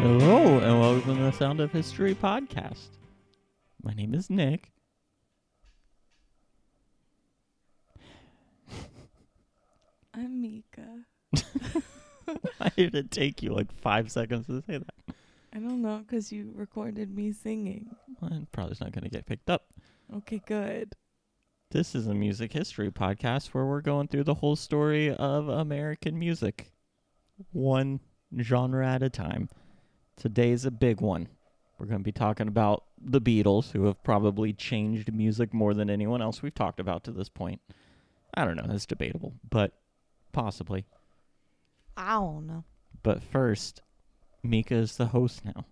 Hello, 0.00 0.60
and 0.60 0.78
welcome 0.80 1.16
to 1.16 1.22
the 1.24 1.32
Sound 1.32 1.58
of 1.58 1.72
History 1.72 2.14
podcast. 2.14 2.86
My 3.82 3.92
name 3.92 4.14
is 4.14 4.30
Nick. 4.30 4.70
I'm 10.14 10.40
Mika. 10.40 11.00
Why 12.58 12.70
did 12.76 12.94
it 12.94 13.10
take 13.10 13.42
you 13.42 13.52
like 13.52 13.72
five 13.72 14.12
seconds 14.12 14.46
to 14.46 14.62
say 14.68 14.78
that? 14.78 15.14
I 15.52 15.58
don't 15.58 15.82
know 15.82 16.04
because 16.06 16.30
you 16.30 16.52
recorded 16.54 17.12
me 17.12 17.32
singing. 17.32 17.90
Well, 18.20 18.32
it 18.32 18.52
probably 18.52 18.74
is 18.74 18.80
not 18.80 18.92
going 18.92 19.02
to 19.02 19.10
get 19.10 19.26
picked 19.26 19.50
up. 19.50 19.66
Okay, 20.14 20.40
good. 20.46 20.94
This 21.72 21.96
is 21.96 22.06
a 22.06 22.14
music 22.14 22.52
history 22.52 22.92
podcast 22.92 23.48
where 23.48 23.66
we're 23.66 23.80
going 23.80 24.06
through 24.06 24.24
the 24.24 24.34
whole 24.34 24.54
story 24.54 25.12
of 25.12 25.48
American 25.48 26.16
music, 26.16 26.70
one 27.50 27.98
genre 28.40 28.86
at 28.86 29.02
a 29.02 29.10
time. 29.10 29.48
Today's 30.18 30.64
a 30.64 30.72
big 30.72 31.00
one. 31.00 31.28
We're 31.78 31.86
going 31.86 32.00
to 32.00 32.04
be 32.04 32.10
talking 32.10 32.48
about 32.48 32.82
the 33.00 33.20
Beatles, 33.20 33.70
who 33.70 33.84
have 33.84 34.02
probably 34.02 34.52
changed 34.52 35.12
music 35.14 35.54
more 35.54 35.74
than 35.74 35.88
anyone 35.88 36.20
else 36.20 36.42
we've 36.42 36.54
talked 36.54 36.80
about 36.80 37.04
to 37.04 37.12
this 37.12 37.28
point. 37.28 37.60
I 38.34 38.44
don't 38.44 38.56
know, 38.56 38.66
that's 38.66 38.84
debatable, 38.84 39.34
but 39.48 39.72
possibly. 40.32 40.86
I 41.96 42.14
don't 42.14 42.48
know. 42.48 42.64
But 43.04 43.22
first, 43.22 43.80
Mika 44.42 44.74
is 44.74 44.96
the 44.96 45.06
host 45.06 45.44
now. 45.44 45.64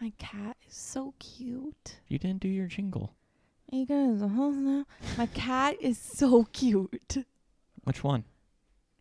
My 0.00 0.12
cat 0.18 0.56
is 0.68 0.74
so 0.74 1.14
cute. 1.20 2.00
You 2.08 2.18
didn't 2.18 2.40
do 2.40 2.48
your 2.48 2.66
jingle. 2.66 3.14
Mika 3.70 3.94
is 3.94 4.18
the 4.18 4.28
host 4.28 4.58
now. 4.58 4.84
My 5.16 5.26
cat 5.26 5.76
is 5.80 5.96
so 5.96 6.44
cute. 6.52 7.24
Which 7.84 8.02
one? 8.02 8.24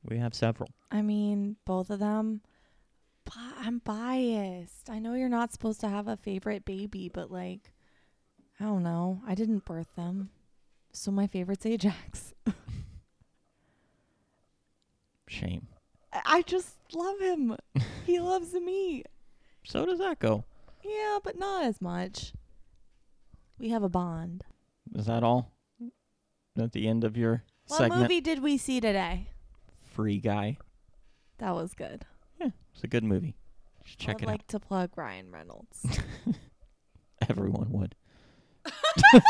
We 0.04 0.20
have 0.20 0.36
several. 0.36 0.70
I 0.92 1.02
mean, 1.02 1.56
both 1.66 1.90
of 1.90 1.98
them. 1.98 2.42
I'm 3.36 3.80
biased. 3.80 4.90
I 4.90 5.00
know 5.00 5.14
you're 5.16 5.30
not 5.30 5.52
supposed 5.52 5.80
to 5.82 5.90
have 5.90 6.08
a 6.08 6.18
favorite 6.18 6.66
baby, 6.66 7.10
but 7.12 7.32
like, 7.32 7.72
I 8.60 8.64
don't 8.66 8.84
know. 8.84 9.22
I 9.28 9.36
didn't 9.36 9.66
birth 9.66 9.96
them. 9.96 10.30
So 10.94 11.12
my 11.12 11.28
favorite's 11.28 11.66
Ajax. 11.66 12.34
Shame. 15.28 15.68
I 16.14 16.22
I 16.26 16.42
just 16.44 16.78
love 16.94 17.20
him. 17.20 17.58
he 18.06 18.20
loves 18.22 18.54
me. 18.54 19.04
So 19.66 19.86
does 19.86 20.00
that 20.00 20.20
go? 20.20 20.46
Yeah, 20.84 21.18
but 21.24 21.38
not 21.38 21.66
as 21.66 21.82
much. 21.82 22.34
We 23.58 23.70
have 23.70 23.84
a 23.84 23.90
bond. 23.90 24.44
Is 24.94 25.08
that 25.08 25.24
all? 25.24 25.52
At 26.58 26.72
the 26.72 26.88
end 26.88 27.04
of 27.04 27.18
your 27.18 27.44
What 27.68 27.78
segment, 27.80 28.02
movie 28.04 28.22
did 28.22 28.42
we 28.42 28.58
see 28.58 28.80
today? 28.80 29.28
Free 29.84 30.20
Guy. 30.20 30.58
That 31.40 31.56
was 31.56 31.74
good. 31.74 32.06
It's 32.76 32.84
a 32.84 32.88
good 32.88 33.04
movie. 33.06 33.36
Just 33.86 34.00
check 34.00 34.18
I'd 34.18 34.24
it 34.24 34.28
like 34.28 34.48
to 34.48 34.60
plug 34.60 34.92
Ryan 34.98 35.32
Reynolds. 35.32 35.86
Everyone 37.30 37.72
would. 37.72 37.96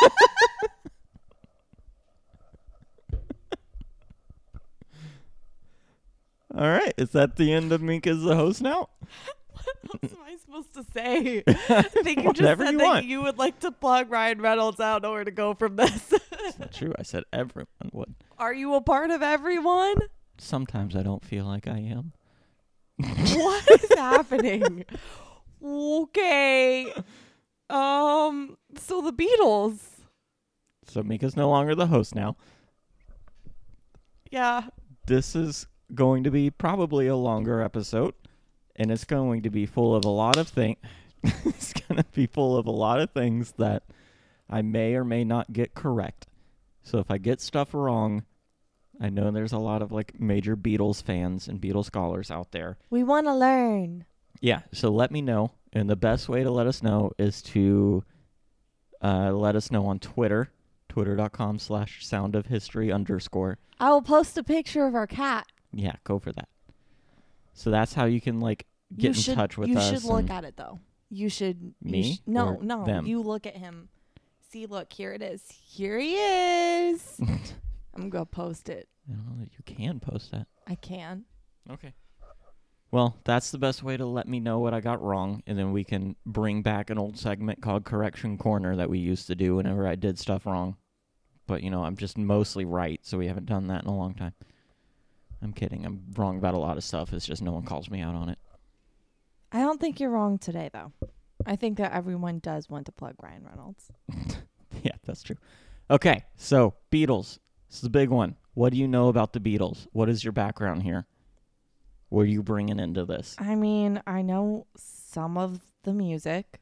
All 6.58 6.70
right, 6.70 6.94
is 6.98 7.10
that 7.12 7.36
the 7.36 7.52
end 7.52 7.72
of 7.72 7.82
Mika's 7.82 8.24
the 8.24 8.36
host 8.36 8.62
now? 8.62 8.90
what 9.52 10.04
else 10.04 10.14
am 10.14 10.20
I 10.26 10.38
supposed 10.38 10.74
to 10.74 10.86
say? 10.94 11.44
I 11.48 11.82
think 11.84 12.24
you 12.24 12.32
just 12.34 12.42
Whatever 12.42 12.66
said 12.66 12.72
you 12.72 12.78
that 12.78 12.86
want. 12.86 13.06
you 13.06 13.22
would 13.24 13.38
like 13.38 13.60
to 13.60 13.72
plug 13.72 14.10
Ryan 14.10 14.42
Reynolds. 14.42 14.80
I 14.80 14.94
don't 14.94 15.04
know 15.04 15.12
where 15.12 15.24
to 15.26 15.32
go 15.32 15.54
from 15.54 15.76
this. 15.76 16.14
It's 16.14 16.60
not 16.60 16.72
true. 16.72 16.94
I 16.98 17.04
said 17.04 17.24
everyone 17.34 17.68
would. 17.92 18.16
Are 18.38 18.54
you 18.54 18.74
a 18.76 18.82
part 18.82 19.12
of 19.12 19.22
everyone? 19.22 19.96
Sometimes 20.38 20.96
I 20.96 21.04
don't 21.04 21.26
feel 21.26 21.46
like 21.46 21.68
I 21.68 21.80
am. 21.80 22.14
What 22.98 23.72
is 23.72 23.98
happening? 23.98 24.86
Okay. 25.64 26.94
Um. 27.70 28.58
So 28.78 29.02
the 29.02 29.14
Beatles. 29.14 29.80
So 30.88 31.02
Mika's 31.04 31.36
no 31.36 31.50
longer 31.50 31.76
the 31.76 31.88
host 31.88 32.14
now. 32.16 32.38
Yeah. 34.32 34.68
this 35.08 35.36
is 35.36 35.68
going 35.94 36.24
to 36.24 36.32
be 36.32 36.50
probably 36.50 37.08
a 37.08 37.16
longer 37.16 37.62
episode 37.62 38.14
and 38.76 38.92
it's 38.92 39.06
going 39.06 39.44
to 39.44 39.50
be 39.50 39.66
full 39.66 39.96
of 39.96 40.04
a 40.04 40.10
lot 40.10 40.36
of 40.36 40.48
things 40.48 40.78
it's 41.46 41.74
going 41.74 41.98
to 41.98 42.06
be 42.12 42.26
full 42.28 42.58
of 42.58 42.66
a 42.66 42.72
lot 42.72 43.00
of 43.00 43.12
things 43.12 43.54
that 43.58 43.84
I 44.50 44.62
may 44.62 44.96
or 44.96 45.04
may 45.04 45.24
not 45.24 45.54
get 45.54 45.74
correct. 45.74 46.28
So 46.84 47.00
if 47.00 47.10
I 47.10 47.18
get 47.18 47.42
stuff 47.42 47.74
wrong, 47.74 48.26
I 49.02 49.10
know 49.10 49.32
there's 49.32 49.54
a 49.54 49.58
lot 49.58 49.82
of 49.82 49.92
like 49.92 50.20
major 50.20 50.56
Beatles 50.56 51.04
fans 51.04 51.48
and 51.48 51.60
Beatles 51.60 51.86
scholars 51.86 52.32
out 52.32 52.52
there. 52.52 52.78
We 52.90 53.04
want 53.04 53.28
to 53.28 53.34
learn. 53.34 54.06
Yeah, 54.42 54.62
so 54.74 54.90
let 54.90 55.12
me 55.12 55.22
know. 55.22 55.52
And 55.74 55.90
the 55.90 55.96
best 55.96 56.30
way 56.30 56.44
to 56.44 56.52
let 56.52 56.68
us 56.68 56.82
know 56.82 57.12
is 57.18 57.42
to 57.44 58.04
uh, 59.02 59.32
let 59.32 59.56
us 59.56 59.72
know 59.72 59.86
on 59.88 60.00
Twitter, 60.00 60.52
twitter.com 60.88 61.60
slash 61.60 62.06
sound 62.06 62.36
of 62.36 62.46
history 62.46 62.92
underscore. 62.92 63.58
I 63.80 63.90
will 63.90 64.02
post 64.02 64.38
a 64.38 64.44
picture 64.44 64.86
of 64.86 64.96
our 64.96 65.08
cat. 65.08 65.46
Yeah, 65.74 65.96
go 66.04 66.20
for 66.20 66.32
that. 66.32 66.48
So 67.54 67.72
that's 67.72 67.94
how 67.94 68.06
you 68.06 68.22
can 68.22 68.40
like 68.40 68.66
get 68.96 69.04
you 69.04 69.10
in 69.10 69.14
should, 69.16 69.36
touch 69.36 69.58
with 69.58 69.70
you 69.70 69.78
us. 69.78 69.92
You 69.92 70.00
should 70.00 70.08
look 70.08 70.30
at 70.30 70.46
it 70.46 70.56
though. 70.56 70.80
You 71.10 71.30
should. 71.30 71.74
you 71.82 71.92
Me 71.92 72.14
sh- 72.14 72.22
no, 72.26 72.58
no. 72.62 72.86
them? 72.86 73.06
You 73.06 73.22
look 73.22 73.46
at 73.46 73.58
him. 73.58 73.90
See, 74.50 74.66
look, 74.66 74.92
here 74.94 75.12
it 75.12 75.22
is. 75.22 75.42
Here 75.50 76.00
he 76.00 76.16
is. 76.16 77.20
I'm 77.96 78.10
gonna 78.10 78.26
post 78.26 78.70
it. 78.70 78.88
I 79.10 79.14
don't 79.14 79.26
know 79.28 79.44
that 79.44 79.52
you 79.54 79.76
can 79.76 80.00
post 80.00 80.32
that. 80.32 80.48
I 80.68 80.76
can. 80.76 81.26
Okay. 81.70 81.94
Well, 82.92 83.18
that's 83.26 83.52
the 83.52 83.58
best 83.58 83.84
way 83.84 83.98
to 83.98 84.06
let 84.06 84.28
me 84.28 84.40
know 84.40 84.60
what 84.60 84.74
I 84.74 84.80
got 84.80 85.02
wrong, 85.02 85.44
and 85.48 85.58
then 85.58 85.72
we 85.72 85.84
can 85.84 86.16
bring 86.26 86.62
back 86.62 86.90
an 86.90 86.98
old 86.98 87.18
segment 87.18 87.62
called 87.62 87.84
Correction 87.84 88.38
Corner 88.38 88.76
that 88.76 88.90
we 88.90 89.00
used 89.00 89.28
to 89.28 89.36
do 89.36 89.56
whenever 89.56 89.88
I 89.88 89.96
did 89.96 90.18
stuff 90.18 90.46
wrong. 90.46 90.78
But 91.48 91.62
you 91.62 91.70
know, 91.70 91.84
I'm 91.84 91.98
just 91.98 92.18
mostly 92.18 92.66
right, 92.66 93.00
so 93.04 93.18
we 93.18 93.28
haven't 93.28 93.48
done 93.48 93.68
that 93.68 93.84
in 93.84 93.90
a 93.90 93.96
long 93.96 94.14
time. 94.14 94.34
I'm 95.42 95.54
kidding. 95.54 95.86
I'm 95.86 96.06
wrong 96.16 96.38
about 96.38 96.54
a 96.54 96.60
lot 96.60 96.78
of 96.78 96.84
stuff. 96.84 97.14
It's 97.14 97.26
just 97.26 97.42
no 97.42 97.52
one 97.52 97.66
calls 97.66 97.90
me 97.90 98.02
out 98.02 98.16
on 98.16 98.30
it. 98.30 98.40
I 99.52 99.60
don't 99.60 99.80
think 99.80 100.00
you're 100.00 100.10
wrong 100.10 100.38
today, 100.38 100.70
though. 100.74 100.92
I 101.46 101.56
think 101.56 101.78
that 101.78 101.94
everyone 101.94 102.40
does 102.40 102.70
want 102.70 102.88
to 102.88 102.92
plug 102.92 103.16
Ryan 103.22 103.44
Reynolds. 103.44 103.92
yeah, 104.84 104.96
that's 105.06 105.22
true. 105.22 105.36
Okay, 105.90 106.24
so 106.36 106.74
Beatles. 106.92 107.40
This 107.70 107.80
is 107.80 107.84
a 107.86 107.90
big 107.90 108.10
one. 108.10 108.36
What 108.54 108.72
do 108.72 108.78
you 108.80 108.88
know 108.88 109.10
about 109.10 109.34
the 109.34 109.40
Beatles? 109.40 109.88
What 109.92 110.10
is 110.10 110.24
your 110.24 110.34
background 110.34 110.84
here? 110.84 111.06
What 112.10 112.22
are 112.22 112.26
you 112.26 112.44
bringing 112.44 112.80
into 112.80 113.04
this? 113.06 113.36
I 113.40 113.56
mean, 113.56 114.02
I 114.08 114.22
know 114.22 114.68
some 114.78 115.38
of 115.38 115.60
the 115.84 115.94
music. 115.94 116.60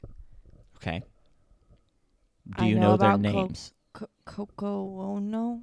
Okay. 0.78 1.04
Do 2.58 2.64
I 2.64 2.68
you 2.68 2.76
know 2.76 2.92
know, 2.92 2.98
their 2.98 3.10
about 3.12 3.24
Coke. 3.24 3.36
names? 3.36 3.74
Co- 3.94 4.10
Coco 4.26 5.00
Ono. 5.02 5.62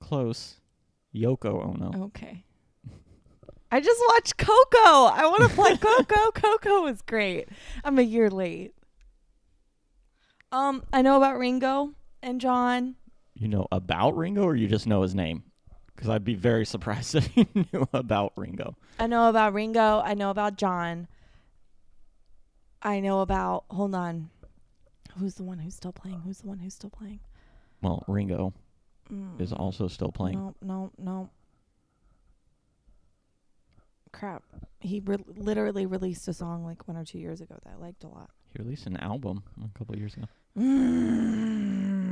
Close. 0.00 0.60
Yoko 1.14 1.64
Ono. 1.64 2.04
Okay. 2.06 2.44
I 3.70 3.80
just 3.80 4.00
watched 4.10 4.36
Coco. 4.38 5.06
I 5.06 5.22
want 5.26 5.42
to 5.42 5.48
play 5.54 5.76
Coco. 5.80 6.30
Coco 6.32 6.86
is 6.86 7.02
great. 7.02 7.48
I'm 7.84 7.98
a 7.98 8.02
year 8.02 8.30
late. 8.30 8.74
Um, 10.50 10.82
I 10.92 11.02
know 11.02 11.16
about 11.16 11.38
Ringo 11.38 11.92
and 12.22 12.40
John. 12.40 12.96
You 13.42 13.48
know 13.48 13.66
about 13.72 14.16
Ringo, 14.16 14.44
or 14.44 14.54
you 14.54 14.68
just 14.68 14.86
know 14.86 15.02
his 15.02 15.16
name? 15.16 15.42
Because 15.96 16.08
I'd 16.08 16.22
be 16.24 16.36
very 16.36 16.64
surprised 16.74 17.16
if 17.16 17.36
you 17.36 17.44
knew 17.72 17.88
about 17.92 18.32
Ringo. 18.36 18.76
I 19.00 19.08
know 19.08 19.28
about 19.28 19.52
Ringo. 19.52 20.00
I 20.04 20.14
know 20.14 20.30
about 20.30 20.56
John. 20.56 21.08
I 22.80 23.00
know 23.00 23.20
about. 23.20 23.64
Hold 23.68 23.96
on. 23.96 24.30
Who's 25.18 25.34
the 25.34 25.42
one 25.42 25.58
who's 25.58 25.74
still 25.74 25.90
playing? 25.92 26.20
Who's 26.20 26.38
the 26.38 26.46
one 26.46 26.60
who's 26.60 26.74
still 26.74 26.88
playing? 26.90 27.18
Well, 27.82 28.04
Ringo 28.06 28.54
Mm, 29.12 29.40
is 29.40 29.52
also 29.52 29.88
still 29.88 30.12
playing. 30.12 30.38
No, 30.38 30.54
no, 30.62 30.92
no. 30.96 31.28
Crap. 34.12 34.44
He 34.78 35.00
re- 35.04 35.16
literally 35.36 35.84
released 35.86 36.28
a 36.28 36.32
song 36.32 36.64
like 36.64 36.86
one 36.86 36.96
or 36.96 37.04
two 37.04 37.18
years 37.18 37.40
ago 37.40 37.56
that 37.64 37.72
I 37.76 37.76
liked 37.76 38.04
a 38.04 38.08
lot. 38.08 38.30
He 38.56 38.62
released 38.62 38.86
an 38.86 38.96
album 38.98 39.42
a 39.62 39.76
couple 39.76 39.94
of 39.94 39.98
years 39.98 40.14
ago. 40.14 40.26
Mm. 40.56 42.11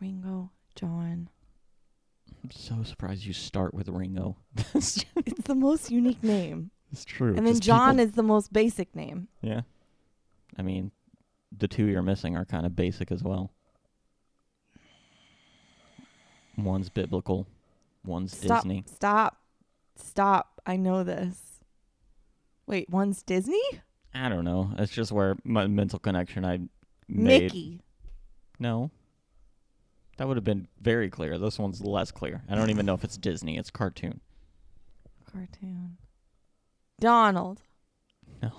Ringo, 0.00 0.50
John. 0.74 1.28
I'm 2.42 2.50
so 2.50 2.82
surprised 2.82 3.24
you 3.24 3.32
start 3.32 3.74
with 3.74 3.88
Ringo. 3.88 4.36
It's 4.74 5.04
the 5.44 5.54
most 5.54 5.90
unique 5.90 6.22
name. 6.22 6.70
it's 6.90 7.04
true. 7.04 7.34
and 7.36 7.46
then 7.46 7.54
just 7.54 7.62
John 7.62 7.96
people- 7.96 8.04
is 8.06 8.12
the 8.12 8.22
most 8.22 8.52
basic 8.52 8.94
name. 8.96 9.28
Yeah. 9.42 9.62
I 10.58 10.62
mean, 10.62 10.90
the 11.56 11.68
two 11.68 11.86
you're 11.86 12.02
missing 12.02 12.36
are 12.36 12.44
kind 12.44 12.64
of 12.66 12.74
basic 12.74 13.12
as 13.12 13.22
well. 13.22 13.52
One's 16.56 16.88
biblical, 16.90 17.46
one's 18.04 18.36
Stop. 18.36 18.62
Disney. 18.62 18.84
Stop. 18.86 19.38
Stop. 19.96 20.60
I 20.66 20.76
know 20.76 21.04
this. 21.04 21.60
Wait, 22.66 22.88
one's 22.90 23.22
Disney? 23.22 23.62
I 24.14 24.28
don't 24.28 24.44
know. 24.44 24.72
It's 24.78 24.92
just 24.92 25.12
where 25.12 25.36
my 25.44 25.66
mental 25.66 25.98
connection 25.98 26.44
I 26.44 26.58
made. 27.08 27.42
Mickey. 27.42 27.80
No. 28.58 28.90
That 30.20 30.28
would 30.28 30.36
have 30.36 30.44
been 30.44 30.68
very 30.82 31.08
clear. 31.08 31.38
This 31.38 31.58
one's 31.58 31.80
less 31.80 32.10
clear. 32.10 32.42
I 32.46 32.54
don't 32.54 32.68
even 32.68 32.84
know 32.84 32.92
if 32.92 33.04
it's 33.04 33.16
Disney. 33.16 33.56
It's 33.56 33.70
cartoon. 33.70 34.20
cartoon. 35.32 35.96
Donald. 37.00 37.62
No. 38.42 38.52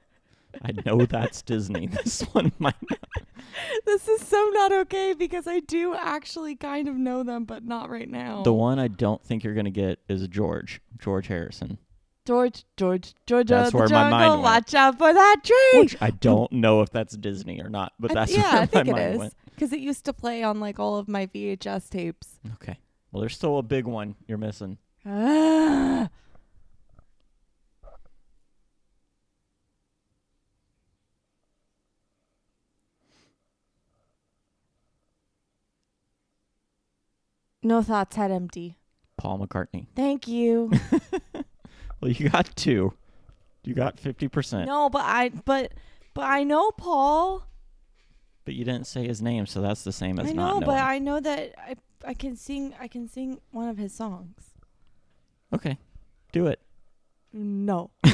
I 0.64 0.72
know 0.84 1.06
that's 1.06 1.42
Disney. 1.42 1.86
This 2.02 2.22
one 2.32 2.50
might 2.58 2.74
not. 2.90 2.98
This 3.86 4.08
is 4.08 4.26
so 4.26 4.50
not 4.52 4.72
okay 4.72 5.14
because 5.16 5.46
I 5.46 5.60
do 5.60 5.94
actually 5.94 6.56
kind 6.56 6.88
of 6.88 6.96
know 6.96 7.22
them, 7.22 7.44
but 7.44 7.64
not 7.64 7.88
right 7.88 8.10
now. 8.10 8.42
The 8.42 8.52
one 8.52 8.80
I 8.80 8.88
don't 8.88 9.22
think 9.22 9.44
you're 9.44 9.54
going 9.54 9.66
to 9.66 9.70
get 9.70 10.00
is 10.08 10.26
George. 10.26 10.80
George 10.98 11.28
Harrison. 11.28 11.78
George, 12.26 12.64
George, 12.76 13.14
Georgia, 13.26 13.54
That's 13.54 13.72
where 13.72 13.88
my 13.88 14.10
mind 14.10 14.30
went. 14.32 14.42
Watch 14.42 14.74
out 14.74 14.98
for 14.98 15.12
that 15.12 15.36
tree. 15.44 15.80
Which 15.80 15.96
I 16.00 16.10
don't 16.10 16.50
know 16.50 16.80
if 16.80 16.90
that's 16.90 17.16
Disney 17.16 17.60
or 17.60 17.68
not, 17.68 17.92
but 18.00 18.10
I- 18.10 18.14
that's 18.14 18.32
yeah, 18.32 18.66
where 18.66 18.68
I 18.72 18.74
my 18.74 18.80
it 18.80 18.86
mind 18.92 19.12
is 19.14 19.18
went. 19.18 19.34
Because 19.60 19.74
it 19.74 19.80
used 19.80 20.06
to 20.06 20.12
play 20.14 20.42
on 20.42 20.58
like 20.58 20.78
all 20.78 20.96
of 20.96 21.06
my 21.06 21.26
VHS 21.26 21.90
tapes. 21.90 22.38
Okay. 22.54 22.78
Well, 23.12 23.20
there's 23.20 23.34
still 23.34 23.58
a 23.58 23.62
big 23.62 23.84
one 23.84 24.14
you're 24.26 24.38
missing. 24.38 24.78
Ah. 25.04 26.08
No 37.62 37.82
thoughts, 37.82 38.16
head 38.16 38.30
empty. 38.30 38.78
Paul 39.18 39.40
McCartney. 39.40 39.88
Thank 39.94 40.26
you. 40.26 40.72
Well, 42.00 42.10
you 42.10 42.30
got 42.30 42.56
two. 42.56 42.94
You 43.62 43.74
got 43.74 43.98
50%. 43.98 44.64
no, 44.64 44.88
but 44.88 45.02
I 45.04 45.28
but 45.28 45.74
but 46.14 46.22
I 46.22 46.44
know 46.44 46.70
Paul. 46.70 47.46
But 48.50 48.56
you 48.56 48.64
didn't 48.64 48.88
say 48.88 49.06
his 49.06 49.22
name, 49.22 49.46
so 49.46 49.60
that's 49.60 49.84
the 49.84 49.92
same 49.92 50.18
as 50.18 50.26
I 50.26 50.32
not 50.32 50.34
know, 50.34 50.52
knowing. 50.54 50.66
but 50.66 50.82
I 50.82 50.98
know 50.98 51.20
that 51.20 51.54
I 51.56 51.76
I 52.04 52.14
can 52.14 52.34
sing 52.34 52.74
I 52.80 52.88
can 52.88 53.06
sing 53.06 53.40
one 53.52 53.68
of 53.68 53.78
his 53.78 53.94
songs. 53.94 54.42
Okay. 55.54 55.78
Do 56.32 56.48
it. 56.48 56.58
No. 57.32 57.92
All 58.04 58.10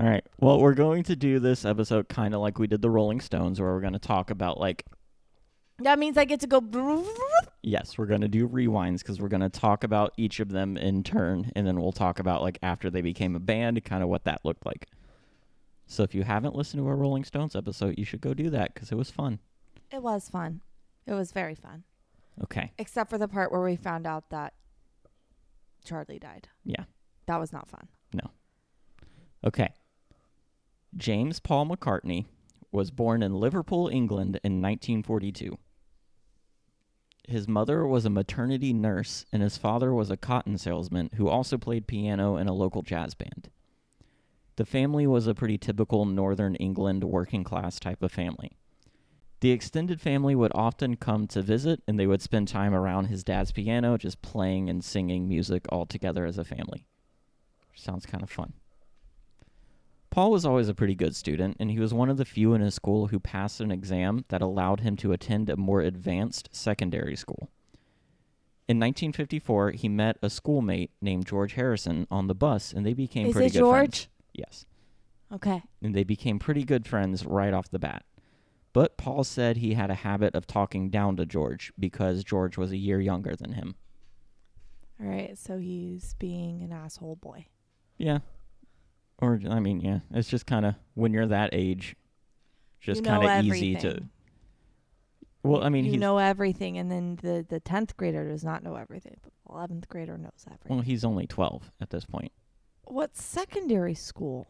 right. 0.00 0.24
Well, 0.40 0.58
we're 0.58 0.74
going 0.74 1.04
to 1.04 1.14
do 1.14 1.38
this 1.38 1.64
episode 1.64 2.08
kind 2.08 2.34
of 2.34 2.40
like 2.40 2.58
we 2.58 2.66
did 2.66 2.82
the 2.82 2.90
Rolling 2.90 3.20
Stones, 3.20 3.60
where 3.60 3.70
we're 3.70 3.80
going 3.80 3.92
to 3.92 4.00
talk 4.00 4.32
about, 4.32 4.58
like, 4.58 4.84
That 5.78 6.00
means 6.00 6.18
I 6.18 6.24
get 6.24 6.40
to 6.40 6.48
go 6.48 6.60
yes, 7.62 7.96
we're 7.96 8.06
going 8.06 8.22
to 8.22 8.28
do 8.28 8.48
rewinds 8.48 8.98
because 8.98 9.20
we're 9.20 9.28
going 9.28 9.42
to 9.42 9.48
talk 9.48 9.84
about 9.84 10.12
each 10.16 10.40
of 10.40 10.48
them 10.48 10.76
in 10.76 11.04
turn, 11.04 11.52
and 11.54 11.64
then 11.64 11.80
we'll 11.80 11.92
talk 11.92 12.18
about, 12.18 12.42
like, 12.42 12.58
after 12.64 12.90
they 12.90 13.00
became 13.00 13.36
a 13.36 13.40
band, 13.40 13.84
kind 13.84 14.02
of 14.02 14.08
what 14.08 14.24
that 14.24 14.40
looked 14.44 14.66
like. 14.66 14.88
So 15.90 16.04
if 16.04 16.14
you 16.14 16.22
haven't 16.22 16.54
listened 16.54 16.80
to 16.80 16.88
our 16.88 16.94
Rolling 16.94 17.24
Stones 17.24 17.56
episode, 17.56 17.98
you 17.98 18.04
should 18.04 18.20
go 18.20 18.32
do 18.32 18.48
that 18.50 18.72
because 18.72 18.92
it 18.92 18.94
was 18.94 19.10
fun. 19.10 19.40
It 19.90 20.00
was 20.00 20.28
fun. 20.28 20.60
It 21.04 21.14
was 21.14 21.32
very 21.32 21.56
fun. 21.56 21.82
Okay. 22.44 22.70
Except 22.78 23.10
for 23.10 23.18
the 23.18 23.26
part 23.26 23.50
where 23.50 23.60
we 23.60 23.74
found 23.74 24.06
out 24.06 24.30
that 24.30 24.54
Charlie 25.84 26.20
died. 26.20 26.46
Yeah. 26.64 26.84
That 27.26 27.40
was 27.40 27.52
not 27.52 27.68
fun. 27.68 27.88
No. 28.14 28.30
Okay. 29.44 29.70
James 30.96 31.40
Paul 31.40 31.66
McCartney 31.66 32.26
was 32.70 32.92
born 32.92 33.20
in 33.20 33.34
Liverpool, 33.34 33.88
England 33.88 34.38
in 34.44 34.62
1942. 34.62 35.58
His 37.26 37.48
mother 37.48 37.84
was 37.84 38.04
a 38.04 38.10
maternity 38.10 38.72
nurse, 38.72 39.26
and 39.32 39.42
his 39.42 39.58
father 39.58 39.92
was 39.92 40.08
a 40.08 40.16
cotton 40.16 40.56
salesman 40.56 41.10
who 41.16 41.28
also 41.28 41.58
played 41.58 41.88
piano 41.88 42.36
in 42.36 42.46
a 42.46 42.54
local 42.54 42.82
jazz 42.82 43.14
band. 43.14 43.50
The 44.60 44.66
family 44.66 45.06
was 45.06 45.26
a 45.26 45.34
pretty 45.34 45.56
typical 45.56 46.04
Northern 46.04 46.54
England 46.56 47.02
working 47.02 47.44
class 47.44 47.80
type 47.80 48.02
of 48.02 48.12
family. 48.12 48.58
The 49.40 49.52
extended 49.52 50.02
family 50.02 50.34
would 50.34 50.52
often 50.54 50.96
come 50.96 51.26
to 51.28 51.40
visit, 51.40 51.82
and 51.88 51.98
they 51.98 52.06
would 52.06 52.20
spend 52.20 52.48
time 52.48 52.74
around 52.74 53.06
his 53.06 53.24
dad's 53.24 53.52
piano, 53.52 53.96
just 53.96 54.20
playing 54.20 54.68
and 54.68 54.84
singing 54.84 55.26
music 55.26 55.64
all 55.70 55.86
together 55.86 56.26
as 56.26 56.36
a 56.36 56.44
family. 56.44 56.84
Sounds 57.74 58.04
kind 58.04 58.22
of 58.22 58.28
fun. 58.28 58.52
Paul 60.10 60.30
was 60.30 60.44
always 60.44 60.68
a 60.68 60.74
pretty 60.74 60.94
good 60.94 61.16
student, 61.16 61.56
and 61.58 61.70
he 61.70 61.78
was 61.78 61.94
one 61.94 62.10
of 62.10 62.18
the 62.18 62.26
few 62.26 62.52
in 62.52 62.60
his 62.60 62.74
school 62.74 63.06
who 63.06 63.18
passed 63.18 63.62
an 63.62 63.70
exam 63.70 64.26
that 64.28 64.42
allowed 64.42 64.80
him 64.80 64.94
to 64.98 65.12
attend 65.12 65.48
a 65.48 65.56
more 65.56 65.80
advanced 65.80 66.50
secondary 66.52 67.16
school. 67.16 67.48
In 68.68 68.76
1954, 68.76 69.70
he 69.70 69.88
met 69.88 70.18
a 70.20 70.28
schoolmate 70.28 70.90
named 71.00 71.26
George 71.26 71.54
Harrison 71.54 72.06
on 72.10 72.26
the 72.26 72.34
bus, 72.34 72.74
and 72.74 72.84
they 72.84 72.92
became 72.92 73.28
Is 73.28 73.32
pretty 73.32 73.46
it 73.46 73.52
good 73.54 73.58
George? 73.60 73.78
friends. 73.78 74.08
Yes, 74.32 74.64
Okay. 75.32 75.62
and 75.82 75.94
they 75.94 76.04
became 76.04 76.38
pretty 76.38 76.64
good 76.64 76.86
friends 76.86 77.24
right 77.26 77.52
off 77.52 77.70
the 77.70 77.78
bat. 77.78 78.04
But 78.72 78.96
Paul 78.96 79.24
said 79.24 79.56
he 79.56 79.74
had 79.74 79.90
a 79.90 79.94
habit 79.94 80.34
of 80.36 80.46
talking 80.46 80.90
down 80.90 81.16
to 81.16 81.26
George 81.26 81.72
because 81.78 82.22
George 82.22 82.56
was 82.56 82.70
a 82.70 82.76
year 82.76 83.00
younger 83.00 83.34
than 83.34 83.52
him. 83.54 83.74
All 85.00 85.08
right. 85.08 85.36
So 85.36 85.58
he's 85.58 86.14
being 86.14 86.62
an 86.62 86.72
asshole 86.72 87.16
boy. 87.16 87.46
Yeah. 87.98 88.18
Or 89.18 89.40
I 89.48 89.58
mean, 89.60 89.80
yeah, 89.80 90.00
it's 90.12 90.28
just 90.28 90.46
kind 90.46 90.64
of 90.64 90.74
when 90.94 91.12
you're 91.12 91.26
that 91.26 91.50
age, 91.52 91.96
just 92.80 92.98
You 93.04 93.10
know 93.10 93.20
kind 93.20 93.48
of 93.48 93.54
easy 93.54 93.74
to. 93.76 94.02
Well, 95.42 95.62
I 95.64 95.68
mean, 95.68 95.84
he 95.86 95.92
you 95.92 95.98
know 95.98 96.18
everything, 96.18 96.78
and 96.78 96.90
then 96.90 97.16
the 97.22 97.44
the 97.48 97.60
tenth 97.60 97.96
grader 97.96 98.28
does 98.28 98.44
not 98.44 98.62
know 98.62 98.76
everything, 98.76 99.16
but 99.22 99.32
eleventh 99.52 99.88
grader 99.88 100.16
knows 100.16 100.44
everything. 100.46 100.76
well, 100.76 100.80
he's 100.80 101.02
only 101.04 101.26
12 101.26 101.70
at 101.80 101.90
this 101.90 102.04
point. 102.04 102.30
What 102.92 103.16
secondary 103.16 103.94
school? 103.94 104.48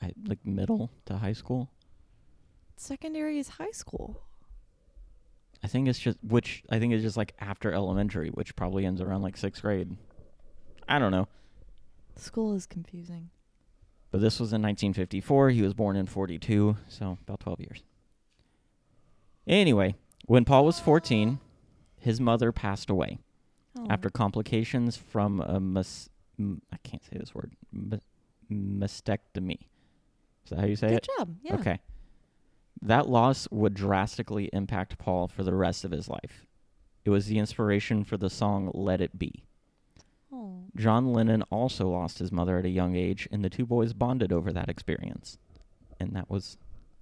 I, 0.00 0.12
like 0.26 0.44
middle 0.44 0.90
to 1.06 1.18
high 1.18 1.32
school. 1.32 1.70
Secondary 2.76 3.38
is 3.38 3.48
high 3.48 3.70
school. 3.70 4.22
I 5.62 5.68
think 5.68 5.88
it's 5.88 5.98
just 5.98 6.18
which 6.22 6.64
I 6.70 6.78
think 6.80 6.92
it's 6.92 7.02
just 7.02 7.16
like 7.16 7.34
after 7.38 7.72
elementary, 7.72 8.30
which 8.30 8.56
probably 8.56 8.84
ends 8.84 9.00
around 9.00 9.22
like 9.22 9.36
6th 9.36 9.62
grade. 9.62 9.96
I 10.88 10.98
don't 10.98 11.12
know. 11.12 11.28
School 12.16 12.54
is 12.54 12.66
confusing. 12.66 13.30
But 14.10 14.20
this 14.20 14.40
was 14.40 14.52
in 14.52 14.60
1954. 14.60 15.50
He 15.50 15.62
was 15.62 15.72
born 15.72 15.96
in 15.96 16.06
42, 16.06 16.76
so 16.88 17.16
about 17.26 17.40
12 17.40 17.60
years. 17.60 17.82
Anyway, 19.46 19.94
when 20.26 20.44
Paul 20.44 20.66
was 20.66 20.78
14, 20.78 21.38
his 21.98 22.20
mother 22.20 22.52
passed 22.52 22.90
away. 22.90 23.18
Oh. 23.78 23.86
after 23.88 24.10
complications 24.10 24.98
from 24.98 25.40
a 25.40 25.58
mas- 25.58 26.10
m- 26.10 26.11
I 26.72 26.76
can't 26.82 27.02
say 27.04 27.18
this 27.18 27.34
word 27.34 27.52
mastectomy. 28.50 29.58
Is 30.44 30.50
that 30.50 30.58
how 30.58 30.66
you 30.66 30.76
say 30.76 30.88
Good 30.88 30.96
it? 30.96 31.08
Good 31.08 31.18
job. 31.18 31.36
Yeah. 31.42 31.54
Okay. 31.54 31.80
That 32.82 33.08
loss 33.08 33.46
would 33.50 33.74
drastically 33.74 34.50
impact 34.52 34.98
Paul 34.98 35.28
for 35.28 35.44
the 35.44 35.54
rest 35.54 35.84
of 35.84 35.92
his 35.92 36.08
life. 36.08 36.46
It 37.04 37.10
was 37.10 37.26
the 37.26 37.38
inspiration 37.38 38.04
for 38.04 38.16
the 38.16 38.30
song 38.30 38.70
Let 38.74 39.00
It 39.00 39.18
Be. 39.18 39.44
Oh. 40.32 40.64
John 40.76 41.12
Lennon 41.12 41.42
also 41.50 41.88
lost 41.88 42.18
his 42.18 42.32
mother 42.32 42.58
at 42.58 42.64
a 42.64 42.70
young 42.70 42.96
age, 42.96 43.28
and 43.30 43.44
the 43.44 43.50
two 43.50 43.66
boys 43.66 43.92
bonded 43.92 44.32
over 44.32 44.52
that 44.52 44.68
experience. 44.68 45.38
And 46.00 46.14
that 46.16 46.30
was 46.30 46.56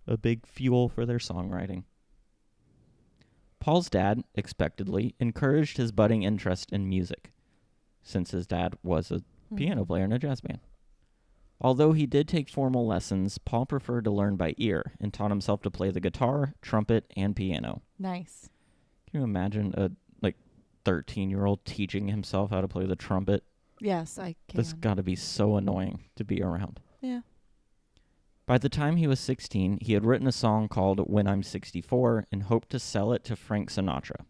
a 0.07 0.17
big 0.17 0.47
fuel 0.47 0.89
for 0.89 1.07
their 1.07 1.19
songwriting. 1.19 1.85
Paul's 3.61 3.91
dad, 3.91 4.25
expectedly, 4.35 5.15
encouraged 5.21 5.77
his 5.77 5.93
budding 5.93 6.23
interest 6.23 6.73
in 6.73 6.89
music, 6.89 7.33
since 8.03 8.31
his 8.31 8.47
dad 8.47 8.75
was 8.83 9.11
a 9.11 9.23
Hmm. 9.51 9.57
piano 9.57 9.85
player 9.85 10.05
in 10.05 10.13
a 10.13 10.19
jazz 10.19 10.41
band. 10.41 10.61
Although 11.61 11.93
he 11.93 12.07
did 12.07 12.27
take 12.27 12.49
formal 12.49 12.87
lessons, 12.87 13.37
Paul 13.37 13.67
preferred 13.67 14.05
to 14.05 14.11
learn 14.11 14.37
by 14.37 14.55
ear 14.57 14.93
and 14.99 15.13
taught 15.13 15.31
himself 15.31 15.61
to 15.63 15.71
play 15.71 15.91
the 15.91 16.01
guitar, 16.01 16.55
trumpet, 16.63 17.13
and 17.17 17.37
piano. 17.37 17.83
Nice. 17.99 18.49
Can 19.11 19.21
you 19.21 19.25
imagine 19.25 19.75
a 19.77 19.91
like 20.23 20.37
13-year-old 20.87 21.65
teaching 21.67 22.09
himself 22.09 22.51
how 22.51 22.63
to 22.63 22.69
play 22.69 22.87
the 22.87 22.97
trumpet? 22.97 23.45
Yes, 23.79 24.19
I 24.19 24.37
can. 24.49 24.57
That's 24.57 24.73
got 24.73 24.95
to 24.95 25.03
be 25.03 25.17
so 25.17 25.57
annoying 25.57 26.05
to 26.17 26.25
be 26.25 26.43
around. 26.43 26.81
yeah. 27.01 27.21
By 28.47 28.59
the 28.59 28.69
time 28.69 28.97
he 28.97 29.07
was 29.07 29.21
16, 29.21 29.79
he 29.81 29.93
had 29.93 30.05
written 30.05 30.27
a 30.27 30.33
song 30.33 30.67
called 30.67 30.99
When 31.09 31.29
I'm 31.29 31.45
64 31.45 32.27
and 32.33 32.45
hoped 32.45 32.71
to 32.71 32.81
sell 32.81 33.13
it 33.13 33.23
to 33.25 33.37
Frank 33.37 33.71
Sinatra. 33.71 34.25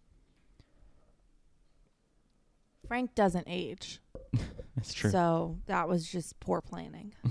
Frank 2.91 3.15
doesn't 3.15 3.47
age. 3.47 4.01
That's 4.75 4.93
true. 4.93 5.11
So 5.13 5.59
that 5.67 5.89
was 5.89 6.05
just 6.11 6.41
poor 6.41 6.61
planning. 6.61 7.15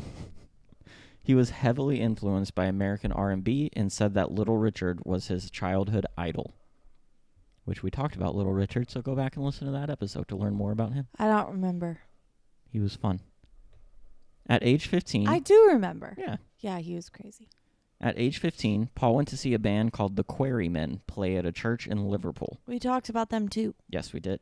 He 1.21 1.35
was 1.35 1.49
heavily 1.51 1.99
influenced 2.01 2.55
by 2.55 2.65
American 2.65 3.11
R&B 3.11 3.69
and 3.73 3.91
said 3.91 4.15
that 4.15 4.31
Little 4.31 4.57
Richard 4.57 5.01
was 5.05 5.27
his 5.27 5.51
childhood 5.51 6.07
idol. 6.17 6.55
Which 7.65 7.83
we 7.83 7.91
talked 7.91 8.15
about 8.15 8.33
Little 8.33 8.53
Richard, 8.53 8.89
so 8.89 9.03
go 9.03 9.13
back 9.13 9.35
and 9.35 9.45
listen 9.45 9.67
to 9.67 9.73
that 9.73 9.91
episode 9.91 10.27
to 10.29 10.35
learn 10.35 10.55
more 10.55 10.71
about 10.71 10.93
him. 10.93 11.05
I 11.19 11.27
don't 11.27 11.51
remember. 11.51 11.99
He 12.71 12.79
was 12.79 12.95
fun. 12.95 13.19
At 14.47 14.63
age 14.63 14.87
15, 14.87 15.27
I 15.27 15.37
do 15.37 15.67
remember. 15.67 16.15
yeah, 16.17 16.37
Yeah, 16.61 16.79
he 16.79 16.95
was 16.95 17.09
crazy. 17.09 17.47
at 18.01 18.17
age 18.17 18.39
15, 18.39 18.89
Paul 18.95 19.13
went 19.13 19.27
to 19.27 19.37
see 19.37 19.53
a 19.53 19.59
band 19.59 19.93
called 19.93 20.15
the 20.15 20.23
Quarrymen 20.23 21.01
play 21.05 21.35
at 21.35 21.45
a 21.45 21.51
church 21.51 21.85
in 21.85 22.09
Liverpool. 22.09 22.59
We 22.65 22.79
talked 22.79 23.07
about 23.09 23.29
them 23.29 23.47
too. 23.47 23.75
Yes, 23.87 24.13
we 24.13 24.19
did. 24.19 24.39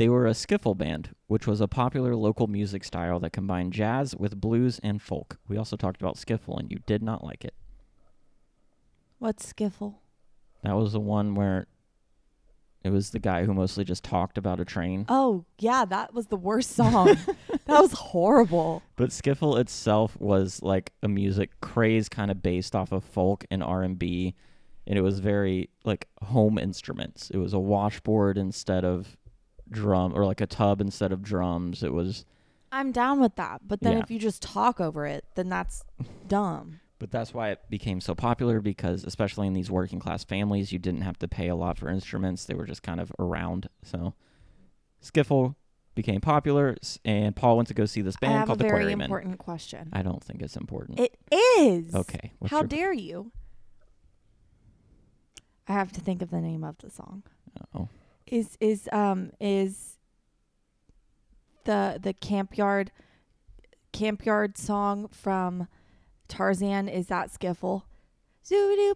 They 0.00 0.08
were 0.08 0.26
a 0.26 0.30
skiffle 0.30 0.78
band, 0.78 1.10
which 1.26 1.46
was 1.46 1.60
a 1.60 1.68
popular 1.68 2.16
local 2.16 2.46
music 2.46 2.84
style 2.84 3.20
that 3.20 3.34
combined 3.34 3.74
jazz 3.74 4.16
with 4.16 4.40
blues 4.40 4.80
and 4.82 5.02
folk. 5.02 5.36
We 5.46 5.58
also 5.58 5.76
talked 5.76 6.00
about 6.00 6.16
skiffle, 6.16 6.58
and 6.58 6.72
you 6.72 6.78
did 6.86 7.02
not 7.02 7.22
like 7.22 7.44
it. 7.44 7.52
What's 9.18 9.52
skiffle? 9.52 9.96
That 10.62 10.74
was 10.74 10.94
the 10.94 11.00
one 11.00 11.34
where 11.34 11.66
It 12.82 12.88
was 12.88 13.10
the 13.10 13.18
guy 13.18 13.44
who 13.44 13.52
mostly 13.52 13.84
just 13.84 14.02
talked 14.02 14.38
about 14.38 14.58
a 14.58 14.64
train. 14.64 15.04
Oh, 15.10 15.44
yeah, 15.58 15.84
that 15.84 16.14
was 16.14 16.28
the 16.28 16.36
worst 16.38 16.70
song. 16.70 17.08
that 17.66 17.82
was 17.82 17.92
horrible. 17.92 18.82
But 18.96 19.10
Skiffle 19.10 19.60
itself 19.60 20.18
was 20.18 20.62
like 20.62 20.94
a 21.02 21.08
music 21.08 21.60
craze 21.60 22.08
kind 22.08 22.30
of 22.30 22.42
based 22.42 22.74
off 22.74 22.90
of 22.90 23.04
folk 23.04 23.44
and 23.50 23.62
R&B 23.62 24.34
and 24.86 24.98
it 24.98 25.02
was 25.02 25.20
very 25.20 25.70
like 25.84 26.08
home 26.22 26.58
instruments. 26.58 27.30
It 27.30 27.38
was 27.38 27.52
a 27.52 27.60
washboard 27.60 28.36
instead 28.36 28.84
of 28.84 29.16
drum 29.70 30.12
or 30.14 30.24
like 30.24 30.40
a 30.40 30.46
tub 30.46 30.80
instead 30.80 31.12
of 31.12 31.22
drums. 31.22 31.82
It 31.82 31.92
was 31.92 32.24
I'm 32.72 32.92
down 32.92 33.20
with 33.20 33.34
that. 33.36 33.62
But 33.66 33.80
then 33.80 33.94
Yeah. 33.96 34.02
if 34.04 34.10
you 34.10 34.18
just 34.18 34.42
talk 34.42 34.80
over 34.80 35.06
it, 35.06 35.24
then 35.34 35.48
that's 35.48 35.84
dumb. 36.28 36.80
But 37.00 37.10
that's 37.10 37.32
why 37.32 37.48
it 37.48 37.60
became 37.70 37.98
so 38.02 38.14
popular 38.14 38.60
because, 38.60 39.04
especially 39.04 39.46
in 39.46 39.54
these 39.54 39.70
working 39.70 39.98
class 40.00 40.22
families, 40.22 40.70
you 40.70 40.78
didn't 40.78 41.00
have 41.00 41.18
to 41.20 41.28
pay 41.28 41.48
a 41.48 41.56
lot 41.56 41.78
for 41.78 41.88
instruments. 41.88 42.44
They 42.44 42.52
were 42.52 42.66
just 42.66 42.82
kind 42.82 43.00
of 43.00 43.10
around. 43.18 43.70
So, 43.82 44.12
skiffle 45.02 45.54
became 45.94 46.20
popular, 46.20 46.76
s- 46.82 46.98
and 47.06 47.34
Paul 47.34 47.56
went 47.56 47.68
to 47.68 47.74
go 47.74 47.86
see 47.86 48.02
this 48.02 48.16
I 48.16 48.26
band 48.26 48.32
have 48.34 48.42
a 48.42 48.46
called 48.48 48.58
the 48.58 48.64
very 48.64 48.82
Quarrymen. 48.82 49.06
important 49.06 49.38
question. 49.38 49.88
I 49.94 50.02
don't 50.02 50.22
think 50.22 50.42
it's 50.42 50.58
important. 50.58 51.00
It 51.00 51.16
is. 51.32 51.94
okay. 51.94 52.32
What's 52.38 52.50
How 52.50 52.58
your, 52.58 52.66
dare 52.66 52.92
you? 52.92 53.32
I 55.66 55.72
have 55.72 55.92
to 55.92 56.00
think 56.02 56.20
of 56.20 56.30
the 56.30 56.42
name 56.42 56.64
of 56.64 56.76
the 56.78 56.90
song. 56.90 57.22
oh, 57.74 57.88
Is 58.30 58.56
is 58.60 58.88
um 58.92 59.32
is 59.40 59.98
the 61.64 61.98
the 62.00 62.12
camp 62.12 62.56
yard 62.56 62.92
camp 63.92 64.24
yard 64.24 64.56
song 64.56 65.08
from 65.08 65.66
Tarzan 66.28 66.88
is 66.88 67.08
that 67.08 67.30
skiffle? 67.32 67.82
Zoo-doo, 68.46 68.94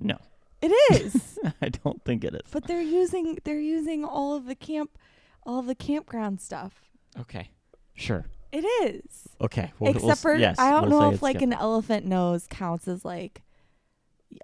no, 0.00 0.16
It 0.62 0.72
is. 0.92 1.38
I 1.62 1.68
don't 1.70 2.04
think 2.04 2.24
it 2.24 2.34
is. 2.34 2.42
but 2.52 2.66
they're 2.66 2.80
using 2.80 3.38
they're 3.44 3.58
using 3.58 4.04
all 4.04 4.36
of 4.36 4.44
the 4.46 4.54
camp 4.54 4.98
all 5.44 5.58
of 5.58 5.66
the 5.66 5.74
campground 5.74 6.40
stuff. 6.40 6.90
Okay, 7.18 7.50
sure. 7.94 8.26
It 8.52 8.64
is. 8.84 9.28
Okay, 9.40 9.72
we'll, 9.78 9.92
we'll 9.92 10.02
Except 10.02 10.20
for 10.20 10.34
yes, 10.34 10.58
I 10.58 10.70
don't 10.70 10.88
we'll 10.90 11.00
know 11.00 11.10
if 11.12 11.22
like 11.22 11.38
skiffle. 11.38 11.42
an 11.42 11.52
elephant 11.54 12.06
nose 12.06 12.46
counts 12.48 12.86
as 12.86 13.04
like 13.04 13.42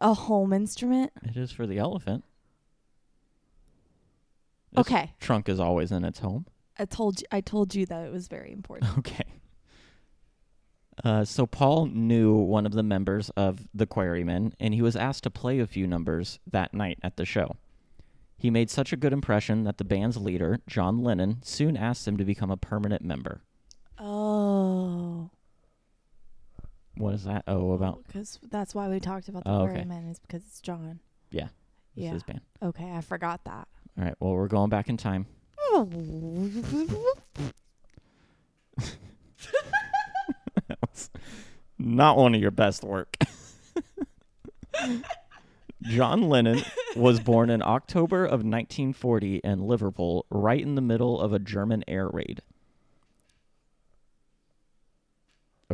a 0.00 0.14
home 0.14 0.52
instrument. 0.52 1.12
It 1.22 1.36
is 1.36 1.52
for 1.52 1.66
the 1.66 1.78
elephant. 1.78 2.24
Its 4.72 4.80
Okay. 4.80 5.12
Trunk 5.20 5.48
is 5.48 5.60
always 5.60 5.92
in 5.92 6.04
its 6.04 6.18
home. 6.18 6.46
I 6.78 6.84
told 6.84 7.20
you 7.20 7.26
I 7.30 7.40
told 7.40 7.74
you 7.74 7.86
that 7.86 8.06
it 8.06 8.12
was 8.12 8.28
very 8.28 8.52
important. 8.52 8.90
Okay. 8.98 9.24
Uh, 11.02 11.24
so 11.24 11.44
Paul 11.44 11.86
knew 11.86 12.32
one 12.34 12.66
of 12.66 12.72
the 12.72 12.82
members 12.84 13.28
of 13.30 13.66
the 13.74 13.84
Quarrymen, 13.86 14.54
and 14.60 14.72
he 14.72 14.80
was 14.80 14.94
asked 14.94 15.24
to 15.24 15.30
play 15.30 15.58
a 15.58 15.66
few 15.66 15.88
numbers 15.88 16.38
that 16.50 16.72
night 16.72 16.98
at 17.02 17.16
the 17.16 17.24
show. 17.24 17.56
He 18.38 18.48
made 18.48 18.70
such 18.70 18.92
a 18.92 18.96
good 18.96 19.12
impression 19.12 19.64
that 19.64 19.78
the 19.78 19.84
band's 19.84 20.16
leader, 20.16 20.60
John 20.68 21.02
Lennon, 21.02 21.38
soon 21.42 21.76
asked 21.76 22.06
him 22.06 22.16
to 22.16 22.24
become 22.24 22.50
a 22.50 22.56
permanent 22.56 23.02
member. 23.02 23.40
Oh. 23.98 25.30
What 26.96 27.14
is 27.14 27.24
that? 27.24 27.44
Oh, 27.48 27.72
about 27.72 28.04
Because 28.06 28.38
that's 28.50 28.74
why 28.74 28.88
we 28.88 29.00
talked 29.00 29.28
about 29.28 29.44
the 29.44 29.50
Oh, 29.50 29.62
okay. 29.62 29.84
Man 29.84 30.04
is 30.08 30.18
because 30.20 30.42
it's 30.46 30.60
John. 30.60 31.00
Yeah, 31.30 31.48
this 31.94 32.04
Yeah. 32.04 32.12
his 32.12 32.22
band. 32.22 32.40
Okay, 32.62 32.92
I 32.92 33.00
forgot 33.00 33.44
that. 33.44 33.68
All 33.98 34.04
right. 34.04 34.14
Well, 34.20 34.32
we're 34.32 34.48
going 34.48 34.70
back 34.70 34.88
in 34.88 34.96
time. 34.96 35.26
that 40.68 40.78
was 40.80 41.10
not 41.78 42.16
one 42.16 42.34
of 42.34 42.40
your 42.40 42.50
best 42.50 42.84
work. 42.84 43.16
John 45.82 46.28
Lennon 46.28 46.62
was 46.96 47.20
born 47.20 47.50
in 47.50 47.60
October 47.62 48.24
of 48.24 48.40
1940 48.44 49.36
in 49.44 49.60
Liverpool, 49.66 50.24
right 50.30 50.60
in 50.60 50.76
the 50.76 50.80
middle 50.80 51.20
of 51.20 51.32
a 51.32 51.38
German 51.38 51.84
air 51.86 52.08
raid. 52.08 52.40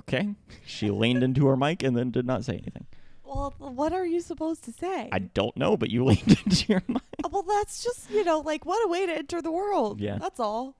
Okay. 0.00 0.34
She 0.66 0.90
leaned 0.90 1.22
into 1.22 1.46
her 1.46 1.56
mic 1.56 1.82
and 1.82 1.96
then 1.96 2.10
did 2.10 2.26
not 2.26 2.44
say 2.44 2.54
anything. 2.54 2.86
well, 3.24 3.54
what 3.58 3.92
are 3.92 4.04
you 4.06 4.20
supposed 4.20 4.64
to 4.64 4.72
say? 4.72 5.08
I 5.12 5.18
don't 5.20 5.56
know, 5.56 5.76
but 5.76 5.90
you 5.90 6.04
leaned 6.10 6.38
into 6.44 6.66
your 6.68 6.82
mic. 6.88 7.02
Uh, 7.24 7.28
well, 7.30 7.42
that's 7.42 7.82
just 7.84 8.10
you 8.10 8.24
know 8.24 8.40
like 8.40 8.64
what 8.66 8.84
a 8.84 8.88
way 8.88 9.06
to 9.06 9.12
enter 9.16 9.40
the 9.42 9.52
world. 9.52 10.00
Yeah. 10.00 10.18
that's 10.18 10.40
all. 10.40 10.76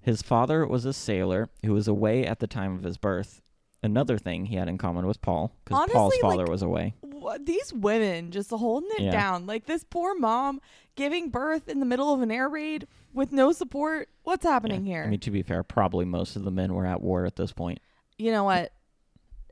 His 0.00 0.20
father 0.22 0.66
was 0.66 0.84
a 0.84 0.92
sailor 0.92 1.48
who 1.64 1.72
was 1.74 1.86
away 1.86 2.26
at 2.26 2.40
the 2.40 2.46
time 2.48 2.74
of 2.76 2.82
his 2.82 2.96
birth. 2.98 3.40
Another 3.84 4.16
thing 4.18 4.46
he 4.46 4.56
had 4.56 4.68
in 4.68 4.78
common 4.78 5.06
with 5.06 5.20
Paul, 5.20 5.56
because 5.64 5.90
Paul's 5.90 6.16
father 6.18 6.38
like- 6.44 6.48
was 6.48 6.62
away. 6.62 6.94
These 7.40 7.72
women 7.72 8.30
just 8.32 8.50
holding 8.50 8.90
it 8.92 9.02
Yeah. 9.02 9.10
down. 9.12 9.46
Like 9.46 9.66
this 9.66 9.84
poor 9.84 10.14
mom 10.16 10.60
giving 10.96 11.30
birth 11.30 11.68
in 11.68 11.78
the 11.80 11.86
middle 11.86 12.12
of 12.12 12.20
an 12.20 12.30
air 12.32 12.48
raid 12.48 12.86
with 13.12 13.30
no 13.32 13.52
support. 13.52 14.08
What's 14.24 14.44
happening 14.44 14.86
Yeah. 14.86 14.92
here? 14.94 15.04
I 15.04 15.08
mean, 15.08 15.20
to 15.20 15.30
be 15.30 15.42
fair, 15.42 15.62
probably 15.62 16.04
most 16.04 16.34
of 16.36 16.44
the 16.44 16.50
men 16.50 16.74
were 16.74 16.86
at 16.86 17.00
war 17.00 17.24
at 17.26 17.36
this 17.36 17.52
point. 17.52 17.78
You 18.22 18.30
know 18.30 18.44
what? 18.44 18.72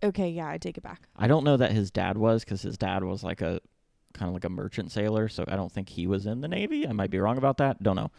Okay, 0.02 0.30
yeah, 0.30 0.48
I 0.48 0.58
take 0.58 0.78
it 0.78 0.82
back. 0.82 1.02
I 1.16 1.26
don't 1.26 1.44
know 1.44 1.56
that 1.56 1.72
his 1.72 1.90
dad 1.90 2.16
was, 2.16 2.44
because 2.44 2.62
his 2.62 2.78
dad 2.78 3.04
was 3.04 3.22
like 3.22 3.42
a 3.42 3.60
kind 4.14 4.28
of 4.28 4.34
like 4.34 4.44
a 4.44 4.48
merchant 4.48 4.92
sailor, 4.92 5.28
so 5.28 5.44
I 5.46 5.56
don't 5.56 5.72
think 5.72 5.88
he 5.88 6.06
was 6.06 6.24
in 6.24 6.40
the 6.40 6.48
Navy. 6.48 6.86
I 6.86 6.92
might 6.92 7.10
be 7.10 7.18
wrong 7.18 7.36
about 7.36 7.58
that. 7.58 7.82
Don't 7.82 7.96
know. 7.96 8.10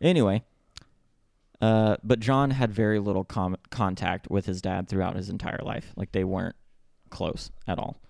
Anyway, 0.00 0.42
uh, 1.60 1.96
but 2.02 2.20
John 2.20 2.50
had 2.50 2.72
very 2.72 2.98
little 2.98 3.24
com- 3.24 3.56
contact 3.70 4.30
with 4.30 4.46
his 4.46 4.60
dad 4.60 4.88
throughout 4.88 5.16
his 5.16 5.28
entire 5.28 5.60
life. 5.62 5.92
Like 5.96 6.12
they 6.12 6.24
weren't 6.24 6.56
close 7.10 7.50
at 7.66 7.78
all. 7.78 8.00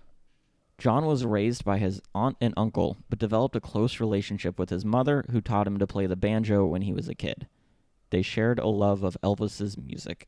John 0.77 1.05
was 1.05 1.25
raised 1.25 1.63
by 1.63 1.77
his 1.77 2.01
aunt 2.15 2.37
and 2.41 2.55
uncle, 2.57 2.97
but 3.07 3.19
developed 3.19 3.55
a 3.55 3.61
close 3.61 3.99
relationship 3.99 4.57
with 4.57 4.71
his 4.71 4.83
mother, 4.83 5.23
who 5.29 5.39
taught 5.39 5.67
him 5.67 5.77
to 5.77 5.85
play 5.85 6.07
the 6.07 6.15
banjo 6.15 6.65
when 6.65 6.81
he 6.81 6.93
was 6.93 7.07
a 7.07 7.13
kid. 7.13 7.47
They 8.09 8.23
shared 8.23 8.57
a 8.57 8.67
love 8.67 9.03
of 9.03 9.15
Elvis's 9.23 9.77
music. 9.77 10.27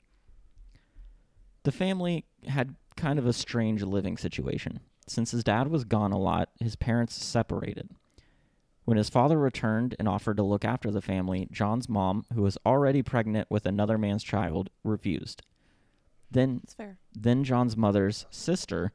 The 1.63 1.71
family 1.71 2.25
had 2.47 2.75
kind 2.95 3.17
of 3.17 3.25
a 3.25 3.33
strange 3.33 3.81
living 3.81 4.17
situation. 4.17 4.79
Since 5.07 5.31
his 5.31 5.43
dad 5.43 5.67
was 5.67 5.83
gone 5.83 6.11
a 6.11 6.17
lot, 6.17 6.49
his 6.59 6.75
parents 6.75 7.21
separated. 7.21 7.89
When 8.85 8.97
his 8.97 9.09
father 9.09 9.37
returned 9.37 9.95
and 9.97 10.07
offered 10.07 10.37
to 10.37 10.43
look 10.43 10.65
after 10.65 10.91
the 10.91 11.01
family, 11.01 11.47
John's 11.51 11.87
mom, 11.87 12.25
who 12.33 12.41
was 12.41 12.57
already 12.65 13.01
pregnant 13.01 13.49
with 13.49 13.65
another 13.65 13.97
man's 13.97 14.23
child, 14.23 14.69
refused. 14.83 15.41
Then 16.29 16.61
fair. 16.75 16.97
then 17.13 17.43
John's 17.43 17.77
mother's 17.77 18.25
sister 18.29 18.91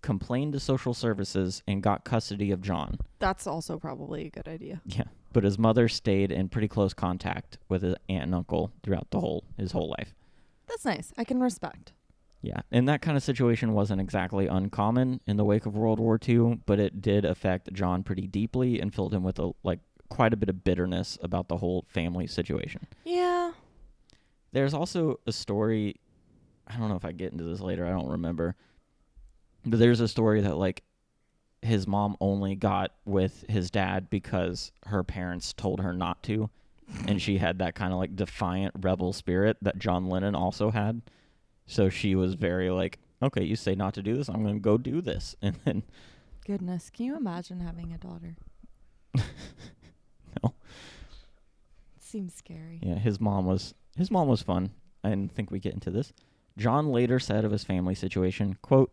complained 0.00 0.54
to 0.54 0.60
social 0.60 0.94
services 0.94 1.62
and 1.68 1.82
got 1.82 2.04
custody 2.04 2.50
of 2.50 2.62
John. 2.62 2.98
That's 3.18 3.46
also 3.46 3.78
probably 3.78 4.26
a 4.26 4.30
good 4.30 4.48
idea. 4.48 4.80
Yeah. 4.86 5.04
But 5.32 5.44
his 5.44 5.58
mother 5.58 5.88
stayed 5.88 6.32
in 6.32 6.48
pretty 6.48 6.68
close 6.68 6.94
contact 6.94 7.58
with 7.68 7.82
his 7.82 7.94
aunt 8.08 8.24
and 8.24 8.34
uncle 8.34 8.72
throughout 8.82 9.10
the 9.10 9.20
whole 9.20 9.44
his 9.56 9.72
whole 9.72 9.90
life. 9.98 10.14
That's 10.66 10.84
nice. 10.84 11.12
I 11.18 11.24
can 11.24 11.40
respect. 11.40 11.92
Yeah, 12.40 12.60
and 12.70 12.88
that 12.88 13.02
kind 13.02 13.16
of 13.16 13.22
situation 13.22 13.72
wasn't 13.72 14.00
exactly 14.00 14.46
uncommon 14.46 15.20
in 15.26 15.36
the 15.36 15.44
wake 15.44 15.66
of 15.66 15.76
World 15.76 15.98
War 15.98 16.20
II, 16.26 16.60
but 16.66 16.78
it 16.78 17.02
did 17.02 17.24
affect 17.24 17.72
John 17.72 18.02
pretty 18.04 18.26
deeply 18.26 18.80
and 18.80 18.94
filled 18.94 19.12
him 19.12 19.24
with 19.24 19.38
a 19.38 19.52
like 19.64 19.80
quite 20.08 20.32
a 20.32 20.36
bit 20.36 20.48
of 20.48 20.64
bitterness 20.64 21.18
about 21.22 21.48
the 21.48 21.56
whole 21.56 21.84
family 21.88 22.26
situation. 22.26 22.86
Yeah. 23.04 23.52
There's 24.52 24.72
also 24.72 25.20
a 25.26 25.32
story 25.32 25.96
I 26.68 26.76
don't 26.76 26.88
know 26.88 26.96
if 26.96 27.04
I 27.04 27.12
get 27.12 27.32
into 27.32 27.44
this 27.44 27.60
later, 27.60 27.86
I 27.86 27.90
don't 27.90 28.08
remember. 28.08 28.54
But 29.64 29.78
there's 29.78 30.00
a 30.00 30.08
story 30.08 30.40
that 30.42 30.56
like 30.56 30.82
his 31.62 31.86
mom 31.86 32.16
only 32.20 32.54
got 32.54 32.92
with 33.04 33.44
his 33.48 33.70
dad 33.70 34.10
because 34.10 34.70
her 34.86 35.02
parents 35.02 35.52
told 35.52 35.80
her 35.80 35.92
not 35.92 36.22
to 36.24 36.50
and 37.06 37.20
she 37.20 37.38
had 37.38 37.58
that 37.58 37.74
kind 37.74 37.92
of 37.92 37.98
like 37.98 38.16
defiant 38.16 38.74
rebel 38.80 39.12
spirit 39.12 39.56
that 39.62 39.78
John 39.78 40.08
Lennon 40.08 40.34
also 40.34 40.70
had. 40.70 41.02
So 41.68 41.88
she 41.90 42.14
was 42.16 42.34
very 42.34 42.70
like, 42.70 42.98
okay, 43.22 43.44
you 43.44 43.54
say 43.54 43.74
not 43.76 43.94
to 43.94 44.02
do 44.02 44.16
this, 44.16 44.28
I'm 44.28 44.42
going 44.42 44.54
to 44.56 44.60
go 44.60 44.76
do 44.78 45.00
this. 45.00 45.36
And 45.42 45.56
then 45.64 45.82
Goodness, 46.46 46.88
can 46.90 47.04
you 47.06 47.16
imagine 47.16 47.60
having 47.60 47.92
a 47.92 47.98
daughter? 47.98 48.36
No. 50.42 50.54
Seems 52.00 52.34
scary. 52.34 52.80
yeah, 52.82 52.94
his 52.96 53.20
mom 53.20 53.46
was 53.46 53.74
his 53.96 54.10
mom 54.10 54.28
was 54.28 54.42
fun. 54.42 54.70
I 55.04 55.10
didn't 55.10 55.32
think 55.34 55.50
we 55.50 55.58
get 55.58 55.74
into 55.74 55.90
this. 55.90 56.12
John 56.56 56.90
later 56.90 57.18
said 57.18 57.44
of 57.44 57.52
his 57.52 57.64
family 57.64 57.94
situation, 57.94 58.56
quote, 58.62 58.92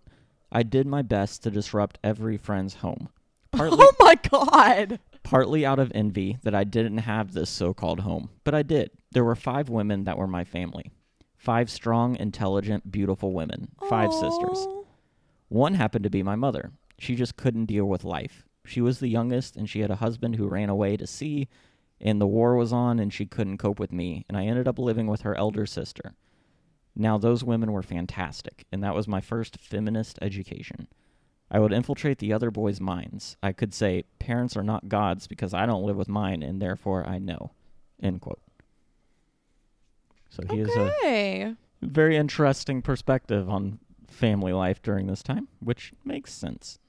I 0.51 0.63
did 0.63 0.85
my 0.87 1.01
best 1.01 1.43
to 1.43 1.51
disrupt 1.51 1.97
every 2.03 2.37
friend's 2.37 2.75
home. 2.75 3.09
Partly 3.51 3.77
Oh 3.81 3.93
my 3.99 4.15
god. 4.29 4.99
partly 5.23 5.65
out 5.65 5.79
of 5.79 5.91
envy 5.95 6.37
that 6.43 6.55
I 6.55 6.63
didn't 6.63 6.99
have 6.99 7.33
this 7.33 7.49
so-called 7.49 8.01
home, 8.01 8.29
but 8.43 8.53
I 8.53 8.63
did. 8.63 8.91
There 9.11 9.23
were 9.23 9.35
5 9.35 9.69
women 9.69 10.03
that 10.05 10.17
were 10.17 10.27
my 10.27 10.43
family. 10.43 10.91
5 11.45 11.69
strong, 11.69 12.15
intelligent, 12.15 12.91
beautiful 12.91 13.31
women. 13.31 13.69
5 13.87 14.11
sisters. 14.11 14.67
One 15.47 15.75
happened 15.75 16.03
to 16.03 16.09
be 16.09 16.23
my 16.23 16.35
mother. 16.35 16.71
She 16.97 17.15
just 17.15 17.37
couldn't 17.37 17.67
deal 17.67 17.85
with 17.85 18.03
life. 18.03 18.45
She 18.65 18.81
was 18.81 18.99
the 18.99 19.09
youngest, 19.09 19.55
and 19.55 19.69
she 19.69 19.81
had 19.81 19.91
a 19.91 19.97
husband 19.97 20.37
who 20.37 20.47
ran 20.47 20.69
away 20.69 20.97
to 20.97 21.05
sea, 21.05 21.47
and 22.01 22.19
the 22.19 22.25
war 22.25 22.55
was 22.55 22.73
on, 22.73 22.97
and 22.97 23.13
she 23.13 23.27
couldn't 23.27 23.59
cope 23.59 23.79
with 23.79 23.91
me, 23.91 24.25
and 24.27 24.35
I 24.35 24.45
ended 24.45 24.67
up 24.67 24.79
living 24.79 25.05
with 25.05 25.21
her 25.21 25.37
elder 25.37 25.67
sister. 25.67 26.15
Now, 26.95 27.19
those 27.19 27.43
women 27.43 27.71
were 27.71 27.83
fantastic, 27.83 28.65
and 28.71 28.83
that 28.83 28.95
was 28.95 29.07
my 29.07 29.21
first 29.21 29.59
feminist 29.59 30.17
education. 30.23 30.87
I 31.51 31.59
would 31.59 31.73
infiltrate 31.73 32.17
the 32.17 32.33
other 32.33 32.49
boys' 32.49 32.81
minds. 32.81 33.37
I 33.43 33.51
could 33.51 33.71
say, 33.71 34.05
parents 34.17 34.57
are 34.57 34.63
not 34.63 34.89
gods 34.89 35.27
because 35.27 35.53
I 35.53 35.67
don't 35.67 35.85
live 35.85 35.95
with 35.95 36.09
mine 36.09 36.41
and 36.41 36.59
therefore 36.59 37.07
I 37.07 37.19
know. 37.19 37.51
End 38.01 38.19
quote. 38.19 38.41
So 40.29 40.43
he 40.49 40.59
is 40.61 40.69
a 40.75 41.55
very 41.81 42.17
interesting 42.17 42.81
perspective 42.81 43.49
on 43.49 43.79
family 44.07 44.53
life 44.53 44.81
during 44.81 45.07
this 45.07 45.23
time, 45.23 45.47
which 45.59 45.93
makes 46.03 46.33
sense. 46.33 46.79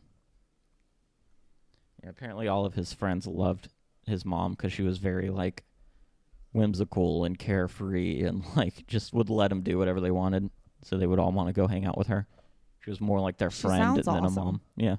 Yeah, 2.02 2.10
apparently 2.10 2.48
all 2.48 2.64
of 2.64 2.74
his 2.74 2.92
friends 2.92 3.26
loved 3.26 3.68
his 4.06 4.24
mom 4.24 4.52
because 4.52 4.72
she 4.72 4.82
was 4.82 4.98
very 4.98 5.30
like 5.30 5.64
whimsical 6.52 7.24
and 7.24 7.38
carefree 7.38 8.22
and 8.22 8.44
like 8.56 8.86
just 8.86 9.12
would 9.12 9.30
let 9.30 9.52
him 9.52 9.62
do 9.62 9.78
whatever 9.78 10.00
they 10.00 10.10
wanted. 10.10 10.50
So 10.82 10.96
they 10.96 11.06
would 11.06 11.18
all 11.18 11.32
want 11.32 11.48
to 11.48 11.52
go 11.52 11.66
hang 11.66 11.84
out 11.84 11.98
with 11.98 12.06
her. 12.08 12.26
She 12.80 12.90
was 12.90 13.00
more 13.00 13.20
like 13.20 13.38
their 13.38 13.50
She 13.50 13.62
friend 13.62 13.96
than 13.96 14.08
awesome. 14.24 14.38
a 14.38 14.44
mom. 14.44 14.60
Yeah. 14.76 14.96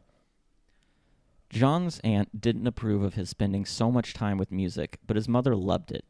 John's 1.49 1.99
aunt 2.03 2.41
didn't 2.41 2.67
approve 2.67 3.03
of 3.03 3.13
his 3.13 3.29
spending 3.29 3.63
so 3.65 3.89
much 3.89 4.13
time 4.13 4.37
with 4.37 4.51
music, 4.51 4.99
but 5.07 5.15
his 5.15 5.29
mother 5.29 5.55
loved 5.55 5.91
it. 5.91 6.03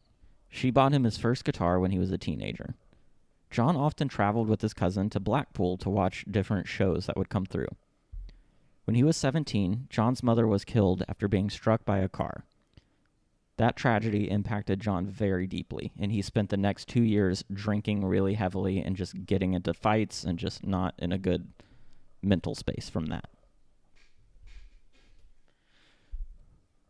She 0.50 0.72
bought 0.72 0.94
him 0.94 1.04
his 1.04 1.18
first 1.18 1.44
guitar 1.44 1.80
when 1.80 1.92
he 1.92 2.00
was 2.00 2.12
a 2.12 2.18
teenager. 2.18 2.76
John 3.50 3.76
often 3.76 4.08
traveled 4.08 4.48
with 4.48 4.62
his 4.62 4.74
cousin 4.74 5.10
to 5.12 5.20
Blackpool 5.20 5.78
to 5.78 5.90
watch 5.90 6.26
different 6.30 6.68
shows 6.68 7.06
that 7.06 7.18
would 7.18 7.30
come 7.30 7.46
through. 7.46 7.70
When 8.86 8.96
he 8.96 9.04
was 9.04 9.18
17, 9.18 9.88
John's 9.90 10.24
mother 10.24 10.48
was 10.48 10.66
killed 10.66 11.04
after 11.08 11.28
being 11.28 11.50
struck 11.50 11.84
by 11.86 12.00
a 12.00 12.10
car. 12.10 12.46
That 13.58 13.76
tragedy 13.76 14.30
impacted 14.30 14.80
John 14.80 15.08
very 15.08 15.48
deeply, 15.48 15.92
and 16.00 16.12
he 16.12 16.22
spent 16.22 16.50
the 16.50 16.58
next 16.58 16.88
two 16.88 17.02
years 17.02 17.44
drinking 17.52 18.06
really 18.06 18.36
heavily 18.36 18.80
and 18.80 18.96
just 18.96 19.26
getting 19.26 19.54
into 19.54 19.74
fights 19.74 20.24
and 20.24 20.38
just 20.38 20.66
not 20.66 20.94
in 21.00 21.12
a 21.12 21.18
good 21.18 21.52
mental 22.22 22.54
space 22.54 22.90
from 22.90 23.08
that. 23.08 23.26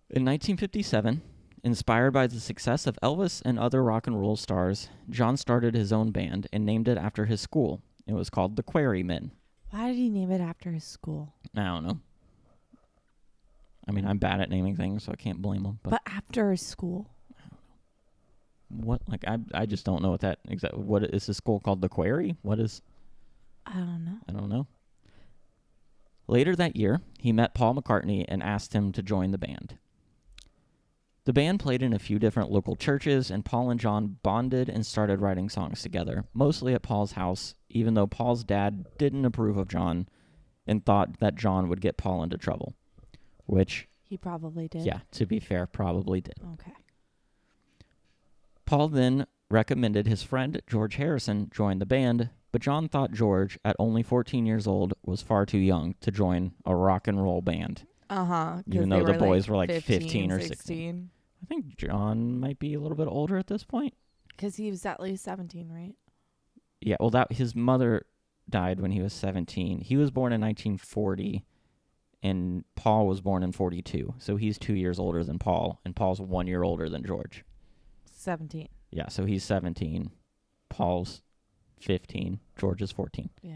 In 0.09 0.23
1957, 0.23 1.21
inspired 1.63 2.11
by 2.11 2.27
the 2.27 2.39
success 2.39 2.87
of 2.87 2.97
Elvis 3.03 3.41
and 3.45 3.57
other 3.59 3.83
rock 3.83 4.07
and 4.07 4.19
roll 4.19 4.35
stars, 4.35 4.89
John 5.09 5.37
started 5.37 5.73
his 5.75 5.91
own 5.91 6.11
band 6.11 6.47
and 6.53 6.65
named 6.65 6.87
it 6.87 6.97
after 6.97 7.25
his 7.25 7.41
school. 7.41 7.81
It 8.05 8.13
was 8.13 8.29
called 8.29 8.55
the 8.55 8.63
Quarrymen. 8.63 9.31
Why 9.71 9.87
did 9.87 9.97
he 9.97 10.09
name 10.09 10.31
it 10.31 10.41
after 10.41 10.71
his 10.71 10.83
school? 10.85 11.33
I 11.55 11.63
don't 11.65 11.85
know. 11.85 11.99
I 13.87 13.91
mean, 13.91 14.05
I'm 14.05 14.17
bad 14.17 14.41
at 14.41 14.49
naming 14.49 14.75
things, 14.75 15.03
so 15.03 15.11
I 15.11 15.15
can't 15.15 15.41
blame 15.41 15.65
him. 15.65 15.79
But, 15.83 15.89
But 15.91 16.01
after 16.05 16.51
his 16.51 16.61
school. 16.61 17.09
what? 18.69 19.01
Like, 19.07 19.23
I 19.27 19.39
I 19.53 19.65
just 19.65 19.85
don't 19.85 20.01
know 20.01 20.11
what 20.11 20.21
that 20.21 20.39
exactly. 20.47 20.81
What 20.83 21.03
is 21.03 21.25
this 21.27 21.37
school 21.37 21.59
called? 21.59 21.81
The 21.81 21.89
Quarry? 21.89 22.35
What 22.41 22.59
is? 22.59 22.81
I 23.65 23.73
don't 23.75 24.05
know. 24.05 24.17
I 24.27 24.31
don't 24.33 24.49
know. 24.49 24.67
Later 26.27 26.55
that 26.55 26.75
year, 26.75 27.01
he 27.19 27.31
met 27.31 27.53
Paul 27.53 27.75
McCartney 27.75 28.25
and 28.27 28.43
asked 28.43 28.73
him 28.73 28.91
to 28.93 29.01
join 29.01 29.31
the 29.31 29.37
band. 29.37 29.77
The 31.27 31.33
band 31.33 31.59
played 31.59 31.83
in 31.83 31.91
a 31.91 31.99
few 31.99 32.19
different 32.19 32.51
local 32.53 32.77
churches, 32.77 33.29
and 33.29 33.43
Paul 33.43 33.69
and 33.69 33.77
John 33.77 34.15
bonded 34.23 34.69
and 34.69 34.85
started 34.85 35.19
writing 35.19 35.49
songs 35.49 35.81
together, 35.81 36.23
mostly 36.33 36.73
at 36.73 36.83
Paul's 36.83 37.11
house, 37.11 37.53
even 37.69 37.95
though 37.95 38.07
Paul's 38.07 38.45
dad 38.45 38.85
didn't 38.97 39.25
approve 39.25 39.57
of 39.57 39.67
John 39.67 40.07
and 40.65 40.85
thought 40.85 41.19
that 41.19 41.35
John 41.35 41.67
would 41.67 41.81
get 41.81 41.97
Paul 41.97 42.23
into 42.23 42.37
trouble. 42.37 42.75
Which, 43.45 43.89
He 44.03 44.15
probably 44.15 44.69
did. 44.69 44.85
yeah, 44.85 44.99
to 45.11 45.25
be 45.25 45.41
fair, 45.41 45.67
probably 45.67 46.21
did. 46.21 46.35
Okay. 46.53 46.71
Paul 48.65 48.87
then 48.87 49.27
recommended 49.51 50.07
his 50.07 50.23
friend 50.23 50.61
George 50.65 50.95
Harrison 50.95 51.49
join 51.53 51.79
the 51.79 51.85
band, 51.85 52.29
but 52.53 52.61
John 52.61 52.87
thought 52.87 53.11
George, 53.11 53.59
at 53.65 53.75
only 53.77 54.01
14 54.01 54.45
years 54.45 54.65
old, 54.65 54.93
was 55.03 55.21
far 55.21 55.45
too 55.45 55.57
young 55.57 55.95
to 55.99 56.09
join 56.09 56.53
a 56.65 56.73
rock 56.73 57.05
and 57.05 57.21
roll 57.21 57.41
band. 57.41 57.85
Uh 58.09 58.23
huh. 58.23 58.61
Even 58.71 58.87
though 58.87 59.03
the 59.03 59.11
boys 59.11 59.49
were, 59.49 59.57
like, 59.57 59.69
15 59.69 60.31
or 60.31 60.39
16. 60.39 60.47
16. 60.55 61.09
I 61.49 61.53
think 61.53 61.77
John 61.77 62.39
might 62.39 62.59
be 62.59 62.73
a 62.73 62.79
little 62.79 62.97
bit 62.97 63.07
older 63.07 63.37
at 63.37 63.47
this 63.47 63.63
point. 63.63 63.93
Because 64.27 64.57
he 64.57 64.69
was 64.69 64.85
at 64.85 64.99
least 64.99 65.23
17, 65.23 65.69
right? 65.69 65.95
Yeah, 66.81 66.97
well, 66.99 67.09
that 67.11 67.31
his 67.31 67.55
mother 67.55 68.05
died 68.49 68.79
when 68.79 68.91
he 68.91 69.01
was 69.01 69.13
17. 69.13 69.79
He 69.79 69.97
was 69.97 70.11
born 70.11 70.33
in 70.33 70.41
1940, 70.41 71.45
and 72.21 72.65
Paul 72.75 73.07
was 73.07 73.21
born 73.21 73.43
in 73.43 73.51
42. 73.51 74.15
So 74.19 74.35
he's 74.35 74.57
two 74.57 74.73
years 74.75 74.99
older 74.99 75.23
than 75.23 75.39
Paul, 75.39 75.79
and 75.85 75.95
Paul's 75.95 76.21
one 76.21 76.47
year 76.47 76.63
older 76.63 76.89
than 76.89 77.05
George. 77.05 77.43
17. 78.11 78.67
Yeah, 78.91 79.07
so 79.07 79.25
he's 79.25 79.43
17. 79.43 80.11
Paul's 80.69 81.21
15. 81.79 82.39
George 82.57 82.81
is 82.81 82.91
14. 82.91 83.29
Yeah. 83.41 83.55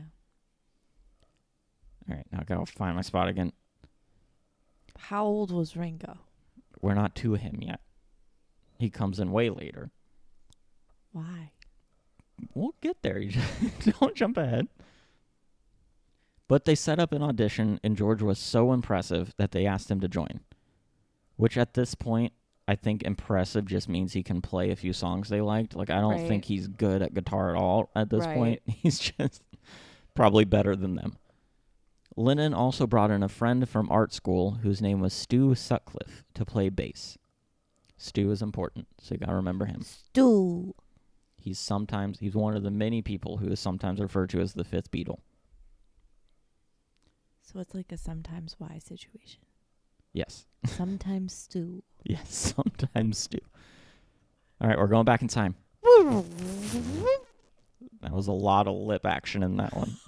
All 2.10 2.16
right, 2.16 2.26
now 2.32 2.40
I 2.40 2.44
gotta 2.44 2.66
find 2.66 2.96
my 2.96 3.02
spot 3.02 3.28
again. 3.28 3.52
How 4.98 5.26
old 5.26 5.52
was 5.52 5.76
Ringo? 5.76 6.18
We're 6.82 6.94
not 6.96 7.16
to 7.18 7.34
him 7.36 7.60
yet. 7.62 7.80
He 8.80 8.90
comes 8.90 9.20
in 9.20 9.32
way 9.32 9.50
later. 9.50 9.92
Why? 11.12 11.52
We'll 12.54 12.76
get 12.82 13.02
there. 13.04 13.20
You 13.20 13.40
don't 14.00 14.16
jump 14.16 14.38
ahead. 14.38 14.68
But 16.48 16.66
they 16.66 16.76
set 16.76 17.00
up 17.00 17.12
an 17.14 17.22
audition, 17.24 17.80
and 17.84 17.96
George 17.96 18.22
was 18.22 18.40
so 18.40 18.74
impressive 18.74 19.34
that 19.38 19.52
they 19.52 19.66
asked 19.66 19.90
him 19.90 20.02
to 20.02 20.08
join. 20.08 20.42
Which 21.38 21.58
at 21.58 21.76
this 21.76 21.96
point, 21.96 22.34
I 22.68 22.76
think 22.76 23.04
impressive 23.04 23.66
just 23.66 23.88
means 23.88 24.14
he 24.14 24.24
can 24.24 24.42
play 24.42 24.70
a 24.72 24.76
few 24.76 24.92
songs 24.94 25.30
they 25.30 25.42
liked. 25.42 25.76
Like, 25.76 25.90
I 25.90 26.02
don't 26.02 26.14
Right. 26.16 26.28
think 26.28 26.46
he's 26.46 26.68
good 26.68 27.02
at 27.02 27.14
guitar 27.14 27.56
at 27.56 27.60
all 27.62 27.90
at 27.96 28.10
this 28.10 28.26
Right. 28.26 28.36
point. 28.36 28.62
He's 28.68 29.00
just 29.00 29.44
probably 30.14 30.46
better 30.46 30.76
than 30.76 30.96
them. 30.96 31.18
Lennon 32.22 32.54
also 32.54 32.86
brought 32.86 33.12
in 33.12 33.24
a 33.24 33.30
friend 33.30 33.68
from 33.68 33.90
art 33.90 34.14
school 34.14 34.52
whose 34.62 34.82
name 34.82 35.00
was 35.02 35.14
Stu 35.14 35.56
Sutcliffe 35.56 36.24
to 36.36 36.46
play 36.46 36.70
bass. 36.70 37.18
Stu 37.98 38.32
is 38.32 38.42
important, 38.42 38.88
so 39.00 39.14
you 39.14 39.20
gotta 39.20 39.36
remember 39.36 39.66
him. 39.66 39.82
Stu. 39.82 40.76
He's 41.36 41.60
sometimes 41.60 42.20
he's 42.20 42.36
one 42.36 42.56
of 42.56 42.64
the 42.64 42.72
many 42.72 43.02
people 43.02 43.38
who 43.38 43.52
is 43.52 43.60
sometimes 43.60 44.00
referred 44.00 44.30
to 44.32 44.40
as 44.40 44.54
the 44.54 44.64
fifth 44.64 44.92
Beatle. 44.92 45.20
So 47.42 47.60
it's 47.60 47.74
like 47.74 47.92
a 47.92 47.98
sometimes 47.98 48.56
why 48.60 48.80
situation. 48.80 49.42
Yes. 50.14 50.46
Sometimes 50.66 51.34
Stu. 51.50 51.84
Yes, 52.04 52.54
sometimes 52.56 53.18
Stu. 53.18 53.40
All 54.60 54.68
right, 54.68 54.78
we're 54.78 54.88
going 54.88 55.06
back 55.06 55.22
in 55.22 55.28
time. 55.28 55.56
That 58.02 58.14
was 58.14 58.28
a 58.28 58.32
lot 58.32 58.68
of 58.68 58.76
lip 58.76 59.06
action 59.06 59.44
in 59.44 59.58
that 59.58 59.76
one. 59.76 59.96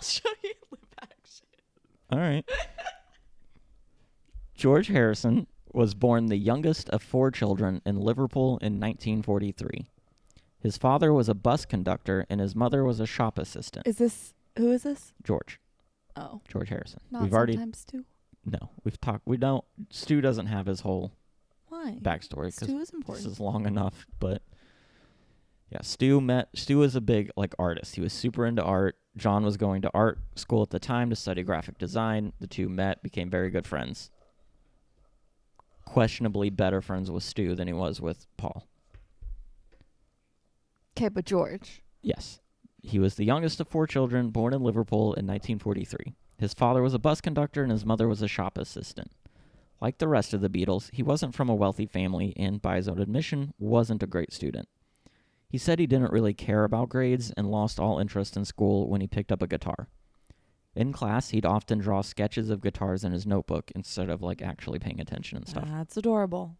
I'll 0.00 0.04
show 0.08 0.28
you 0.42 0.52
lip 0.70 0.94
action. 1.00 1.46
All 2.10 2.18
right. 2.18 2.44
George 4.54 4.88
Harrison 4.88 5.46
was 5.72 5.94
born 5.94 6.26
the 6.26 6.36
youngest 6.36 6.88
of 6.90 7.02
four 7.02 7.30
children 7.30 7.80
in 7.86 7.96
Liverpool 8.00 8.58
in 8.58 8.80
1943. 8.80 9.88
His 10.58 10.76
father 10.76 11.12
was 11.12 11.28
a 11.28 11.34
bus 11.34 11.64
conductor 11.64 12.26
and 12.28 12.40
his 12.40 12.54
mother 12.54 12.84
was 12.84 13.00
a 13.00 13.06
shop 13.06 13.38
assistant. 13.38 13.86
Is 13.86 13.96
this 13.98 14.34
who 14.56 14.70
is 14.72 14.82
this? 14.82 15.12
George, 15.22 15.60
Oh, 16.16 16.40
George 16.48 16.68
Harrison. 16.68 17.00
not 17.10 17.22
we've 17.22 17.32
already 17.32 17.52
sometimes 17.54 17.78
Stu. 17.78 18.04
no, 18.44 18.70
we've 18.84 19.00
talked. 19.00 19.22
We 19.26 19.36
don't. 19.36 19.64
Stu 19.90 20.20
doesn't 20.20 20.46
have 20.46 20.66
his 20.66 20.80
whole 20.80 21.12
Why? 21.68 21.98
backstory 22.02 22.46
because 22.54 22.68
Stu 22.68 22.78
is 22.80 22.90
important. 22.90 23.24
this 23.24 23.32
is 23.34 23.40
long 23.40 23.64
enough. 23.66 24.06
But 24.18 24.42
yeah, 25.70 25.82
Stu 25.82 26.20
met. 26.20 26.48
Stu 26.54 26.78
was 26.78 26.96
a 26.96 27.00
big 27.00 27.30
like 27.36 27.54
artist. 27.58 27.94
He 27.94 28.00
was 28.00 28.12
super 28.12 28.44
into 28.44 28.62
art. 28.62 28.96
John 29.16 29.44
was 29.44 29.56
going 29.56 29.82
to 29.82 29.90
art 29.94 30.18
school 30.34 30.62
at 30.62 30.70
the 30.70 30.80
time 30.80 31.10
to 31.10 31.16
study 31.16 31.42
graphic 31.42 31.78
design. 31.78 32.32
The 32.40 32.48
two 32.48 32.68
met, 32.68 33.02
became 33.02 33.30
very 33.30 33.50
good 33.50 33.66
friends. 33.66 34.10
Questionably 35.84 36.50
better 36.50 36.80
friends 36.80 37.10
with 37.10 37.22
Stu 37.22 37.54
than 37.54 37.68
he 37.68 37.74
was 37.74 38.00
with 38.00 38.26
Paul. 38.36 38.66
Okay, 40.96 41.08
but 41.08 41.24
George. 41.24 41.82
Yes. 42.02 42.40
He 42.82 42.98
was 42.98 43.14
the 43.14 43.24
youngest 43.24 43.60
of 43.60 43.68
four 43.68 43.86
children, 43.86 44.30
born 44.30 44.54
in 44.54 44.62
Liverpool 44.62 45.14
in 45.14 45.26
1943. 45.26 46.14
His 46.38 46.54
father 46.54 46.82
was 46.82 46.94
a 46.94 46.98
bus 46.98 47.20
conductor 47.20 47.62
and 47.62 47.70
his 47.70 47.84
mother 47.84 48.08
was 48.08 48.22
a 48.22 48.28
shop 48.28 48.58
assistant. 48.58 49.12
Like 49.80 49.98
the 49.98 50.08
rest 50.08 50.34
of 50.34 50.40
the 50.40 50.48
Beatles, 50.48 50.90
he 50.92 51.02
wasn't 51.02 51.34
from 51.34 51.48
a 51.48 51.54
wealthy 51.54 51.86
family 51.86 52.32
and, 52.36 52.60
by 52.60 52.76
his 52.76 52.88
own 52.88 52.98
admission, 52.98 53.54
wasn't 53.58 54.02
a 54.02 54.06
great 54.06 54.32
student. 54.32 54.68
He 55.50 55.58
said 55.58 55.80
he 55.80 55.86
didn't 55.88 56.12
really 56.12 56.32
care 56.32 56.62
about 56.62 56.88
grades 56.90 57.32
and 57.36 57.50
lost 57.50 57.80
all 57.80 57.98
interest 57.98 58.36
in 58.36 58.44
school 58.44 58.88
when 58.88 59.00
he 59.00 59.08
picked 59.08 59.32
up 59.32 59.42
a 59.42 59.48
guitar. 59.48 59.88
In 60.76 60.92
class, 60.92 61.30
he'd 61.30 61.44
often 61.44 61.80
draw 61.80 62.02
sketches 62.02 62.50
of 62.50 62.60
guitars 62.60 63.02
in 63.02 63.10
his 63.10 63.26
notebook 63.26 63.72
instead 63.74 64.08
of 64.08 64.22
like 64.22 64.40
actually 64.40 64.78
paying 64.78 65.00
attention 65.00 65.38
and 65.38 65.48
stuff. 65.48 65.68
That's 65.68 65.96
adorable. 65.96 66.56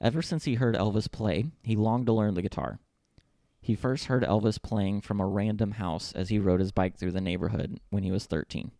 Ever 0.00 0.22
since 0.22 0.46
he 0.46 0.54
heard 0.54 0.74
Elvis 0.74 1.12
play, 1.12 1.44
he 1.62 1.76
longed 1.76 2.06
to 2.06 2.14
learn 2.14 2.32
the 2.32 2.40
guitar. 2.40 2.78
He 3.60 3.74
first 3.74 4.06
heard 4.06 4.22
Elvis 4.22 4.60
playing 4.60 5.02
from 5.02 5.20
a 5.20 5.26
random 5.26 5.72
house 5.72 6.12
as 6.12 6.30
he 6.30 6.38
rode 6.38 6.60
his 6.60 6.72
bike 6.72 6.96
through 6.96 7.12
the 7.12 7.20
neighborhood 7.20 7.78
when 7.90 8.04
he 8.04 8.10
was 8.10 8.24
13. 8.24 8.70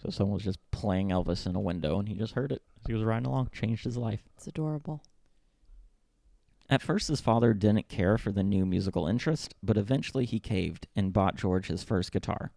So 0.00 0.10
someone 0.10 0.34
was 0.34 0.44
just 0.44 0.58
playing 0.70 1.08
Elvis 1.08 1.46
in 1.46 1.56
a 1.56 1.60
window 1.60 1.98
and 1.98 2.08
he 2.08 2.14
just 2.14 2.34
heard 2.34 2.52
it 2.52 2.62
as 2.78 2.86
he 2.86 2.94
was 2.94 3.02
riding 3.02 3.26
along, 3.26 3.50
changed 3.52 3.82
his 3.84 3.96
life. 3.96 4.22
It's 4.36 4.46
adorable. 4.46 5.02
At 6.70 6.82
first, 6.82 7.08
his 7.08 7.20
father 7.20 7.54
didn't 7.54 7.88
care 7.88 8.18
for 8.18 8.30
the 8.30 8.42
new 8.42 8.66
musical 8.66 9.06
interest, 9.06 9.54
but 9.62 9.78
eventually 9.78 10.26
he 10.26 10.38
caved 10.38 10.86
and 10.94 11.12
bought 11.12 11.36
George 11.36 11.68
his 11.68 11.82
first 11.82 12.12
guitar. 12.12 12.52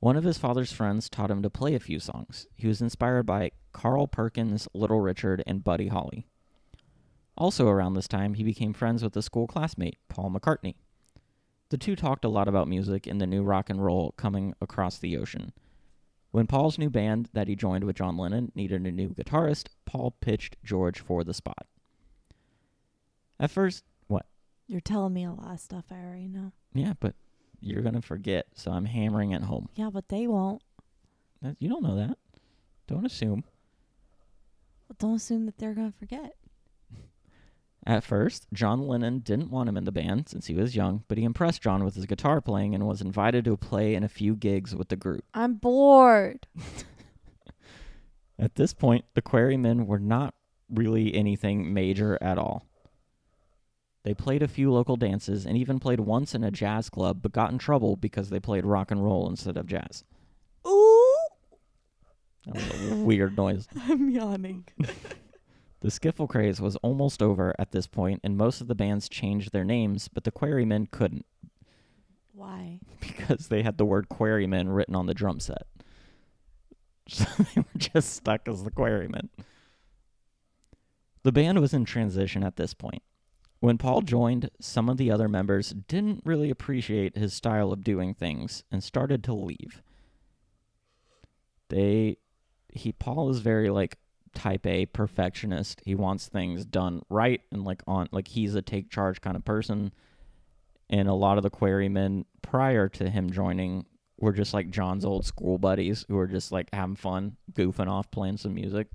One 0.00 0.16
of 0.16 0.24
his 0.24 0.36
father's 0.36 0.72
friends 0.72 1.08
taught 1.08 1.30
him 1.30 1.42
to 1.42 1.48
play 1.48 1.74
a 1.74 1.80
few 1.80 2.00
songs. 2.00 2.46
He 2.54 2.66
was 2.66 2.82
inspired 2.82 3.24
by 3.24 3.52
Carl 3.72 4.08
Perkins, 4.08 4.68
Little 4.74 5.00
Richard, 5.00 5.42
and 5.46 5.64
Buddy 5.64 5.88
Holly. 5.88 6.26
Also 7.38 7.66
around 7.68 7.94
this 7.94 8.08
time, 8.08 8.34
he 8.34 8.42
became 8.42 8.74
friends 8.74 9.02
with 9.02 9.16
a 9.16 9.22
school 9.22 9.46
classmate, 9.46 9.96
Paul 10.08 10.30
McCartney. 10.30 10.74
The 11.70 11.78
two 11.78 11.96
talked 11.96 12.26
a 12.26 12.28
lot 12.28 12.48
about 12.48 12.68
music 12.68 13.06
and 13.06 13.20
the 13.20 13.26
new 13.26 13.42
rock 13.42 13.70
and 13.70 13.82
roll 13.82 14.12
coming 14.18 14.54
across 14.60 14.98
the 14.98 15.16
ocean. 15.16 15.52
When 16.30 16.46
Paul's 16.46 16.78
new 16.78 16.90
band 16.90 17.30
that 17.32 17.48
he 17.48 17.56
joined 17.56 17.84
with 17.84 17.96
John 17.96 18.18
Lennon 18.18 18.52
needed 18.54 18.84
a 18.84 18.90
new 18.90 19.10
guitarist, 19.10 19.68
Paul 19.86 20.16
pitched 20.20 20.56
George 20.62 21.00
for 21.00 21.24
the 21.24 21.32
spot. 21.32 21.66
At 23.42 23.50
first, 23.50 23.84
what? 24.06 24.24
You're 24.68 24.80
telling 24.80 25.12
me 25.12 25.24
a 25.24 25.32
lot 25.32 25.52
of 25.52 25.60
stuff 25.60 25.84
I 25.90 25.96
already 25.96 26.28
know. 26.28 26.52
yeah, 26.72 26.94
but 26.98 27.14
you're 27.60 27.82
going 27.82 27.94
to 27.96 28.00
forget, 28.02 28.46
so 28.54 28.70
I'm 28.70 28.84
hammering 28.86 29.32
it 29.32 29.42
home. 29.42 29.68
Yeah, 29.74 29.90
but 29.92 30.08
they 30.08 30.26
won't. 30.26 30.62
That- 31.42 31.56
You 31.58 31.68
don't 31.68 31.82
know 31.82 31.96
that. 31.96 32.16
Don't 32.86 33.04
assume. 33.04 33.44
But 34.88 34.98
don't 34.98 35.14
assume 35.16 35.46
that 35.46 35.58
they're 35.58 35.74
gonna 35.74 35.92
forget. 35.98 36.34
At 37.86 38.04
first, 38.04 38.46
John 38.52 38.86
Lennon 38.86 39.20
didn't 39.20 39.50
want 39.50 39.68
him 39.68 39.76
in 39.76 39.84
the 39.84 39.92
band 39.92 40.28
since 40.28 40.46
he 40.46 40.54
was 40.54 40.76
young, 40.76 41.02
but 41.08 41.16
he 41.18 41.24
impressed 41.24 41.62
John 41.62 41.82
with 41.84 41.94
his 41.96 42.06
guitar 42.06 42.40
playing 42.40 42.74
and 42.74 42.86
was 42.86 43.00
invited 43.00 43.44
to 43.46 43.56
play 43.56 43.94
in 43.94 44.04
a 44.04 44.08
few 44.08 44.36
gigs 44.36 44.74
with 44.76 44.88
the 44.88 44.96
group. 44.96 45.24
I'm 45.34 45.54
bored. 45.54 46.46
At 48.38 48.54
this 48.56 48.72
point, 48.74 49.04
the 49.14 49.22
Quarrymen 49.22 49.86
were 49.86 49.98
not 49.98 50.34
really 50.68 51.14
anything 51.14 51.72
major 51.72 52.18
at 52.20 52.38
all. 52.38 52.66
They 54.04 54.14
played 54.14 54.42
a 54.42 54.48
few 54.48 54.72
local 54.72 54.96
dances 54.96 55.46
and 55.46 55.56
even 55.56 55.78
played 55.78 56.00
once 56.00 56.34
in 56.34 56.42
a 56.42 56.50
jazz 56.50 56.90
club, 56.90 57.20
but 57.22 57.32
got 57.32 57.52
in 57.52 57.58
trouble 57.58 57.96
because 57.96 58.30
they 58.30 58.40
played 58.40 58.64
rock 58.64 58.90
and 58.90 59.02
roll 59.04 59.28
instead 59.28 59.56
of 59.56 59.66
jazz. 59.66 60.02
Ooh, 60.66 61.16
That 62.46 62.54
was 62.54 62.90
a 62.92 62.96
weird 62.96 63.36
noise. 63.36 63.68
I'm 63.88 64.10
yawning. 64.10 64.64
The 65.82 65.88
skiffle 65.88 66.28
craze 66.28 66.60
was 66.60 66.76
almost 66.76 67.20
over 67.20 67.56
at 67.58 67.72
this 67.72 67.88
point, 67.88 68.20
and 68.22 68.36
most 68.36 68.60
of 68.60 68.68
the 68.68 68.74
bands 68.76 69.08
changed 69.08 69.50
their 69.50 69.64
names, 69.64 70.06
but 70.06 70.22
the 70.22 70.30
Quarrymen 70.30 70.86
couldn't 70.92 71.26
Why? 72.32 72.78
because 73.00 73.48
they 73.48 73.64
had 73.64 73.78
the 73.78 73.84
word 73.84 74.08
Quarrymen 74.08 74.68
written 74.68 74.94
on 74.94 75.06
the 75.06 75.14
drum 75.14 75.40
set. 75.40 75.66
So 77.08 77.24
they 77.36 77.60
were 77.62 77.78
just 77.78 78.14
stuck 78.14 78.46
as 78.46 78.62
the 78.62 78.70
Quarrymen. 78.70 79.28
The 81.24 81.32
band 81.32 81.58
was 81.60 81.74
in 81.74 81.84
transition 81.84 82.44
at 82.44 82.54
this 82.54 82.74
point. 82.74 83.02
When 83.62 83.78
Paul 83.78 84.02
joined, 84.02 84.50
some 84.58 84.88
of 84.88 84.96
the 84.96 85.12
other 85.12 85.28
members 85.28 85.70
didn't 85.70 86.22
really 86.24 86.50
appreciate 86.50 87.16
his 87.16 87.32
style 87.32 87.70
of 87.70 87.84
doing 87.84 88.12
things 88.12 88.64
and 88.72 88.82
started 88.82 89.22
to 89.22 89.34
leave. 89.34 89.84
They 91.68 92.16
he 92.72 92.90
Paul 92.90 93.30
is 93.30 93.38
very 93.38 93.70
like 93.70 93.98
type 94.34 94.66
A 94.66 94.86
perfectionist. 94.86 95.80
He 95.84 95.94
wants 95.94 96.26
things 96.26 96.64
done 96.64 97.02
right 97.08 97.40
and 97.52 97.62
like 97.62 97.84
on 97.86 98.08
like 98.10 98.26
he's 98.26 98.56
a 98.56 98.62
take 98.62 98.90
charge 98.90 99.20
kind 99.20 99.36
of 99.36 99.44
person. 99.44 99.92
And 100.90 101.06
a 101.06 101.14
lot 101.14 101.36
of 101.36 101.44
the 101.44 101.48
quarrymen 101.48 102.24
prior 102.42 102.88
to 102.88 103.10
him 103.10 103.30
joining 103.30 103.86
were 104.18 104.32
just 104.32 104.52
like 104.52 104.70
John's 104.70 105.04
old 105.04 105.24
school 105.24 105.58
buddies 105.58 106.04
who 106.08 106.16
were 106.16 106.26
just 106.26 106.50
like 106.50 106.68
having 106.72 106.96
fun, 106.96 107.36
goofing 107.52 107.86
off, 107.86 108.10
playing 108.10 108.38
some 108.38 108.54
music. 108.54 108.88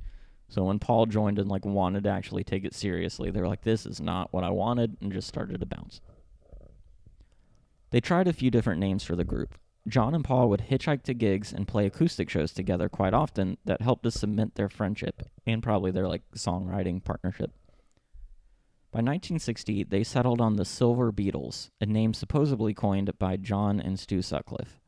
So 0.47 0.63
when 0.63 0.79
Paul 0.79 1.05
joined 1.05 1.39
and 1.39 1.49
like 1.49 1.65
wanted 1.65 2.03
to 2.05 2.09
actually 2.09 2.43
take 2.43 2.63
it 2.63 2.73
seriously, 2.73 3.29
they 3.29 3.41
were 3.41 3.47
like, 3.47 3.61
"This 3.61 3.85
is 3.85 3.99
not 3.99 4.31
what 4.31 4.43
I 4.43 4.49
wanted," 4.49 4.97
and 5.01 5.11
just 5.11 5.27
started 5.27 5.59
to 5.59 5.65
bounce. 5.65 6.01
They 7.89 7.99
tried 7.99 8.27
a 8.27 8.33
few 8.33 8.51
different 8.51 8.79
names 8.79 9.03
for 9.03 9.15
the 9.15 9.23
group. 9.23 9.57
John 9.87 10.13
and 10.13 10.23
Paul 10.23 10.49
would 10.49 10.67
hitchhike 10.69 11.03
to 11.03 11.13
gigs 11.13 11.53
and 11.53 11.67
play 11.67 11.85
acoustic 11.85 12.29
shows 12.29 12.53
together 12.53 12.89
quite 12.89 13.13
often 13.13 13.57
that 13.63 13.81
helped 13.81 14.03
to 14.03 14.11
cement 14.11 14.55
their 14.55 14.67
friendship 14.67 15.23
and 15.45 15.63
probably 15.63 15.91
their 15.91 16.07
like 16.07 16.23
songwriting 16.35 17.03
partnership. 17.03 17.51
By 18.91 18.99
1960, 18.99 19.83
they 19.83 20.03
settled 20.03 20.41
on 20.41 20.55
the 20.55 20.65
Silver 20.65 21.11
Beatles, 21.11 21.69
a 21.79 21.85
name 21.85 22.13
supposedly 22.13 22.73
coined 22.73 23.17
by 23.19 23.37
John 23.37 23.79
and 23.79 23.99
Stu 23.99 24.21
Sutcliffe. 24.21 24.79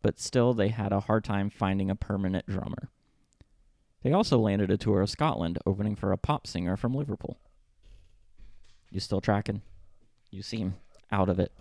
But 0.00 0.18
still, 0.18 0.54
they 0.54 0.68
had 0.68 0.92
a 0.92 1.00
hard 1.00 1.22
time 1.22 1.50
finding 1.50 1.90
a 1.90 1.96
permanent 1.96 2.46
drummer. 2.46 2.90
They 4.02 4.12
also 4.12 4.38
landed 4.38 4.70
a 4.70 4.76
tour 4.76 5.00
of 5.00 5.10
Scotland, 5.10 5.58
opening 5.64 5.94
for 5.94 6.12
a 6.12 6.18
pop 6.18 6.46
singer 6.46 6.76
from 6.76 6.94
Liverpool. 6.94 7.38
You 8.90 9.00
still 9.00 9.20
tracking? 9.20 9.62
You 10.30 10.42
seem 10.42 10.74
out 11.10 11.28
of 11.28 11.38
it. 11.38 11.52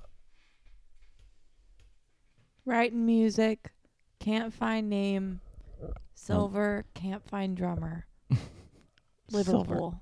Writing 2.66 3.06
music, 3.06 3.72
can't 4.20 4.54
find 4.54 4.90
name. 4.90 5.42
Silver, 6.14 6.86
can't 6.94 7.28
find 7.28 7.56
drummer. 7.56 8.06
Silver. 9.30 9.52
Liverpool. 9.52 10.02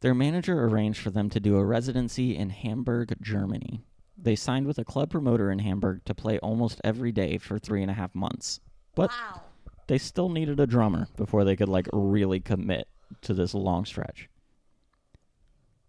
Their 0.00 0.14
manager 0.14 0.64
arranged 0.64 1.00
for 1.00 1.10
them 1.10 1.28
to 1.30 1.40
do 1.40 1.56
a 1.56 1.64
residency 1.64 2.36
in 2.36 2.50
Hamburg, 2.50 3.16
Germany. 3.20 3.84
They 4.16 4.36
signed 4.36 4.66
with 4.66 4.78
a 4.78 4.84
club 4.84 5.10
promoter 5.10 5.50
in 5.50 5.58
Hamburg 5.60 6.04
to 6.04 6.14
play 6.14 6.38
almost 6.38 6.80
every 6.84 7.10
day 7.10 7.38
for 7.38 7.58
three 7.58 7.82
and 7.82 7.90
a 7.90 7.94
half 7.94 8.14
months. 8.14 8.60
But 8.98 9.10
Wow. 9.10 9.42
they 9.86 9.96
still 9.98 10.28
needed 10.28 10.58
a 10.60 10.66
drummer 10.66 11.06
before 11.16 11.44
they 11.44 11.54
could 11.56 11.68
like 11.68 11.86
really 11.92 12.40
commit 12.40 12.88
to 13.22 13.32
this 13.32 13.54
long 13.54 13.84
stretch. 13.84 14.28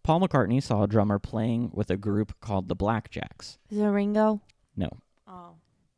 Paul 0.04 0.22
McCartney 0.22 0.62
saw 0.62 0.84
a 0.84 0.88
drummer 0.88 1.20
playing 1.20 1.72
with 1.74 1.90
a 1.90 1.98
group 1.98 2.40
called 2.40 2.68
the 2.68 2.76
Blackjacks. 2.76 3.58
Is 3.70 3.80
it 3.80 3.86
Ringo? 3.86 4.42
No, 4.78 4.90
Oh. 5.28 5.56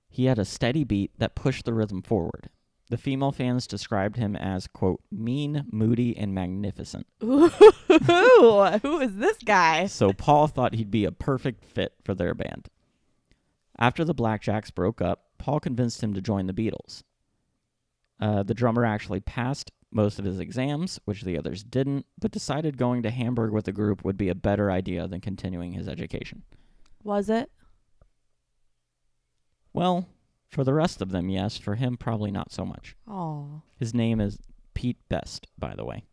he 0.09 0.25
had 0.25 0.39
a 0.39 0.45
steady 0.45 0.83
beat 0.83 1.11
that 1.19 1.35
pushed 1.35 1.65
the 1.65 1.73
rhythm 1.73 2.01
forward. 2.01 2.49
The 2.89 2.97
female 2.97 3.31
fans 3.31 3.67
described 3.67 4.17
him 4.17 4.35
as, 4.35 4.67
quote, 4.67 5.01
mean, 5.11 5.65
moody, 5.71 6.17
and 6.17 6.33
magnificent. 6.33 7.07
Ooh, 7.23 7.47
who 7.49 8.99
is 8.99 9.15
this 9.15 9.37
guy? 9.45 9.85
So 9.87 10.11
Paul 10.11 10.47
thought 10.47 10.73
he'd 10.75 10.91
be 10.91 11.05
a 11.05 11.11
perfect 11.11 11.63
fit 11.63 11.93
for 12.03 12.13
their 12.13 12.33
band. 12.33 12.67
After 13.79 14.03
the 14.03 14.15
Blackjacks 14.15 14.73
broke 14.73 15.01
up, 15.01 15.23
Paul 15.41 15.59
convinced 15.59 16.03
him 16.03 16.13
to 16.13 16.21
join 16.21 16.45
the 16.45 16.53
Beatles. 16.53 17.01
Uh, 18.19 18.43
the 18.43 18.53
drummer 18.53 18.85
actually 18.85 19.19
passed 19.19 19.71
most 19.91 20.19
of 20.19 20.25
his 20.25 20.39
exams, 20.39 20.99
which 21.05 21.23
the 21.23 21.35
others 21.35 21.63
didn't, 21.63 22.05
but 22.19 22.29
decided 22.31 22.77
going 22.77 23.01
to 23.01 23.09
Hamburg 23.09 23.51
with 23.51 23.65
the 23.65 23.71
group 23.71 24.05
would 24.05 24.17
be 24.17 24.29
a 24.29 24.35
better 24.35 24.69
idea 24.69 25.07
than 25.07 25.19
continuing 25.19 25.73
his 25.73 25.87
education. 25.87 26.43
Was 27.03 27.27
it? 27.27 27.49
Well, 29.73 30.07
for 30.47 30.63
the 30.63 30.75
rest 30.75 31.01
of 31.01 31.09
them, 31.09 31.27
yes. 31.27 31.57
For 31.57 31.73
him, 31.73 31.97
probably 31.97 32.29
not 32.29 32.51
so 32.51 32.63
much. 32.63 32.95
Oh, 33.07 33.63
His 33.79 33.95
name 33.95 34.21
is 34.21 34.37
Pete 34.75 34.99
Best, 35.09 35.47
by 35.57 35.73
the 35.75 35.85
way. 35.85 36.03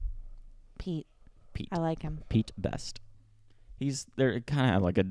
Pete. 0.79 1.07
Pete. 1.53 1.69
I 1.71 1.79
like 1.79 2.01
him. 2.01 2.23
Pete 2.31 2.53
Best. 2.57 3.01
He's 3.79 4.07
they're 4.17 4.41
kind 4.41 4.75
of 4.75 4.83
like 4.83 4.97
a 4.97 5.07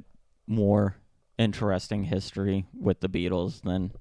more 0.47 0.95
interesting 1.38 2.06
history 2.06 2.65
with 2.73 3.01
the 3.01 3.10
Beatles 3.10 3.62
than 3.62 3.91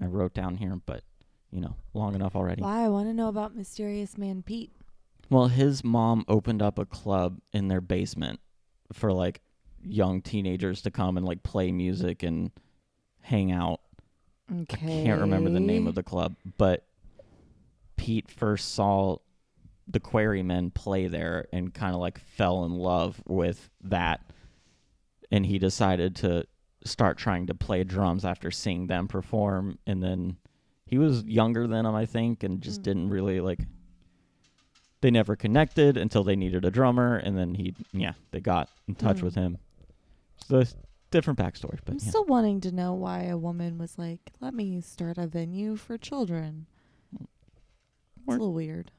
I 0.00 0.06
wrote 0.06 0.34
down 0.34 0.56
here, 0.56 0.80
but 0.86 1.02
you 1.50 1.60
know, 1.60 1.76
long 1.94 2.14
enough 2.14 2.34
already. 2.34 2.62
Why? 2.62 2.84
I 2.84 2.88
want 2.88 3.08
to 3.08 3.14
know 3.14 3.28
about 3.28 3.54
Mysterious 3.54 4.16
Man 4.16 4.42
Pete. 4.42 4.72
Well, 5.30 5.48
his 5.48 5.84
mom 5.84 6.24
opened 6.28 6.62
up 6.62 6.78
a 6.78 6.84
club 6.84 7.40
in 7.52 7.68
their 7.68 7.80
basement 7.80 8.40
for 8.92 9.12
like 9.12 9.40
young 9.82 10.22
teenagers 10.22 10.82
to 10.82 10.90
come 10.90 11.16
and 11.16 11.26
like 11.26 11.42
play 11.42 11.72
music 11.72 12.22
and 12.22 12.50
hang 13.20 13.52
out. 13.52 13.80
Okay. 14.62 15.02
I 15.02 15.04
can't 15.04 15.20
remember 15.20 15.50
the 15.50 15.60
name 15.60 15.86
of 15.86 15.94
the 15.94 16.02
club, 16.02 16.36
but 16.58 16.86
Pete 17.96 18.30
first 18.30 18.74
saw 18.74 19.18
the 19.86 20.00
Quarrymen 20.00 20.70
play 20.70 21.08
there 21.08 21.46
and 21.52 21.72
kind 21.72 21.94
of 21.94 22.00
like 22.00 22.18
fell 22.18 22.64
in 22.64 22.72
love 22.72 23.22
with 23.26 23.70
that. 23.82 24.20
And 25.30 25.46
he 25.46 25.58
decided 25.58 26.16
to 26.16 26.44
start 26.84 27.16
trying 27.18 27.46
to 27.46 27.54
play 27.54 27.84
drums 27.84 28.24
after 28.24 28.50
seeing 28.50 28.86
them 28.86 29.08
perform. 29.08 29.78
And 29.86 30.02
then 30.02 30.36
he 30.86 30.98
was 30.98 31.24
younger 31.24 31.66
than 31.66 31.86
him, 31.86 31.94
I 31.94 32.06
think, 32.06 32.42
and 32.42 32.60
just 32.60 32.80
Mm. 32.80 32.84
didn't 32.84 33.08
really 33.10 33.40
like. 33.40 33.60
They 35.00 35.10
never 35.10 35.34
connected 35.34 35.96
until 35.96 36.22
they 36.22 36.36
needed 36.36 36.64
a 36.64 36.70
drummer, 36.70 37.16
and 37.16 37.36
then 37.36 37.54
he, 37.54 37.74
yeah, 37.92 38.12
they 38.30 38.40
got 38.40 38.68
in 38.86 38.94
touch 38.94 39.16
Mm. 39.18 39.22
with 39.22 39.34
him. 39.34 39.58
So 40.46 40.60
it's 40.60 40.76
different 41.10 41.38
backstory, 41.38 41.78
but 41.84 41.92
I'm 41.94 41.98
yeah. 42.00 42.08
still 42.08 42.24
wanting 42.24 42.60
to 42.62 42.72
know 42.72 42.92
why 42.94 43.24
a 43.24 43.36
woman 43.36 43.78
was 43.78 43.98
like, 43.98 44.32
"Let 44.40 44.54
me 44.54 44.80
start 44.80 45.18
a 45.18 45.26
venue 45.26 45.74
for 45.76 45.98
children." 45.98 46.66
It's 47.20 48.28
a 48.28 48.30
little 48.30 48.52
weird. 48.52 48.92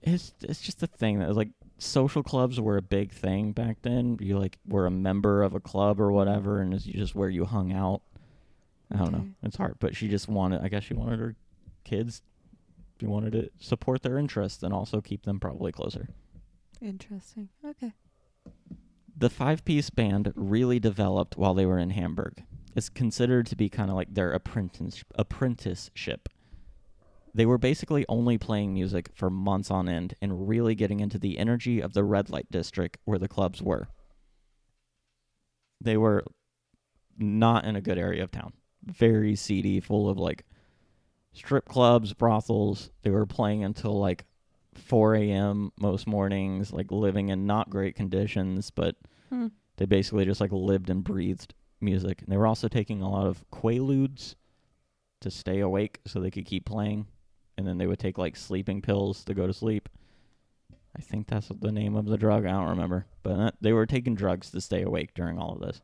it's 0.00 0.32
it's 0.42 0.60
just 0.62 0.82
a 0.82 0.86
thing 0.86 1.18
that 1.18 1.26
was 1.28 1.36
like 1.36 1.50
social 1.78 2.22
clubs 2.22 2.60
were 2.60 2.76
a 2.76 2.82
big 2.82 3.12
thing 3.12 3.52
back 3.52 3.78
then. 3.82 4.18
You 4.20 4.38
like 4.38 4.58
were 4.66 4.86
a 4.86 4.90
member 4.90 5.42
of 5.42 5.54
a 5.54 5.60
club 5.60 6.00
or 6.00 6.12
whatever, 6.12 6.60
and 6.60 6.74
it's 6.74 6.84
just 6.84 7.14
where 7.14 7.28
you 7.28 7.44
hung 7.44 7.72
out. 7.72 8.02
I 8.92 8.96
don't 8.96 9.12
know. 9.12 9.26
It's 9.42 9.56
hard, 9.56 9.76
but 9.78 9.96
she 9.96 10.08
just 10.08 10.28
wanted. 10.28 10.62
I 10.62 10.68
guess 10.68 10.84
she 10.84 10.94
wanted 10.94 11.20
her 11.20 11.36
kids. 11.84 12.22
She 13.00 13.06
wanted 13.06 13.32
to 13.32 13.50
support 13.60 14.02
their 14.02 14.18
interests 14.18 14.62
and 14.62 14.74
also 14.74 15.00
keep 15.00 15.24
them 15.24 15.38
probably 15.38 15.72
closer. 15.72 16.08
Interesting. 16.80 17.48
Okay. 17.64 17.92
The 19.16 19.30
five 19.30 19.64
piece 19.64 19.90
band 19.90 20.32
really 20.34 20.78
developed 20.78 21.36
while 21.36 21.54
they 21.54 21.66
were 21.66 21.78
in 21.78 21.90
Hamburg. 21.90 22.44
It's 22.74 22.88
considered 22.88 23.46
to 23.46 23.56
be 23.56 23.68
kind 23.68 23.90
of 23.90 23.96
like 23.96 24.14
their 24.14 24.32
apprentice 24.32 25.04
apprenticeship. 25.16 26.28
They 27.38 27.46
were 27.46 27.56
basically 27.56 28.04
only 28.08 28.36
playing 28.36 28.74
music 28.74 29.10
for 29.14 29.30
months 29.30 29.70
on 29.70 29.88
end 29.88 30.14
and 30.20 30.48
really 30.48 30.74
getting 30.74 30.98
into 30.98 31.20
the 31.20 31.38
energy 31.38 31.80
of 31.80 31.92
the 31.92 32.02
red 32.02 32.30
light 32.30 32.50
district 32.50 32.98
where 33.04 33.20
the 33.20 33.28
clubs 33.28 33.62
were. 33.62 33.86
They 35.80 35.96
were 35.96 36.24
not 37.16 37.64
in 37.64 37.76
a 37.76 37.80
good 37.80 37.96
area 37.96 38.24
of 38.24 38.32
town. 38.32 38.54
Very 38.84 39.36
seedy, 39.36 39.78
full 39.78 40.10
of 40.10 40.18
like 40.18 40.46
strip 41.32 41.66
clubs, 41.66 42.12
brothels. 42.12 42.90
They 43.02 43.10
were 43.10 43.24
playing 43.24 43.62
until 43.62 43.96
like 43.96 44.24
4 44.74 45.14
a.m. 45.14 45.70
most 45.80 46.08
mornings, 46.08 46.72
like 46.72 46.90
living 46.90 47.28
in 47.28 47.46
not 47.46 47.70
great 47.70 47.94
conditions, 47.94 48.72
but 48.72 48.96
Hmm. 49.28 49.46
they 49.76 49.86
basically 49.86 50.24
just 50.24 50.40
like 50.40 50.50
lived 50.50 50.90
and 50.90 51.04
breathed 51.04 51.54
music. 51.80 52.20
And 52.20 52.32
they 52.32 52.36
were 52.36 52.48
also 52.48 52.66
taking 52.66 53.00
a 53.00 53.08
lot 53.08 53.28
of 53.28 53.48
quaaludes 53.52 54.34
to 55.20 55.30
stay 55.30 55.60
awake 55.60 56.00
so 56.04 56.18
they 56.18 56.32
could 56.32 56.44
keep 56.44 56.64
playing. 56.64 57.06
And 57.58 57.66
then 57.66 57.76
they 57.76 57.86
would 57.86 57.98
take 57.98 58.16
like 58.16 58.36
sleeping 58.36 58.80
pills 58.80 59.24
to 59.24 59.34
go 59.34 59.46
to 59.46 59.52
sleep. 59.52 59.90
I 60.96 61.02
think 61.02 61.26
that's 61.26 61.48
the 61.48 61.72
name 61.72 61.96
of 61.96 62.06
the 62.06 62.16
drug. 62.16 62.46
I 62.46 62.52
don't 62.52 62.70
remember. 62.70 63.06
But 63.22 63.32
uh, 63.38 63.50
they 63.60 63.72
were 63.72 63.84
taking 63.84 64.14
drugs 64.14 64.50
to 64.52 64.60
stay 64.60 64.82
awake 64.82 65.12
during 65.12 65.38
all 65.38 65.52
of 65.52 65.60
this. 65.60 65.82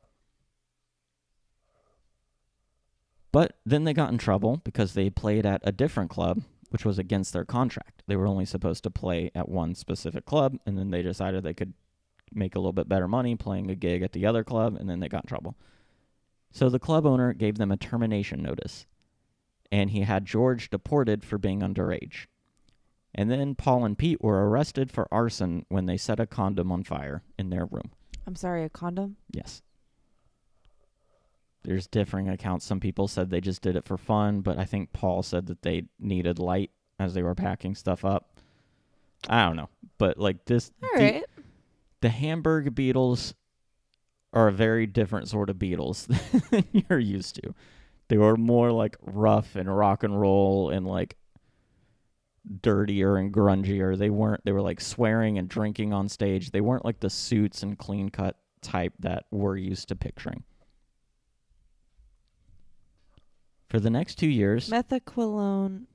But 3.33 3.59
then 3.67 3.83
they 3.83 3.93
got 3.93 4.13
in 4.13 4.19
trouble 4.19 4.61
because 4.63 4.95
they 4.95 5.11
played 5.11 5.45
at 5.45 5.61
a 5.65 5.73
different 5.73 6.11
club, 6.11 6.43
which 6.71 6.85
was 6.85 7.01
against 7.01 7.33
their 7.33 7.45
contract. 7.45 8.05
They 8.07 8.15
were 8.15 8.29
only 8.29 8.45
supposed 8.45 8.85
to 8.85 8.91
play 8.91 9.33
at 9.35 9.49
one 9.49 9.75
specific 9.75 10.25
club, 10.25 10.57
and 10.65 10.79
then 10.79 10.91
they 10.91 11.03
decided 11.03 11.43
they 11.43 11.55
could 11.55 11.75
make 12.33 12.55
a 12.55 12.61
little 12.61 12.73
bit 12.73 12.89
better 12.89 13.09
money 13.09 13.35
playing 13.35 13.69
a 13.71 13.75
gig 13.75 14.03
at 14.03 14.13
the 14.13 14.25
other 14.25 14.45
club, 14.45 14.77
and 14.79 14.89
then 14.89 15.01
they 15.01 15.09
got 15.09 15.25
in 15.25 15.29
trouble. 15.29 15.57
So 16.53 16.69
the 16.69 16.79
club 16.79 17.05
owner 17.05 17.33
gave 17.33 17.59
them 17.59 17.73
a 17.73 17.77
termination 17.77 18.41
notice, 18.41 18.87
and 19.75 19.91
he 19.91 20.03
had 20.03 20.25
George 20.25 20.71
deported 20.71 21.25
for 21.25 21.37
being 21.37 21.59
underage. 21.61 22.27
And 23.13 23.29
then 23.29 23.57
Paul 23.57 23.85
and 23.85 23.99
Pete 23.99 24.23
were 24.23 24.49
arrested 24.49 24.89
for 24.93 25.09
arson 25.13 25.67
when 25.69 25.87
they 25.87 25.97
set 25.97 26.21
a 26.21 26.27
condom 26.27 26.71
on 26.71 26.85
fire 26.85 27.25
in 27.37 27.51
their 27.51 27.65
room. 27.67 27.91
I'm 28.25 28.37
sorry, 28.37 28.63
a 28.63 28.69
condom? 28.69 29.17
Yes. 29.33 29.63
There's 31.65 31.89
differing 31.89 32.29
accounts. 32.29 32.65
Some 32.65 32.79
people 32.79 33.09
said 33.09 33.31
they 33.31 33.41
just 33.41 33.63
did 33.63 33.75
it 33.75 33.85
for 33.85 33.97
fun, 33.97 34.43
but 34.43 34.59
I 34.59 34.65
think 34.65 34.93
Paul 34.93 35.23
said 35.25 35.47
that 35.47 35.63
they 35.63 35.85
needed 35.99 36.39
light 36.39 36.71
as 37.01 37.15
they 37.15 37.23
were 37.23 37.35
packing 37.35 37.75
stuff 37.75 38.05
up. 38.05 38.39
I 39.29 39.45
don't 39.45 39.57
know. 39.57 39.71
But 39.99 40.19
like 40.19 40.45
this 40.45 40.71
All 40.83 40.89
the- 40.95 41.03
right. 41.05 41.25
the 42.01 42.11
Hamburg 42.11 42.75
Beatles 42.77 43.35
are 44.33 44.47
a 44.49 44.53
very 44.53 44.87
different 44.87 45.29
sort 45.29 45.51
of 45.51 45.57
Beatles 45.57 46.07
than 46.51 46.65
you're 46.89 46.99
used 47.01 47.37
to. 47.43 47.55
They 48.09 48.19
were 48.19 48.37
more 48.37 48.71
like 48.71 48.97
rough 49.01 49.57
and 49.57 49.75
rock 49.75 50.03
and 50.05 50.21
roll 50.21 50.71
and 50.71 50.87
like 50.87 51.17
dirtier 52.61 53.17
and 53.17 53.33
grungier. 53.33 53.97
They 53.97 54.11
weren't 54.11 54.45
they 54.45 54.53
were 54.53 54.61
like 54.61 54.81
swearing 54.81 55.39
and 55.39 55.49
drinking 55.49 55.93
on 55.93 56.09
stage. 56.09 56.51
They 56.51 56.61
weren't 56.61 56.85
like 56.85 57.01
the 57.01 57.11
suits 57.11 57.63
and 57.63 57.79
clean 57.79 58.11
cut 58.11 58.37
type 58.61 58.93
that 59.01 59.25
we're 59.31 59.57
used 59.57 59.89
to 59.89 59.97
picturing. 59.97 60.45
For 63.69 63.81
the 63.81 63.91
next 63.91 64.17
2 64.17 64.27
years, 64.27 64.69
methaqualone 64.69 65.87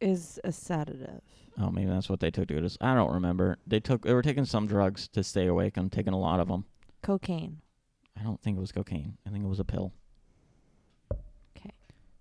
is 0.00 0.38
a 0.44 0.52
sedative. 0.52 1.22
oh 1.58 1.70
maybe 1.70 1.90
that's 1.90 2.08
what 2.08 2.20
they 2.20 2.30
took 2.30 2.48
to 2.48 2.56
it. 2.56 2.76
I 2.80 2.94
don't 2.94 3.14
remember. 3.14 3.58
They 3.66 3.80
took 3.80 4.02
they 4.02 4.12
were 4.12 4.22
taking 4.22 4.44
some 4.44 4.66
drugs 4.66 5.08
to 5.08 5.22
stay 5.22 5.46
awake 5.46 5.76
and 5.76 5.90
taking 5.90 6.12
a 6.12 6.18
lot 6.18 6.40
of 6.40 6.48
them. 6.48 6.64
Cocaine. 7.02 7.62
I 8.18 8.24
don't 8.24 8.42
think 8.42 8.56
it 8.56 8.60
was 8.60 8.72
cocaine. 8.72 9.16
I 9.26 9.30
think 9.30 9.44
it 9.44 9.48
was 9.48 9.60
a 9.60 9.64
pill. 9.64 9.92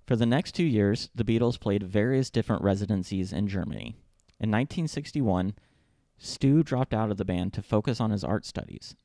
For 0.07 0.15
the 0.15 0.25
next 0.25 0.53
two 0.53 0.63
years, 0.63 1.09
the 1.13 1.25
Beatles 1.25 1.59
played 1.59 1.83
various 1.83 2.29
different 2.29 2.63
residencies 2.63 3.33
in 3.33 3.49
Germany. 3.49 3.97
In 4.39 4.49
1961, 4.49 5.53
Stu 6.17 6.63
dropped 6.63 6.93
out 6.93 7.11
of 7.11 7.17
the 7.17 7.25
band 7.25 7.51
to 7.53 7.61
focus 7.61 7.99
on 7.99 8.11
his 8.11 8.23
art 8.23 8.45
studies. 8.45 8.95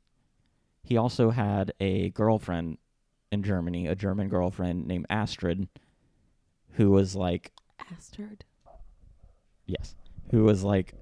He 0.84 0.96
also 0.96 1.30
had 1.30 1.72
a 1.80 2.10
girlfriend 2.10 2.78
in 3.32 3.42
Germany, 3.42 3.88
a 3.88 3.96
German 3.96 4.28
girlfriend 4.28 4.86
named 4.86 5.06
Astrid, 5.10 5.68
who 6.74 6.92
was 6.92 7.16
like, 7.16 7.50
Astrid. 7.90 8.44
yes, 9.66 9.96
who 10.30 10.44
was 10.44 10.62
like, 10.62 10.94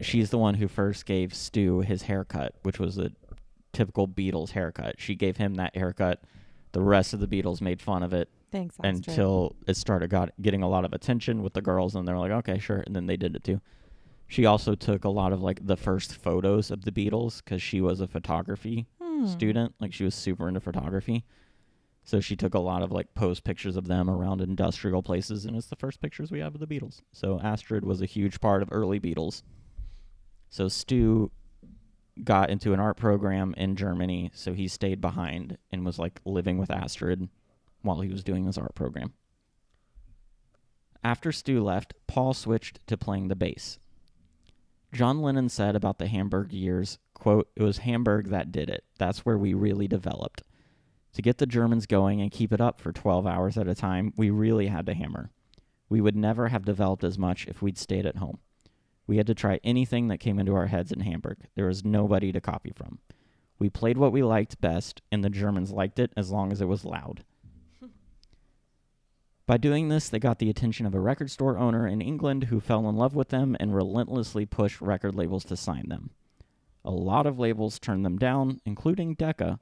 she's 0.00 0.30
the 0.30 0.38
one 0.38 0.54
who 0.54 0.68
first 0.68 1.06
gave 1.06 1.34
Stu 1.34 1.80
his 1.80 2.02
haircut, 2.02 2.54
which 2.62 2.78
was 2.78 2.98
a 2.98 3.10
typical 3.72 4.06
Beatles 4.06 4.50
haircut. 4.50 5.00
She 5.00 5.16
gave 5.16 5.38
him 5.38 5.56
that 5.56 5.76
haircut. 5.76 6.22
The 6.70 6.82
rest 6.82 7.12
of 7.12 7.18
the 7.18 7.26
Beatles 7.26 7.60
made 7.60 7.82
fun 7.82 8.04
of 8.04 8.12
it 8.12 8.28
Thanks, 8.54 8.76
Astrid. 8.78 9.08
until 9.08 9.56
it 9.66 9.76
started 9.76 10.10
got 10.10 10.30
getting 10.40 10.62
a 10.62 10.68
lot 10.68 10.84
of 10.84 10.92
attention 10.92 11.42
with 11.42 11.54
the 11.54 11.60
girls, 11.60 11.96
and 11.96 12.06
they're 12.06 12.16
like, 12.18 12.30
okay, 12.30 12.58
sure, 12.60 12.84
and 12.86 12.94
then 12.94 13.06
they 13.06 13.16
did 13.16 13.34
it 13.34 13.42
too. 13.42 13.60
She 14.28 14.46
also 14.46 14.74
took 14.76 15.04
a 15.04 15.08
lot 15.08 15.32
of 15.32 15.42
like 15.42 15.66
the 15.66 15.76
first 15.76 16.14
photos 16.16 16.70
of 16.70 16.84
the 16.84 16.92
Beatles 16.92 17.42
because 17.44 17.60
she 17.60 17.80
was 17.80 18.00
a 18.00 18.06
photography 18.06 18.86
Hmm. 19.02 19.26
student, 19.26 19.74
like 19.80 19.92
she 19.92 20.04
was 20.04 20.14
super 20.14 20.46
into 20.48 20.60
photography. 20.60 21.24
So 22.04 22.20
she 22.20 22.36
took 22.36 22.54
a 22.54 22.58
lot 22.60 22.82
of 22.82 22.92
like 22.92 23.12
post 23.14 23.42
pictures 23.44 23.76
of 23.76 23.86
them 23.88 24.08
around 24.08 24.40
industrial 24.40 25.02
places, 25.02 25.44
and 25.46 25.56
it's 25.56 25.66
the 25.66 25.76
first 25.76 26.00
pictures 26.00 26.30
we 26.30 26.38
have 26.40 26.54
of 26.54 26.60
the 26.60 26.66
Beatles. 26.66 27.00
So 27.12 27.40
Astrid 27.40 27.84
was 27.84 28.00
a 28.02 28.06
huge 28.06 28.40
part 28.40 28.62
of 28.62 28.68
early 28.70 29.00
Beatles. 29.00 29.42
So 30.48 30.68
Stu 30.68 31.30
got 32.22 32.50
into 32.50 32.72
an 32.72 32.78
art 32.80 32.96
program 32.96 33.54
in 33.56 33.74
Germany, 33.74 34.30
so 34.32 34.52
he 34.52 34.68
stayed 34.68 35.00
behind 35.00 35.58
and 35.72 35.84
was 35.84 35.98
like 35.98 36.20
living 36.24 36.58
with 36.58 36.70
Astrid 36.70 37.28
while 37.84 38.00
he 38.00 38.08
was 38.08 38.24
doing 38.24 38.44
his 38.44 38.58
art 38.58 38.74
program. 38.74 39.12
After 41.02 41.32
Stu 41.32 41.62
left, 41.62 41.94
Paul 42.06 42.34
switched 42.34 42.84
to 42.86 42.96
playing 42.96 43.28
the 43.28 43.36
bass. 43.36 43.78
John 44.92 45.20
Lennon 45.20 45.48
said 45.48 45.76
about 45.76 45.98
the 45.98 46.06
Hamburg 46.06 46.52
years, 46.52 46.98
quote, 47.14 47.50
"It 47.56 47.62
was 47.62 47.78
Hamburg 47.78 48.28
that 48.28 48.52
did 48.52 48.70
it. 48.70 48.84
That's 48.98 49.26
where 49.26 49.36
we 49.36 49.52
really 49.52 49.88
developed. 49.88 50.42
To 51.12 51.22
get 51.22 51.38
the 51.38 51.46
Germans 51.46 51.86
going 51.86 52.20
and 52.20 52.30
keep 52.30 52.52
it 52.52 52.60
up 52.60 52.80
for 52.80 52.92
12 52.92 53.26
hours 53.26 53.58
at 53.58 53.68
a 53.68 53.74
time, 53.74 54.12
we 54.16 54.30
really 54.30 54.68
had 54.68 54.86
to 54.86 54.94
hammer. 54.94 55.30
We 55.88 56.00
would 56.00 56.16
never 56.16 56.48
have 56.48 56.64
developed 56.64 57.04
as 57.04 57.18
much 57.18 57.46
if 57.46 57.60
we'd 57.60 57.78
stayed 57.78 58.06
at 58.06 58.16
home. 58.16 58.38
We 59.06 59.18
had 59.18 59.26
to 59.26 59.34
try 59.34 59.60
anything 59.62 60.08
that 60.08 60.18
came 60.18 60.38
into 60.38 60.54
our 60.54 60.68
heads 60.68 60.90
in 60.90 61.00
Hamburg. 61.00 61.46
There 61.54 61.66
was 61.66 61.84
nobody 61.84 62.32
to 62.32 62.40
copy 62.40 62.72
from. 62.74 62.98
We 63.58 63.68
played 63.68 63.98
what 63.98 64.12
we 64.12 64.22
liked 64.22 64.60
best, 64.60 65.02
and 65.12 65.22
the 65.22 65.30
Germans 65.30 65.70
liked 65.70 65.98
it 65.98 66.12
as 66.16 66.30
long 66.30 66.50
as 66.50 66.60
it 66.60 66.68
was 66.68 66.84
loud. 66.84 67.24
By 69.46 69.58
doing 69.58 69.88
this, 69.88 70.08
they 70.08 70.18
got 70.18 70.38
the 70.38 70.48
attention 70.48 70.86
of 70.86 70.94
a 70.94 71.00
record 71.00 71.30
store 71.30 71.58
owner 71.58 71.86
in 71.86 72.00
England 72.00 72.44
who 72.44 72.60
fell 72.60 72.88
in 72.88 72.96
love 72.96 73.14
with 73.14 73.28
them 73.28 73.56
and 73.60 73.74
relentlessly 73.74 74.46
pushed 74.46 74.80
record 74.80 75.14
labels 75.14 75.44
to 75.44 75.56
sign 75.56 75.88
them. 75.88 76.10
A 76.82 76.90
lot 76.90 77.26
of 77.26 77.38
labels 77.38 77.78
turned 77.78 78.04
them 78.04 78.16
down, 78.16 78.60
including 78.64 79.14
Decca, 79.14 79.60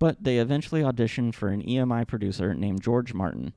but 0.00 0.22
they 0.22 0.38
eventually 0.38 0.82
auditioned 0.82 1.34
for 1.34 1.48
an 1.48 1.62
EMI 1.62 2.06
producer 2.06 2.54
named 2.54 2.82
George 2.82 3.14
Martin. 3.14 3.52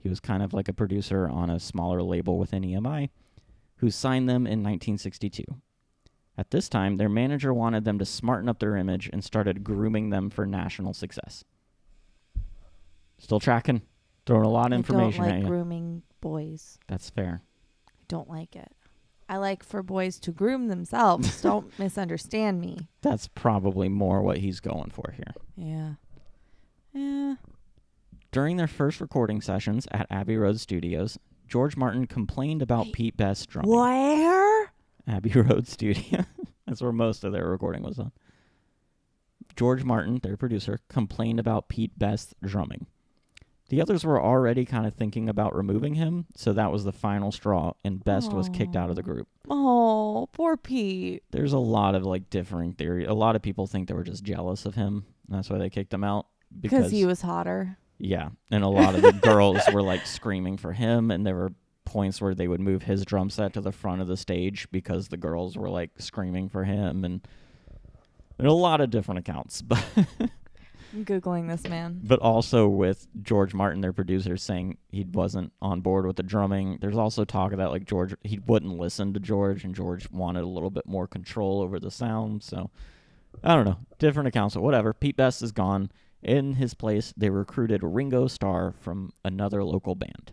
He 0.00 0.08
was 0.08 0.20
kind 0.20 0.42
of 0.42 0.52
like 0.52 0.68
a 0.68 0.72
producer 0.72 1.28
on 1.28 1.48
a 1.48 1.60
smaller 1.60 2.02
label 2.02 2.36
within 2.36 2.62
EMI, 2.64 3.10
who 3.76 3.90
signed 3.90 4.28
them 4.28 4.46
in 4.46 4.64
1962. 4.64 5.44
At 6.36 6.50
this 6.50 6.68
time, 6.68 6.96
their 6.96 7.08
manager 7.08 7.54
wanted 7.54 7.84
them 7.84 7.98
to 8.00 8.04
smarten 8.04 8.48
up 8.48 8.58
their 8.58 8.76
image 8.76 9.08
and 9.12 9.24
started 9.24 9.64
grooming 9.64 10.10
them 10.10 10.30
for 10.30 10.44
national 10.46 10.94
success. 10.94 11.44
Still 13.18 13.40
tracking? 13.40 13.82
Throwing 14.28 14.44
a 14.44 14.50
lot 14.50 14.66
of 14.66 14.76
information 14.76 15.24
I 15.24 15.26
don't 15.28 15.32
at 15.32 15.36
like 15.36 15.42
you. 15.44 15.48
grooming 15.48 16.02
boys. 16.20 16.78
That's 16.86 17.08
fair. 17.08 17.40
I 17.88 17.92
don't 18.08 18.28
like 18.28 18.56
it. 18.56 18.70
I 19.26 19.38
like 19.38 19.62
for 19.62 19.82
boys 19.82 20.18
to 20.20 20.32
groom 20.32 20.68
themselves. 20.68 21.40
don't 21.42 21.76
misunderstand 21.78 22.60
me. 22.60 22.88
That's 23.00 23.26
probably 23.26 23.88
more 23.88 24.20
what 24.20 24.36
he's 24.36 24.60
going 24.60 24.90
for 24.90 25.14
here. 25.16 25.32
Yeah. 25.56 25.92
Yeah. 26.92 27.36
During 28.30 28.58
their 28.58 28.66
first 28.66 29.00
recording 29.00 29.40
sessions 29.40 29.88
at 29.92 30.06
Abbey 30.10 30.36
Road 30.36 30.60
Studios, 30.60 31.18
George 31.46 31.78
Martin 31.78 32.06
complained 32.06 32.60
about 32.60 32.84
Wait, 32.84 32.92
Pete 32.92 33.16
Best's 33.16 33.46
drumming. 33.46 33.70
Where? 33.70 34.72
Abbey 35.06 35.30
Road 35.40 35.66
Studio. 35.66 36.26
That's 36.66 36.82
where 36.82 36.92
most 36.92 37.24
of 37.24 37.32
their 37.32 37.48
recording 37.48 37.82
was 37.82 37.96
done. 37.96 38.12
George 39.56 39.84
Martin, 39.84 40.20
their 40.22 40.36
producer, 40.36 40.80
complained 40.90 41.40
about 41.40 41.70
Pete 41.70 41.98
Best's 41.98 42.34
drumming. 42.44 42.86
The 43.68 43.82
others 43.82 44.02
were 44.04 44.20
already 44.22 44.64
kind 44.64 44.86
of 44.86 44.94
thinking 44.94 45.28
about 45.28 45.54
removing 45.54 45.94
him, 45.94 46.24
so 46.34 46.52
that 46.54 46.72
was 46.72 46.84
the 46.84 46.92
final 46.92 47.30
straw, 47.30 47.74
and 47.84 48.02
Best 48.02 48.32
was 48.32 48.48
kicked 48.48 48.76
out 48.76 48.88
of 48.88 48.96
the 48.96 49.02
group. 49.02 49.28
Oh, 49.50 50.28
poor 50.32 50.56
Pete. 50.56 51.22
There's 51.32 51.52
a 51.52 51.58
lot 51.58 51.94
of 51.94 52.04
like 52.04 52.30
differing 52.30 52.72
theory. 52.72 53.04
A 53.04 53.12
lot 53.12 53.36
of 53.36 53.42
people 53.42 53.66
think 53.66 53.88
they 53.88 53.94
were 53.94 54.04
just 54.04 54.24
jealous 54.24 54.64
of 54.64 54.74
him. 54.74 55.04
and 55.28 55.36
That's 55.36 55.50
why 55.50 55.58
they 55.58 55.68
kicked 55.68 55.92
him 55.92 56.02
out. 56.04 56.26
Because 56.58 56.90
he 56.90 57.04
was 57.04 57.20
hotter. 57.20 57.76
Yeah, 57.98 58.30
and 58.50 58.64
a 58.64 58.68
lot 58.68 58.94
of 58.94 59.02
the 59.02 59.12
girls 59.12 59.60
were 59.72 59.82
like 59.82 60.06
screaming 60.06 60.56
for 60.56 60.72
him, 60.72 61.10
and 61.10 61.26
there 61.26 61.34
were 61.36 61.52
points 61.84 62.20
where 62.22 62.34
they 62.34 62.48
would 62.48 62.60
move 62.60 62.82
his 62.84 63.04
drum 63.04 63.28
set 63.28 63.52
to 63.54 63.60
the 63.60 63.72
front 63.72 64.00
of 64.00 64.06
the 64.08 64.16
stage 64.16 64.66
because 64.70 65.08
the 65.08 65.16
girls 65.16 65.58
were 65.58 65.68
like 65.68 65.90
screaming 65.98 66.48
for 66.48 66.64
him, 66.64 67.04
and 67.04 67.26
there 68.38 68.46
are 68.46 68.50
a 68.50 68.52
lot 68.54 68.80
of 68.80 68.88
different 68.90 69.18
accounts. 69.18 69.62
But 69.68 69.84
I'm 70.94 71.04
googling 71.04 71.48
this 71.48 71.64
man. 71.64 72.00
but 72.02 72.18
also 72.20 72.66
with 72.68 73.06
George 73.22 73.52
Martin, 73.54 73.80
their 73.80 73.92
producer, 73.92 74.36
saying 74.36 74.78
he 74.90 75.04
wasn't 75.04 75.52
on 75.60 75.80
board 75.80 76.06
with 76.06 76.16
the 76.16 76.22
drumming. 76.22 76.78
There's 76.80 76.96
also 76.96 77.24
talk 77.24 77.52
of 77.52 77.58
that 77.58 77.70
like 77.70 77.84
George 77.84 78.14
he 78.24 78.38
wouldn't 78.38 78.78
listen 78.78 79.12
to 79.14 79.20
George, 79.20 79.64
and 79.64 79.74
George 79.74 80.10
wanted 80.10 80.44
a 80.44 80.48
little 80.48 80.70
bit 80.70 80.86
more 80.86 81.06
control 81.06 81.60
over 81.60 81.78
the 81.78 81.90
sound. 81.90 82.42
So 82.42 82.70
I 83.44 83.54
don't 83.54 83.66
know, 83.66 83.78
different 83.98 84.28
accounts, 84.28 84.54
but 84.54 84.62
whatever. 84.62 84.92
Pete 84.92 85.16
Best 85.16 85.42
is 85.42 85.52
gone. 85.52 85.90
In 86.22 86.54
his 86.54 86.74
place, 86.74 87.14
they 87.16 87.30
recruited 87.30 87.82
Ringo 87.84 88.26
Starr 88.26 88.74
from 88.80 89.12
another 89.24 89.62
local 89.62 89.94
band. 89.94 90.32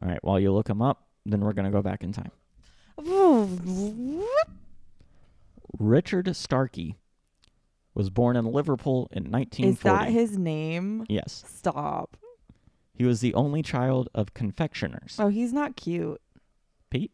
All 0.00 0.08
right, 0.08 0.22
while 0.22 0.40
you 0.40 0.52
look 0.52 0.68
him 0.70 0.80
up, 0.80 1.08
then 1.26 1.40
we're 1.40 1.52
gonna 1.52 1.70
go 1.70 1.82
back 1.82 2.02
in 2.02 2.12
time. 2.12 2.30
Richard 5.78 6.34
Starkey 6.34 6.96
was 7.98 8.10
born 8.10 8.36
in 8.36 8.44
Liverpool 8.44 9.08
in 9.10 9.24
1940. 9.24 9.70
Is 9.70 9.80
that 9.80 10.12
his 10.12 10.38
name? 10.38 11.04
Yes. 11.08 11.42
Stop. 11.48 12.16
He 12.94 13.04
was 13.04 13.20
the 13.20 13.34
only 13.34 13.60
child 13.60 14.08
of 14.14 14.34
confectioners. 14.34 15.16
Oh, 15.18 15.28
he's 15.28 15.52
not 15.52 15.74
cute. 15.74 16.20
Pete? 16.90 17.10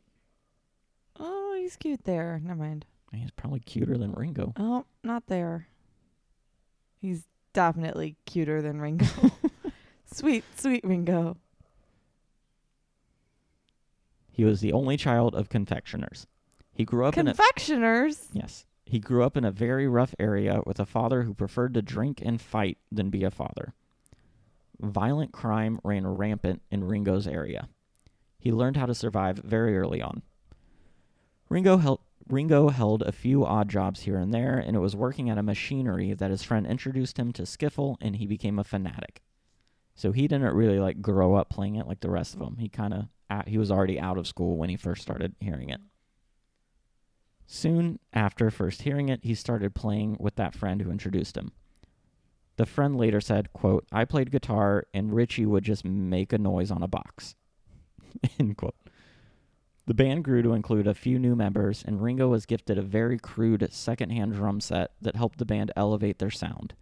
Oh, 1.19 1.57
he's 1.59 1.77
cute 1.77 2.05
there. 2.05 2.39
Never 2.45 2.61
mind. 2.61 2.85
He's 3.13 3.31
probably 3.31 3.61
cuter 3.61 3.97
than 3.97 4.13
Ringo. 4.13 4.53
Oh, 4.59 4.85
not 5.03 5.27
there. 5.27 5.69
He's 7.01 7.25
definitely 7.55 8.17
cuter 8.27 8.61
than 8.61 8.79
Ringo. 8.79 9.07
sweet, 10.13 10.45
sweet 10.57 10.85
Ringo. 10.85 11.39
He 14.31 14.45
was 14.45 14.61
the 14.61 14.73
only 14.73 14.99
child 14.99 15.35
of 15.35 15.49
confectioners. 15.49 16.27
He 16.75 16.85
grew 16.85 17.07
up 17.07 17.17
in 17.17 17.25
Confectioners. 17.25 18.29
Yes. 18.33 18.67
He 18.87 18.99
grew 18.99 19.25
up 19.25 19.37
in 19.37 19.45
a 19.45 19.51
very 19.51 19.89
rough 19.89 20.15
area 20.19 20.61
with 20.67 20.79
a 20.79 20.87
father 20.87 21.23
who 21.23 21.35
preferred 21.35 21.75
to 21.75 21.83
drink 21.83 22.21
and 22.25 22.41
fight 22.41 22.79
than 22.93 23.11
be 23.11 23.25
a 23.25 23.31
father. 23.31 23.75
Violent 24.81 25.33
crime 25.33 25.81
ran 25.83 26.07
rampant 26.07 26.63
in 26.71 26.85
Ringo's 26.85 27.27
area. 27.27 27.69
He 28.39 28.53
learned 28.53 28.77
how 28.77 28.87
to 28.87 28.95
survive 28.95 29.39
very 29.39 29.79
early 29.79 30.03
on. 30.03 30.23
Ringo 31.49 31.79
held 31.79 32.01
Ringo 32.29 32.71
held 32.71 33.03
a 33.03 33.13
few 33.13 33.45
odd 33.45 33.69
jobs 33.69 34.01
here 34.01 34.17
and 34.17 34.33
there, 34.33 34.59
and 34.59 34.75
it 34.75 34.81
was 34.81 34.97
working 34.97 35.29
at 35.29 35.37
a 35.37 35.43
machinery 35.43 36.15
that 36.15 36.31
his 36.31 36.43
friend 36.43 36.67
introduced 36.67 37.19
him 37.19 37.33
to 37.33 37.43
skiffle, 37.43 37.97
and 38.01 38.17
he 38.17 38.27
became 38.27 38.59
a 38.59 38.65
fanatic. 38.65 39.23
So 39.95 40.11
he 40.11 40.27
didn't 40.27 40.55
really 40.55 40.79
like 40.79 41.03
grow 41.03 41.35
up 41.35 41.51
playing 41.51 41.77
it 41.77 41.87
like 41.87 42.01
the 42.01 42.11
rest 42.11 42.33
of 42.33 42.41
them. 42.41 42.57
He 42.59 42.69
kind 42.69 42.95
of 42.95 43.09
he 43.47 43.59
was 43.59 43.71
already 43.71 43.99
out 43.99 44.19
of 44.19 44.27
school 44.27 44.57
when 44.57 44.71
he 44.71 44.77
first 44.77 45.03
started 45.03 45.35
hearing 45.41 45.69
it. 45.69 45.81
Soon 47.47 47.99
after 48.13 48.51
first 48.51 48.83
hearing 48.83 49.09
it, 49.09 49.21
he 49.23 49.35
started 49.35 49.75
playing 49.75 50.17
with 50.19 50.37
that 50.37 50.55
friend 50.55 50.81
who 50.81 50.91
introduced 50.91 51.37
him. 51.37 51.53
The 52.57 52.67
friend 52.67 52.97
later 52.97 53.21
said, 53.21 53.53
quote, 53.53 53.85
I 53.91 54.05
played 54.05 54.31
guitar 54.31 54.87
and 54.95 55.13
Richie 55.13 55.47
would 55.47 55.65
just 55.65 55.85
make 55.85 56.33
a 56.33 56.39
noise 56.39 56.71
on 56.71 56.83
a 56.83 56.89
box. 56.89 57.35
End 58.39 58.57
quote. 58.57 58.77
The 59.87 59.95
band 59.95 60.25
grew 60.25 60.43
to 60.43 60.55
include 60.55 60.87
a 60.87 60.95
few 60.95 61.19
new 61.19 61.37
members, 61.37 61.85
and 61.87 62.03
Ringo 62.03 62.29
was 62.29 62.47
gifted 62.47 62.79
a 62.79 62.83
very 62.83 63.19
crude 63.19 63.69
second-hand 63.71 64.33
drum 64.33 64.63
set 64.63 64.93
that 65.03 65.17
helped 65.17 65.39
the 65.39 65.45
band 65.45 65.73
elevate 65.77 66.19
their 66.19 66.31
sound. 66.31 66.73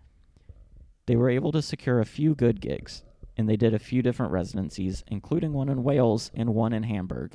They 1.06 1.16
were 1.16 1.28
able 1.28 1.50
to 1.50 1.62
secure 1.62 1.98
a 1.98 2.04
few 2.04 2.36
good 2.36 2.60
gigs, 2.60 3.02
and 3.36 3.48
they 3.48 3.56
did 3.56 3.74
a 3.74 3.80
few 3.80 4.02
different 4.02 4.30
residencies, 4.30 5.02
including 5.08 5.52
one 5.52 5.68
in 5.68 5.82
Wales 5.82 6.30
and 6.32 6.54
one 6.54 6.72
in 6.72 6.84
Hamburg. 6.84 7.34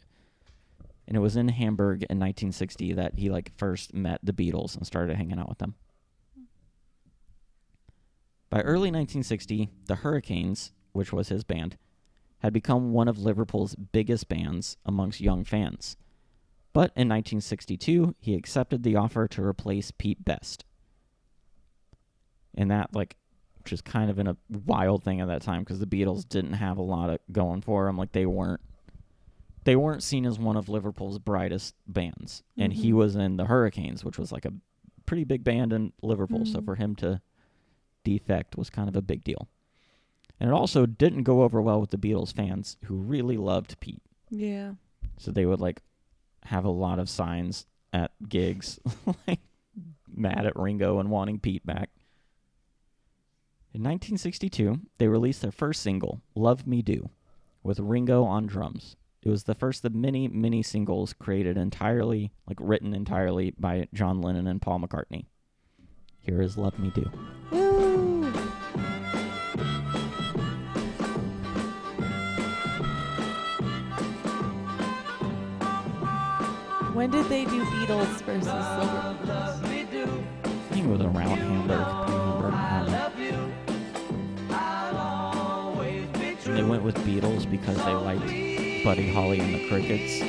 And 1.08 1.16
it 1.16 1.22
was 1.22 1.38
in 1.38 1.48
Hamburg 1.48 2.04
in 2.04 2.20
1960 2.20 2.94
that 2.94 3.16
he 3.18 3.30
like 3.30 3.58
first 3.58 3.94
met 3.94 4.20
the 4.22 4.34
Beatles 4.34 4.76
and 4.76 4.86
started 4.86 5.16
hanging 5.16 5.40
out 5.40 5.50
with 5.50 5.60
them. 5.60 5.76
By 8.50 8.62
early 8.62 8.90
1960, 8.90 9.70
the 9.88 9.96
Hurricanes, 9.96 10.72
which 10.92 11.14
was 11.14 11.30
his 11.30 11.44
band, 11.44 11.78
had 12.40 12.54
become 12.54 12.94
one 12.94 13.08
of 13.08 13.18
Liverpool's 13.18 13.76
biggest 13.76 14.30
bands 14.30 14.78
amongst 14.86 15.22
young 15.22 15.44
fans. 15.44 15.98
But 16.74 16.92
in 16.96 17.10
1962, 17.10 18.16
he 18.20 18.36
accepted 18.36 18.84
the 18.84 18.96
offer 18.96 19.28
to 19.30 19.44
replace 19.44 19.92
Pete 19.92 20.24
Best. 20.24 20.64
And 22.56 22.70
that, 22.70 22.94
like, 22.94 23.18
which 23.58 23.74
is 23.74 23.82
kind 23.82 24.10
of 24.10 24.20
in 24.20 24.28
a 24.28 24.38
wild 24.66 25.04
thing 25.04 25.20
at 25.20 25.28
that 25.28 25.42
time 25.42 25.62
because 25.62 25.80
the 25.80 25.88
Beatles 25.88 26.28
didn't 26.28 26.54
have 26.54 26.78
a 26.78 26.84
lot 26.84 27.10
of 27.10 27.20
going 27.32 27.62
for 27.62 27.86
them. 27.86 27.98
Like, 27.98 28.12
they 28.12 28.26
weren't. 28.26 28.62
They 29.68 29.76
weren't 29.76 30.02
seen 30.02 30.26
as 30.26 30.40
one 30.40 30.56
of 30.56 30.70
Liverpool's 30.70 31.20
brightest 31.20 31.76
bands, 31.86 32.42
and 32.58 32.72
he 32.72 32.92
Mhm. 32.92 32.96
was 32.96 33.18
in 33.18 33.36
the 33.36 33.44
Hurricanes, 33.48 34.02
which 34.06 34.18
was 34.18 34.32
like 34.32 34.46
a 34.46 34.54
pretty 35.06 35.26
big 35.26 35.44
band 35.44 35.74
in 35.74 35.92
Liverpool. 36.02 36.46
So 36.46 36.62
Mhm. 36.62 36.64
for 36.66 36.76
him 36.76 36.96
to 36.96 37.22
defect 38.06 38.56
was 38.58 38.70
kind 38.70 38.88
of 38.88 38.96
a 38.96 39.02
big 39.02 39.26
deal. 39.26 39.50
And 40.40 40.50
it 40.50 40.54
also 40.54 40.86
didn't 40.86 41.24
go 41.24 41.44
over 41.44 41.62
well 41.62 41.82
with 41.82 41.90
the 41.90 41.98
Beatles 41.98 42.32
fans 42.34 42.78
who 42.86 42.96
really 42.96 43.36
loved 43.36 43.78
Pete. 43.82 44.02
Yeah. 44.30 44.76
So 45.18 45.32
they 45.34 45.46
would 45.46 45.60
like 45.60 45.82
have 46.44 46.64
a 46.64 46.70
lot 46.70 46.98
of 46.98 47.10
signs 47.10 47.66
at 47.92 48.14
gigs 48.30 48.80
like 49.28 49.42
mad 50.08 50.46
at 50.46 50.56
Ringo 50.56 51.00
and 51.00 51.12
wanting 51.12 51.42
Pete 51.42 51.66
back. 51.66 51.90
In 53.74 53.82
1962, 53.84 54.80
they 54.98 55.10
released 55.10 55.42
their 55.42 55.52
first 55.52 55.82
single, 55.82 56.22
Love 56.36 56.66
Me 56.66 56.82
Do, 56.82 57.10
with 57.64 57.82
Ringo 57.82 58.24
on 58.24 58.46
drums. 58.46 58.96
It 59.28 59.32
was 59.32 59.44
the 59.44 59.56
first 59.56 59.84
of 59.84 59.94
many, 59.94 60.30
many 60.30 60.64
singles 60.64 61.12
created 61.12 61.58
entirely, 61.58 62.32
like 62.48 62.56
written 62.62 62.94
entirely 62.94 63.54
by 63.60 63.90
John 63.94 64.22
Lennon 64.22 64.48
and 64.48 64.62
Paul 64.62 64.80
McCartney. 64.80 65.26
Here 66.22 66.42
is 66.42 66.58
Love 66.58 66.80
Me 66.80 66.94
Do. 66.96 67.12
Woo. 67.52 68.32
When 76.94 77.12
did 77.12 77.26
they 77.26 77.44
do 77.44 77.66
Beatles 77.66 78.22
versus 78.22 78.48
Liverpool? 78.48 79.30
I 79.30 79.58
think 80.72 80.86
it 80.86 80.90
was 80.90 81.02
around 81.02 81.38
Hamburg. 81.38 81.86
pre-Hamburg, 82.46 82.54
I 82.54 82.86
don't 84.94 86.48
know. 86.48 86.56
They 86.56 86.64
went 86.64 86.84
with 86.84 86.96
Beatles 87.00 87.52
because 87.52 87.76
they 87.84 87.92
liked 87.92 88.57
Buddy 88.88 89.10
Holly 89.10 89.42
and 89.42 89.54
the 89.54 89.68
Crickets. 89.68 90.22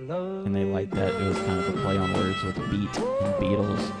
and 0.00 0.52
they 0.52 0.64
liked 0.64 0.90
that 0.96 1.14
it 1.14 1.22
was 1.28 1.38
kind 1.38 1.60
of 1.60 1.68
a 1.68 1.72
play 1.80 1.96
on 1.96 2.12
words 2.12 2.42
with 2.42 2.56
beat 2.56 2.98
and 2.98 3.34
Beatles. 3.38 3.92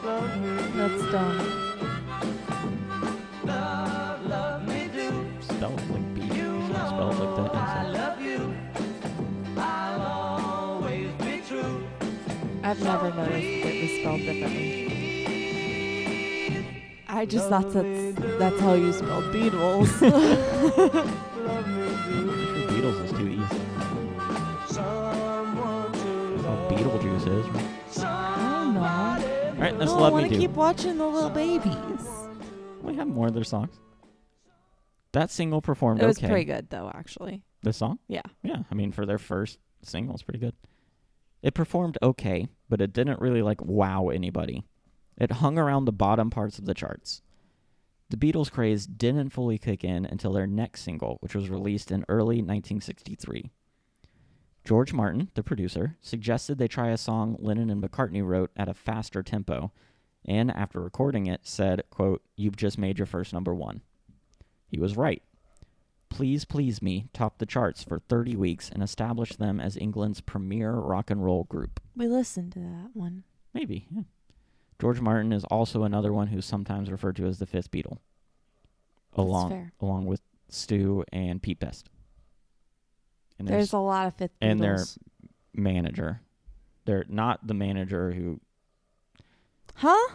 That's 0.74 1.02
dumb. 1.12 1.38
Spelled 5.42 5.90
like 5.90 6.14
beat. 6.16 6.32
Spelled 6.32 7.18
like 7.20 7.36
that. 7.36 7.54
I've 12.64 12.82
never 12.82 13.10
noticed 13.12 13.46
it 13.46 13.80
was 13.80 13.90
spelled 14.00 14.22
differently. 14.22 14.85
I 17.16 17.24
just 17.24 17.48
thought 17.48 17.72
that's 17.72 18.20
that's 18.38 18.60
how 18.60 18.74
you 18.74 18.92
spell 18.92 19.22
Beatles. 19.22 19.88
I'm 20.02 20.10
sure 22.04 22.68
Beatles 22.68 23.04
is 23.06 23.10
too 23.12 23.28
easy. 23.28 23.60
That's 24.68 24.76
how 26.44 26.68
Beetlejuice 26.70 27.26
is. 27.40 27.48
Right? 27.48 28.06
I 28.06 28.62
don't 28.64 28.74
know. 28.74 28.80
All 28.82 29.62
right, 29.62 29.78
that's 29.78 29.92
no, 29.92 29.96
I 29.96 30.00
Love 30.02 30.12
want 30.12 30.28
to 30.28 30.34
Do. 30.34 30.38
keep 30.38 30.50
watching 30.50 30.98
the 30.98 31.06
little 31.06 31.30
babies. 31.30 32.06
We 32.82 32.94
have 32.96 33.08
more 33.08 33.28
of 33.28 33.32
their 33.34 33.44
songs. 33.44 33.80
That 35.12 35.30
single 35.30 35.62
performed 35.62 36.02
It 36.02 36.06
was 36.06 36.18
okay. 36.18 36.28
pretty 36.28 36.44
good 36.44 36.68
though, 36.68 36.92
actually. 36.94 37.42
The 37.62 37.72
song? 37.72 37.98
Yeah. 38.08 38.20
Yeah, 38.42 38.58
I 38.70 38.74
mean 38.74 38.92
for 38.92 39.06
their 39.06 39.16
first 39.16 39.58
single, 39.82 40.12
it's 40.14 40.22
pretty 40.22 40.40
good. 40.40 40.54
It 41.42 41.54
performed 41.54 41.96
okay, 42.02 42.46
but 42.68 42.82
it 42.82 42.92
didn't 42.92 43.22
really 43.22 43.40
like 43.40 43.62
wow 43.62 44.10
anybody. 44.10 44.64
It 45.18 45.32
hung 45.32 45.58
around 45.58 45.84
the 45.84 45.92
bottom 45.92 46.30
parts 46.30 46.58
of 46.58 46.66
the 46.66 46.74
charts. 46.74 47.22
The 48.08 48.16
Beatles 48.16 48.50
craze 48.50 48.86
didn't 48.86 49.30
fully 49.30 49.58
kick 49.58 49.82
in 49.82 50.06
until 50.06 50.32
their 50.32 50.46
next 50.46 50.82
single, 50.82 51.16
which 51.20 51.34
was 51.34 51.50
released 51.50 51.90
in 51.90 52.04
early 52.08 52.36
1963. 52.36 53.50
George 54.64 54.92
Martin, 54.92 55.30
the 55.34 55.42
producer, 55.42 55.96
suggested 56.00 56.58
they 56.58 56.68
try 56.68 56.90
a 56.90 56.96
song 56.96 57.36
Lennon 57.38 57.70
and 57.70 57.82
McCartney 57.82 58.24
wrote 58.24 58.50
at 58.56 58.68
a 58.68 58.74
faster 58.74 59.22
tempo, 59.22 59.72
and 60.24 60.50
after 60.50 60.80
recording 60.80 61.26
it, 61.26 61.40
said, 61.44 61.82
quote, 61.90 62.22
You've 62.36 62.56
just 62.56 62.78
made 62.78 62.98
your 62.98 63.06
first 63.06 63.32
number 63.32 63.54
one. 63.54 63.82
He 64.68 64.78
was 64.78 64.96
right. 64.96 65.22
Please 66.08 66.44
Please 66.44 66.80
Me 66.82 67.06
topped 67.12 67.38
the 67.38 67.46
charts 67.46 67.84
for 67.84 67.98
30 67.98 68.36
weeks 68.36 68.70
and 68.70 68.82
established 68.82 69.38
them 69.38 69.60
as 69.60 69.76
England's 69.76 70.20
premier 70.20 70.72
rock 70.72 71.10
and 71.10 71.24
roll 71.24 71.44
group. 71.44 71.80
We 71.94 72.08
listened 72.08 72.52
to 72.52 72.60
that 72.60 72.90
one. 72.92 73.24
Maybe. 73.52 73.86
yeah. 73.90 74.02
George 74.78 75.00
Martin 75.00 75.32
is 75.32 75.44
also 75.44 75.84
another 75.84 76.12
one 76.12 76.28
who's 76.28 76.44
sometimes 76.44 76.90
referred 76.90 77.16
to 77.16 77.26
as 77.26 77.38
the 77.38 77.46
fifth 77.46 77.70
Beatle, 77.70 77.98
along 79.14 79.70
along 79.80 80.06
with 80.06 80.20
Stu 80.48 81.04
and 81.12 81.42
Pete 81.42 81.58
Best. 81.60 81.88
And 83.38 83.48
There's 83.48 83.72
a 83.72 83.78
lot 83.78 84.06
of 84.06 84.14
fifth 84.14 84.32
and 84.40 84.60
their- 84.60 84.76
Beatles. 84.76 84.98
manager. 85.54 86.20
They're 86.84 87.04
not 87.08 87.46
the 87.46 87.54
manager 87.54 88.12
who 88.12 88.40
Huh? 89.74 90.14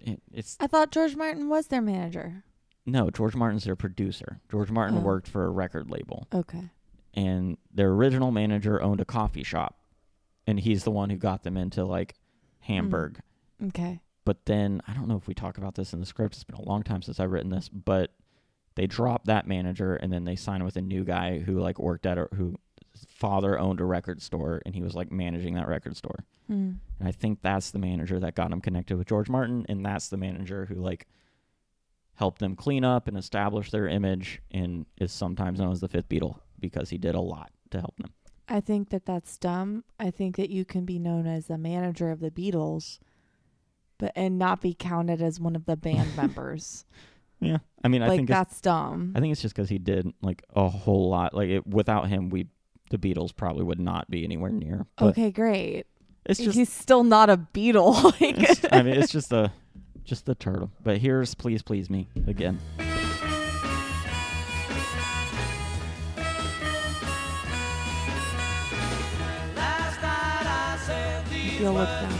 it, 0.00 0.20
it's 0.32 0.56
I 0.60 0.66
thought 0.66 0.90
George 0.90 1.14
Martin 1.16 1.48
was 1.48 1.66
their 1.68 1.82
manager. 1.82 2.42
no 2.86 3.10
George 3.10 3.36
Martin's 3.36 3.64
their 3.64 3.76
producer. 3.76 4.40
George 4.50 4.70
Martin 4.70 4.98
Oh. 4.98 5.02
worked 5.02 5.28
for 5.28 5.44
a 5.44 5.50
record 5.50 5.90
label, 5.90 6.26
Okay. 6.32 6.70
and 7.14 7.58
their 7.72 7.90
original 7.90 8.30
manager 8.30 8.80
owned 8.82 9.00
a 9.00 9.04
coffee 9.04 9.42
shop, 9.44 9.78
and 10.46 10.58
he's 10.60 10.84
the 10.84 10.90
one 10.90 11.10
who 11.10 11.16
got 11.16 11.42
them 11.42 11.56
into 11.56 11.84
like 11.84 12.14
hmm. 12.62 12.72
Hamburg. 12.72 13.20
Okay. 13.68 14.00
But 14.24 14.46
then 14.46 14.82
I 14.86 14.92
don't 14.92 15.08
know 15.08 15.16
if 15.16 15.26
we 15.26 15.34
talk 15.34 15.58
about 15.58 15.74
this 15.74 15.92
in 15.92 16.00
the 16.00 16.06
script. 16.06 16.34
It's 16.34 16.44
been 16.44 16.56
a 16.56 16.68
long 16.68 16.82
time 16.82 17.02
since 17.02 17.18
I've 17.20 17.32
written 17.32 17.50
this, 17.50 17.68
but 17.68 18.12
they 18.74 18.86
dropped 18.86 19.26
that 19.26 19.46
manager 19.46 19.96
and 19.96 20.12
then 20.12 20.24
they 20.24 20.36
signed 20.36 20.64
with 20.64 20.76
a 20.76 20.82
new 20.82 21.04
guy 21.04 21.38
who 21.38 21.58
like 21.58 21.78
worked 21.78 22.06
at 22.06 22.18
a 22.18 22.28
who 22.34 22.54
father 23.08 23.58
owned 23.58 23.80
a 23.80 23.84
record 23.84 24.20
store 24.20 24.60
and 24.66 24.74
he 24.74 24.82
was 24.82 24.94
like 24.94 25.10
managing 25.10 25.54
that 25.54 25.68
record 25.68 25.96
store. 25.96 26.24
Hmm. 26.46 26.72
And 26.98 27.08
I 27.08 27.12
think 27.12 27.40
that's 27.42 27.70
the 27.70 27.78
manager 27.78 28.20
that 28.20 28.34
got 28.34 28.52
him 28.52 28.60
connected 28.60 28.96
with 28.96 29.08
George 29.08 29.28
Martin 29.28 29.64
and 29.68 29.84
that's 29.84 30.08
the 30.08 30.16
manager 30.16 30.66
who 30.66 30.76
like 30.76 31.06
helped 32.14 32.40
them 32.40 32.54
clean 32.54 32.84
up 32.84 33.08
and 33.08 33.16
establish 33.16 33.70
their 33.70 33.88
image 33.88 34.42
and 34.50 34.84
is 34.98 35.12
sometimes 35.12 35.58
known 35.58 35.72
as 35.72 35.80
the 35.80 35.88
fifth 35.88 36.08
Beatle 36.08 36.38
because 36.58 36.90
he 36.90 36.98
did 36.98 37.14
a 37.14 37.20
lot 37.20 37.50
to 37.70 37.80
help 37.80 37.96
them. 37.96 38.12
I 38.46 38.60
think 38.60 38.90
that 38.90 39.06
that's 39.06 39.38
dumb. 39.38 39.84
I 39.98 40.10
think 40.10 40.36
that 40.36 40.50
you 40.50 40.64
can 40.64 40.84
be 40.84 40.98
known 40.98 41.26
as 41.26 41.46
the 41.46 41.56
manager 41.56 42.10
of 42.10 42.20
the 42.20 42.30
Beatles, 42.30 42.98
but 44.00 44.12
and 44.16 44.38
not 44.38 44.60
be 44.60 44.74
counted 44.74 45.22
as 45.22 45.38
one 45.38 45.54
of 45.54 45.66
the 45.66 45.76
band 45.76 46.08
members. 46.16 46.84
Yeah. 47.38 47.58
I 47.84 47.88
mean, 47.88 48.02
I 48.02 48.08
like 48.08 48.18
think 48.18 48.28
that's 48.28 48.60
dumb. 48.60 49.12
I 49.14 49.20
think 49.20 49.32
it's 49.32 49.40
just 49.40 49.54
because 49.54 49.68
he 49.68 49.78
did 49.78 50.12
like 50.22 50.42
a 50.54 50.68
whole 50.68 51.08
lot. 51.08 51.34
Like 51.34 51.48
it, 51.48 51.66
without 51.66 52.08
him, 52.08 52.30
we 52.30 52.48
the 52.90 52.98
Beatles 52.98 53.34
probably 53.34 53.62
would 53.62 53.80
not 53.80 54.10
be 54.10 54.24
anywhere 54.24 54.50
near. 54.50 54.86
But 54.96 55.10
okay, 55.10 55.30
great. 55.30 55.86
it's 56.26 56.40
just. 56.40 56.56
He's 56.56 56.72
still 56.72 57.04
not 57.04 57.30
a 57.30 57.36
Beatle. 57.36 58.02
like, 58.20 58.72
I 58.72 58.82
mean, 58.82 58.94
it's 58.94 59.12
just 59.12 59.32
a 59.32 59.52
just 60.04 60.26
the 60.26 60.34
turtle. 60.34 60.70
But 60.82 60.98
here's 60.98 61.34
"Please 61.34 61.62
Please 61.62 61.88
Me" 61.88 62.08
again. 62.26 62.58
I 62.78 62.86
feel 71.62 71.74
looked 71.74 71.90
down 71.90 72.19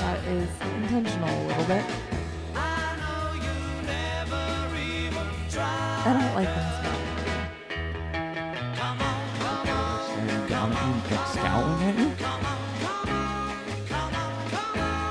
that 0.00 0.18
is 0.28 0.48
intentional 0.74 1.28
a 1.28 1.44
little 1.46 1.64
bit. 1.64 1.84
I 6.08 6.12
don't 6.12 6.34
like 6.34 6.46
that 6.48 6.80
smell. 6.80 6.96
At 10.48 10.70
you, 10.70 10.92
like 11.10 11.26
scowling 11.28 11.82
at 11.82 11.94
you. 11.98 12.08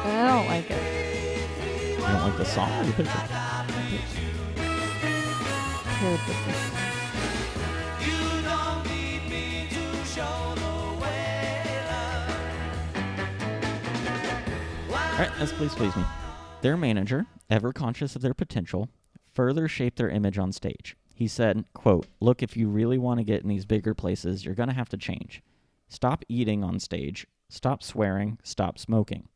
I 0.04 0.10
don't 0.28 0.48
like 0.48 0.70
it. 0.72 0.84
You 1.92 1.98
don't 1.98 2.22
like 2.22 2.38
the 2.38 2.46
song 2.46 2.72
or 2.72 2.94
the 6.12 6.34
picture? 6.44 6.95
Right, 15.20 15.32
let's 15.40 15.54
please 15.54 15.74
please 15.74 15.96
me. 15.96 16.04
Their 16.62 16.78
manager, 16.78 17.26
ever 17.50 17.72
conscious 17.72 18.16
of 18.16 18.22
their 18.22 18.34
potential, 18.34 18.90
further 19.34 19.68
shaped 19.68 19.98
their 19.98 20.10
image 20.10 20.38
on 20.38 20.52
stage. 20.52 20.98
He 21.14 21.28
said, 21.28 21.66
quote, 21.74 22.08
Look, 22.20 22.44
if 22.44 22.58
you 22.58 22.68
really 22.68 22.98
want 22.98 23.20
to 23.20 23.24
get 23.24 23.42
in 23.42 23.48
these 23.48 23.66
bigger 23.66 23.94
places, 23.94 24.44
you're 24.44 24.56
going 24.56 24.70
to 24.70 24.76
have 24.76 24.90
to 24.90 24.98
change. 24.98 25.42
Stop 25.88 26.26
eating 26.28 26.64
on 26.64 26.80
stage. 26.80 27.26
Stop 27.50 27.82
swearing. 27.82 28.38
Stop 28.44 28.78
smoking. 28.78 29.30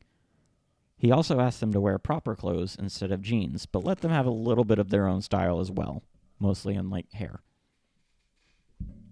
He 0.97 1.11
also 1.11 1.39
asked 1.39 1.61
them 1.61 1.71
to 1.71 1.79
wear 1.79 1.97
proper 1.97 2.35
clothes 2.35 2.75
instead 2.77 3.13
of 3.13 3.21
jeans, 3.21 3.65
but 3.65 3.85
let 3.85 4.01
them 4.01 4.11
have 4.11 4.25
a 4.25 4.31
little 4.31 4.65
bit 4.65 4.79
of 4.79 4.89
their 4.89 5.07
own 5.07 5.21
style 5.21 5.61
as 5.61 5.71
well, 5.71 6.03
mostly 6.39 6.75
in 6.75 6.89
like 6.89 7.09
hair. 7.13 7.39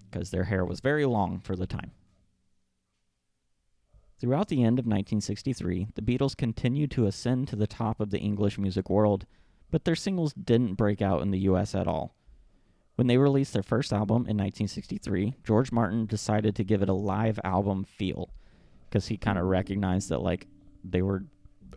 Because 0.10 0.32
their 0.32 0.44
hair 0.46 0.66
was 0.66 0.82
very 0.82 1.06
long 1.06 1.40
for 1.40 1.56
the 1.56 1.68
time. 1.68 1.92
Throughout 4.20 4.48
the 4.48 4.64
end 4.64 4.80
of 4.80 4.86
1963, 4.86 5.90
the 5.94 6.02
Beatles 6.02 6.36
continued 6.36 6.90
to 6.92 7.06
ascend 7.06 7.48
to 7.50 7.56
the 7.56 7.68
top 7.68 8.00
of 8.00 8.10
the 8.10 8.20
English 8.20 8.58
music 8.58 8.90
world, 8.90 9.28
but 9.70 9.86
their 9.86 9.96
singles 9.96 10.34
didn't 10.34 10.74
break 10.74 11.04
out 11.04 11.22
in 11.22 11.30
the 11.30 11.42
US 11.42 11.76
at 11.76 11.88
all. 11.88 12.16
When 12.96 13.06
they 13.06 13.18
released 13.18 13.54
their 13.54 13.62
first 13.62 13.94
album 13.94 14.24
in 14.24 14.36
1963, 14.36 15.36
George 15.44 15.72
Martin 15.72 16.08
decided 16.08 16.56
to 16.56 16.64
give 16.64 16.82
it 16.82 16.90
a 16.90 16.94
live 16.94 17.40
album 17.44 17.84
feel 17.84 18.34
because 18.90 19.08
he 19.08 19.18
kind 19.18 19.38
of 19.38 19.46
recognized 19.46 20.10
that 20.10 20.24
like 20.24 20.48
they 20.84 21.04
were 21.04 21.26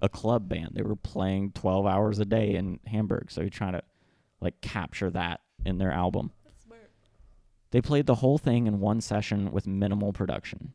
a 0.00 0.08
club 0.08 0.48
band. 0.48 0.70
They 0.72 0.82
were 0.82 0.96
playing 0.96 1.52
12 1.52 1.84
hours 1.84 2.20
a 2.20 2.24
day 2.24 2.54
in 2.54 2.80
Hamburg, 2.86 3.30
so 3.30 3.42
he 3.42 3.50
tried 3.50 3.72
to 3.72 3.82
like 4.40 4.62
capture 4.62 5.10
that 5.10 5.40
in 5.66 5.76
their 5.76 5.92
album. 5.92 6.32
They 7.70 7.82
played 7.82 8.06
the 8.06 8.16
whole 8.16 8.38
thing 8.38 8.66
in 8.66 8.80
one 8.80 9.02
session 9.02 9.52
with 9.52 9.66
minimal 9.66 10.14
production. 10.14 10.72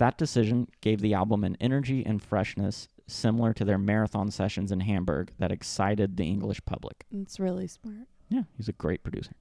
That 0.00 0.16
decision 0.16 0.66
gave 0.80 1.02
the 1.02 1.12
album 1.12 1.44
an 1.44 1.58
energy 1.60 2.06
and 2.06 2.22
freshness 2.22 2.88
similar 3.06 3.52
to 3.52 3.66
their 3.66 3.76
marathon 3.76 4.30
sessions 4.30 4.72
in 4.72 4.80
Hamburg 4.80 5.30
that 5.38 5.52
excited 5.52 6.16
the 6.16 6.24
English 6.24 6.64
public. 6.64 7.04
It's 7.12 7.38
really 7.38 7.66
smart. 7.66 8.08
Yeah, 8.30 8.44
he's 8.56 8.70
a 8.70 8.72
great 8.72 9.02
producer. 9.02 9.34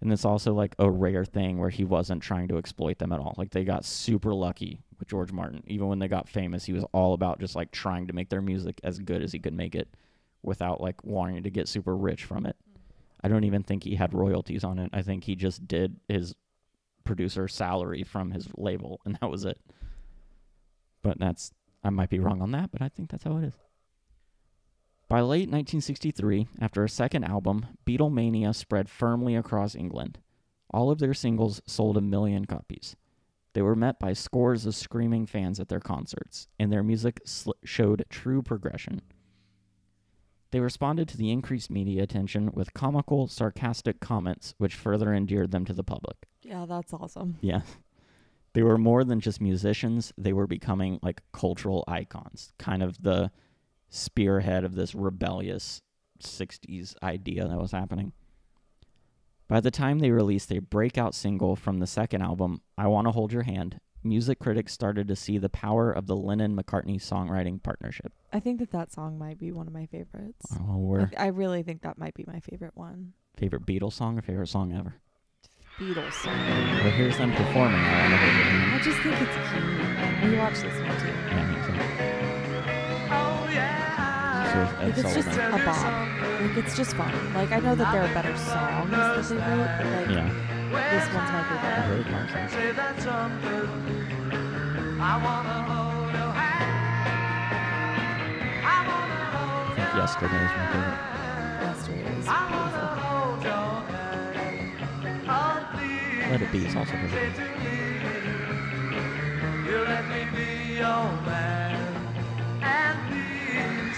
And 0.00 0.10
it's 0.10 0.24
also 0.24 0.54
like 0.54 0.74
a 0.78 0.90
rare 0.90 1.26
thing 1.26 1.58
where 1.58 1.68
he 1.68 1.84
wasn't 1.84 2.22
trying 2.22 2.48
to 2.48 2.56
exploit 2.56 2.98
them 2.98 3.12
at 3.12 3.20
all. 3.20 3.34
Like 3.36 3.50
they 3.50 3.64
got 3.64 3.84
super 3.84 4.32
lucky 4.32 4.80
with 4.98 5.08
George 5.08 5.30
Martin. 5.30 5.62
Even 5.66 5.88
when 5.88 5.98
they 5.98 6.08
got 6.08 6.26
famous, 6.26 6.64
he 6.64 6.72
was 6.72 6.84
all 6.92 7.12
about 7.12 7.38
just 7.38 7.54
like 7.54 7.70
trying 7.70 8.06
to 8.06 8.14
make 8.14 8.30
their 8.30 8.40
music 8.40 8.80
as 8.82 8.98
good 8.98 9.22
as 9.22 9.30
he 9.30 9.38
could 9.38 9.52
make 9.52 9.74
it 9.74 9.94
without 10.42 10.80
like 10.80 11.04
wanting 11.04 11.42
to 11.42 11.50
get 11.50 11.68
super 11.68 11.94
rich 11.94 12.24
from 12.24 12.46
it. 12.46 12.56
I 13.22 13.28
don't 13.28 13.44
even 13.44 13.62
think 13.62 13.84
he 13.84 13.96
had 13.96 14.14
royalties 14.14 14.64
on 14.64 14.78
it. 14.78 14.88
I 14.94 15.02
think 15.02 15.24
he 15.24 15.36
just 15.36 15.68
did 15.68 16.00
his 16.08 16.34
producer 17.04 17.46
salary 17.46 18.02
from 18.02 18.32
his 18.32 18.48
label 18.56 19.00
and 19.04 19.16
that 19.20 19.30
was 19.30 19.44
it. 19.44 19.60
But 21.02 21.18
that's 21.18 21.52
I 21.84 21.90
might 21.90 22.10
be 22.10 22.18
wrong 22.18 22.42
on 22.42 22.50
that, 22.52 22.70
but 22.72 22.82
I 22.82 22.88
think 22.88 23.10
that's 23.10 23.24
how 23.24 23.36
it 23.36 23.44
is. 23.44 23.54
By 25.08 25.20
late 25.20 25.48
1963, 25.48 26.48
after 26.60 26.82
a 26.82 26.88
second 26.88 27.24
album, 27.24 27.66
Beatlemania 27.86 28.52
spread 28.52 28.88
firmly 28.88 29.36
across 29.36 29.76
England. 29.76 30.18
All 30.74 30.90
of 30.90 30.98
their 30.98 31.14
singles 31.14 31.62
sold 31.64 31.96
a 31.96 32.00
million 32.00 32.44
copies. 32.44 32.96
They 33.52 33.62
were 33.62 33.76
met 33.76 34.00
by 34.00 34.14
scores 34.14 34.66
of 34.66 34.74
screaming 34.74 35.26
fans 35.26 35.60
at 35.60 35.68
their 35.68 35.80
concerts, 35.80 36.48
and 36.58 36.72
their 36.72 36.82
music 36.82 37.20
sl- 37.24 37.52
showed 37.64 38.04
true 38.10 38.42
progression. 38.42 39.00
They 40.50 40.60
responded 40.60 41.08
to 41.08 41.16
the 41.16 41.30
increased 41.30 41.70
media 41.70 42.02
attention 42.02 42.50
with 42.52 42.74
comical, 42.74 43.28
sarcastic 43.28 44.00
comments, 44.00 44.54
which 44.58 44.74
further 44.74 45.14
endeared 45.14 45.52
them 45.52 45.64
to 45.66 45.72
the 45.72 45.84
public. 45.84 46.16
Yeah, 46.42 46.66
that's 46.66 46.92
awesome. 46.92 47.38
Yeah. 47.40 47.62
They 48.56 48.62
were 48.62 48.78
more 48.78 49.04
than 49.04 49.20
just 49.20 49.38
musicians, 49.42 50.14
they 50.16 50.32
were 50.32 50.46
becoming 50.46 50.98
like 51.02 51.20
cultural 51.30 51.84
icons, 51.86 52.54
kind 52.58 52.82
of 52.82 53.02
the 53.02 53.30
spearhead 53.90 54.64
of 54.64 54.74
this 54.74 54.94
rebellious 54.94 55.82
60s 56.22 56.94
idea 57.02 57.46
that 57.46 57.58
was 57.58 57.72
happening. 57.72 58.14
By 59.46 59.60
the 59.60 59.70
time 59.70 59.98
they 59.98 60.10
released 60.10 60.50
a 60.50 60.60
breakout 60.60 61.14
single 61.14 61.54
from 61.54 61.80
the 61.80 61.86
second 61.86 62.22
album, 62.22 62.62
I 62.78 62.86
Want 62.86 63.06
to 63.06 63.10
Hold 63.10 63.30
Your 63.30 63.42
Hand, 63.42 63.78
music 64.02 64.38
critics 64.38 64.72
started 64.72 65.06
to 65.08 65.16
see 65.16 65.36
the 65.36 65.50
power 65.50 65.92
of 65.92 66.06
the 66.06 66.16
Lennon 66.16 66.56
McCartney 66.56 66.96
songwriting 66.96 67.62
partnership. 67.62 68.14
I 68.32 68.40
think 68.40 68.60
that 68.60 68.70
that 68.70 68.90
song 68.90 69.18
might 69.18 69.38
be 69.38 69.52
one 69.52 69.66
of 69.66 69.74
my 69.74 69.84
favorites. 69.84 70.46
Oh, 70.58 70.72
I, 70.72 70.76
we're 70.76 71.10
I 71.18 71.26
really 71.26 71.62
think 71.62 71.82
that 71.82 71.98
might 71.98 72.14
be 72.14 72.24
my 72.26 72.40
favorite 72.40 72.74
one. 72.74 73.12
favorite 73.36 73.66
Beatles 73.66 73.92
song 73.92 74.18
or 74.18 74.22
favorite 74.22 74.48
song 74.48 74.72
ever? 74.72 74.94
Beatles 75.78 76.12
song. 76.14 76.32
Well, 76.32 76.90
here's 76.90 77.18
them 77.18 77.32
performing 77.32 77.78
I 77.78 78.08
Want 78.08 78.12
to 78.12 78.16
Hold 78.16 78.32
Your 78.32 78.72
I 78.72 78.80
just 78.80 78.96
think 79.04 79.20
it's 79.20 79.36
cute. 79.52 79.68
We 80.24 80.38
watched 80.38 80.62
this 80.64 80.72
one 80.80 80.96
too. 80.96 81.12
Yeah, 81.12 81.36
I 81.36 81.52
think 81.52 81.60
so. 81.68 81.72
Oh, 83.12 83.44
so 84.48 84.58
it's 84.64 84.72
Like 84.80 85.04
it's 85.04 85.14
just 85.14 85.28
a 85.36 85.60
bop. 85.66 85.84
Like 86.40 86.56
it's 86.56 86.74
just 86.78 86.96
fun. 86.96 87.12
Like 87.34 87.52
I 87.52 87.60
know 87.60 87.74
that 87.74 87.92
there 87.92 88.04
are 88.08 88.14
better 88.14 88.34
songs 88.38 88.90
that 88.90 89.28
they 89.28 89.36
wrote, 89.36 89.68
but 89.76 89.86
like 89.92 90.08
Yeah. 90.16 90.32
this 90.96 91.06
one's 91.12 91.30
my 91.36 91.40
I 91.40 91.44
favorite. 91.44 91.84
heard 91.84 92.00
it 92.00 92.12
once. 92.12 92.52
Say 92.52 92.72
that 92.72 92.96
something. 93.02 93.68
I 94.98 95.12
wanna 95.20 95.58
hold 95.68 96.08
your 96.16 96.32
hand. 96.40 96.72
I 98.64 98.78
wanna 98.88 99.24
hold 99.36 99.76
I 99.76 99.84
think 99.84 99.92
yesterday 100.00 100.40
is 100.40 100.52
my 100.56 100.64
favorite. 100.72 101.04
Yesterday 101.68 102.00
is 102.16 102.24
beautiful. 102.24 103.05
Let 106.36 106.44
It 106.48 106.52
Be 106.52 106.66
is 106.66 106.76
also 106.76 106.92
say 106.92 106.98
favorite. 106.98 107.34
to 107.34 107.40
me, 107.64 107.78
you 109.70 109.78
let 109.78 110.04
me 110.06 110.20
be 110.36 110.48
your 110.74 111.04
man. 111.24 111.74
And 112.60 112.98
please 113.08 113.96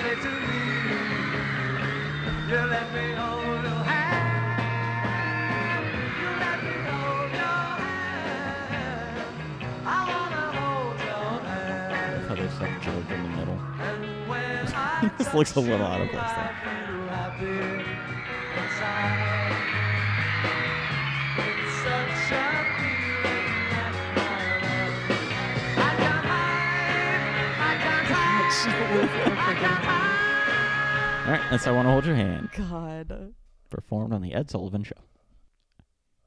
say 0.00 0.14
to 0.16 0.30
me, 0.48 0.62
you 2.50 2.60
let 2.74 2.86
me 2.92 3.04
hold 3.14 3.62
your 3.62 3.82
hand. 3.86 5.86
You 6.18 6.30
let 6.42 6.58
me 6.64 6.74
hold 6.90 7.30
your 7.30 7.62
hand. 7.78 9.30
I 9.86 9.88
wanna 10.10 10.44
hold 10.58 10.98
your 10.98 11.30
hand. 11.46 12.16
love 12.16 12.26
how 12.26 12.34
they 12.34 12.46
Except 12.46 12.76
George 12.82 13.10
in 13.12 13.20
the 13.22 13.28
middle. 13.28 13.58
And 13.78 14.02
when 14.28 14.66
I 14.74 15.08
This 15.18 15.32
looks 15.32 15.54
a 15.54 15.60
little 15.60 15.86
out 15.86 16.00
of 16.00 16.08
place 16.10 16.32
All 28.64 28.72
right, 31.32 31.42
that's 31.50 31.66
I 31.66 31.72
Want 31.72 31.86
to 31.86 31.90
Hold 31.90 32.06
Your 32.06 32.14
Hand, 32.14 32.48
God. 32.56 33.34
performed 33.68 34.14
on 34.14 34.22
The 34.22 34.32
Ed 34.32 34.48
Sullivan 34.50 34.82
Show. 34.82 34.94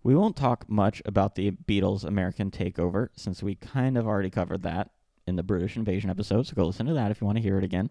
We 0.03 0.13
won't 0.15 0.35
talk 0.35 0.69
much 0.69 1.01
about 1.05 1.33
the 1.33 1.51
Beatles' 1.51 2.03
American 2.03 2.51
takeover 2.51 3.09
since 3.15 3.41
we 3.41 3.55
kind 3.55 3.97
of 3.97 4.05
already 4.05 4.29
covered 4.29 4.61
that 4.61 4.91
in 5.25 5.37
the 5.37 5.43
British 5.43 5.75
invasion 5.75 6.11
episode, 6.11 6.45
so 6.45 6.53
go 6.55 6.65
listen 6.65 6.85
to 6.85 6.93
that 6.93 7.09
if 7.09 7.19
you 7.19 7.25
want 7.25 7.37
to 7.37 7.41
hear 7.41 7.57
it 7.57 7.63
again. 7.63 7.89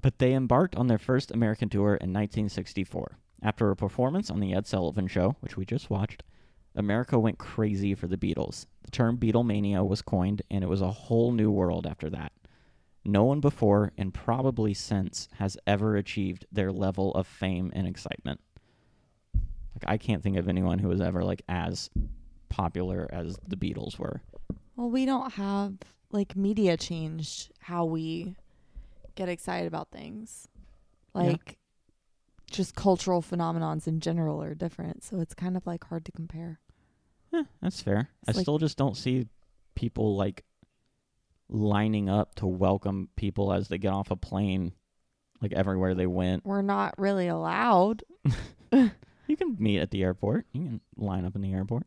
But 0.00 0.20
they 0.20 0.34
embarked 0.34 0.76
on 0.76 0.86
their 0.86 0.98
first 0.98 1.32
American 1.32 1.68
tour 1.68 1.94
in 1.94 2.12
1964. 2.12 3.18
After 3.42 3.70
a 3.70 3.76
performance 3.76 4.30
on 4.30 4.38
The 4.38 4.54
Ed 4.54 4.68
Sullivan 4.68 5.08
Show, 5.08 5.34
which 5.40 5.56
we 5.56 5.64
just 5.64 5.90
watched, 5.90 6.22
America 6.76 7.18
went 7.18 7.38
crazy 7.38 7.96
for 7.96 8.06
the 8.06 8.16
Beatles. 8.16 8.66
The 8.84 8.92
term 8.92 9.18
Beatlemania 9.18 9.84
was 9.84 10.02
coined, 10.02 10.42
and 10.52 10.62
it 10.62 10.68
was 10.68 10.82
a 10.82 10.92
whole 10.92 11.32
new 11.32 11.50
world 11.50 11.84
after 11.84 12.08
that. 12.10 12.30
No 13.04 13.24
one 13.24 13.40
before, 13.40 13.92
and 13.98 14.14
probably 14.14 14.74
since, 14.74 15.28
has 15.38 15.56
ever 15.66 15.96
achieved 15.96 16.46
their 16.52 16.70
level 16.70 17.12
of 17.14 17.26
fame 17.26 17.72
and 17.74 17.86
excitement. 17.86 18.40
Like 19.34 19.84
I 19.86 19.98
can't 19.98 20.22
think 20.22 20.36
of 20.36 20.48
anyone 20.48 20.78
who 20.78 20.88
was 20.88 21.00
ever 21.00 21.24
like 21.24 21.42
as 21.48 21.90
popular 22.48 23.08
as 23.12 23.38
the 23.46 23.56
Beatles 23.56 23.98
were. 23.98 24.20
Well, 24.76 24.90
we 24.90 25.04
don't 25.04 25.32
have 25.34 25.74
like 26.12 26.36
media 26.36 26.76
changed 26.76 27.50
how 27.58 27.84
we 27.86 28.36
get 29.14 29.28
excited 29.28 29.66
about 29.66 29.90
things. 29.90 30.48
Yeah. 31.14 31.22
Like 31.22 31.58
just 32.50 32.74
cultural 32.76 33.22
phenomenons 33.22 33.86
in 33.86 34.00
general 34.00 34.42
are 34.42 34.54
different, 34.54 35.02
so 35.02 35.18
it's 35.18 35.34
kind 35.34 35.56
of 35.56 35.66
like 35.66 35.84
hard 35.84 36.04
to 36.04 36.12
compare. 36.12 36.60
Yeah, 37.32 37.44
that's 37.60 37.80
fair. 37.80 38.10
I 38.28 38.32
like- 38.32 38.42
still 38.42 38.58
just 38.58 38.76
don't 38.76 38.96
see 38.96 39.26
people 39.74 40.16
like 40.16 40.44
lining 41.52 42.08
up 42.08 42.34
to 42.36 42.46
welcome 42.46 43.08
people 43.16 43.52
as 43.52 43.68
they 43.68 43.78
get 43.78 43.92
off 43.92 44.10
a 44.10 44.16
plane 44.16 44.72
like 45.40 45.52
everywhere 45.52 45.94
they 45.94 46.06
went. 46.06 46.44
We're 46.46 46.62
not 46.62 46.94
really 46.98 47.28
allowed. 47.28 48.02
You 49.28 49.36
can 49.36 49.56
meet 49.58 49.78
at 49.78 49.90
the 49.92 50.02
airport. 50.02 50.46
You 50.52 50.60
can 50.62 50.80
line 50.96 51.24
up 51.24 51.36
in 51.36 51.42
the 51.42 51.52
airport. 51.54 51.86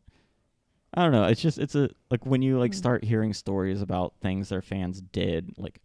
I 0.94 1.02
don't 1.02 1.12
know. 1.12 1.24
It's 1.26 1.40
just 1.40 1.58
it's 1.58 1.74
a 1.76 1.90
like 2.10 2.24
when 2.26 2.42
you 2.42 2.58
like 2.58 2.72
Mm. 2.72 2.76
start 2.76 3.04
hearing 3.04 3.34
stories 3.34 3.82
about 3.82 4.14
things 4.20 4.48
their 4.48 4.62
fans 4.62 5.00
did, 5.00 5.52
like 5.58 5.80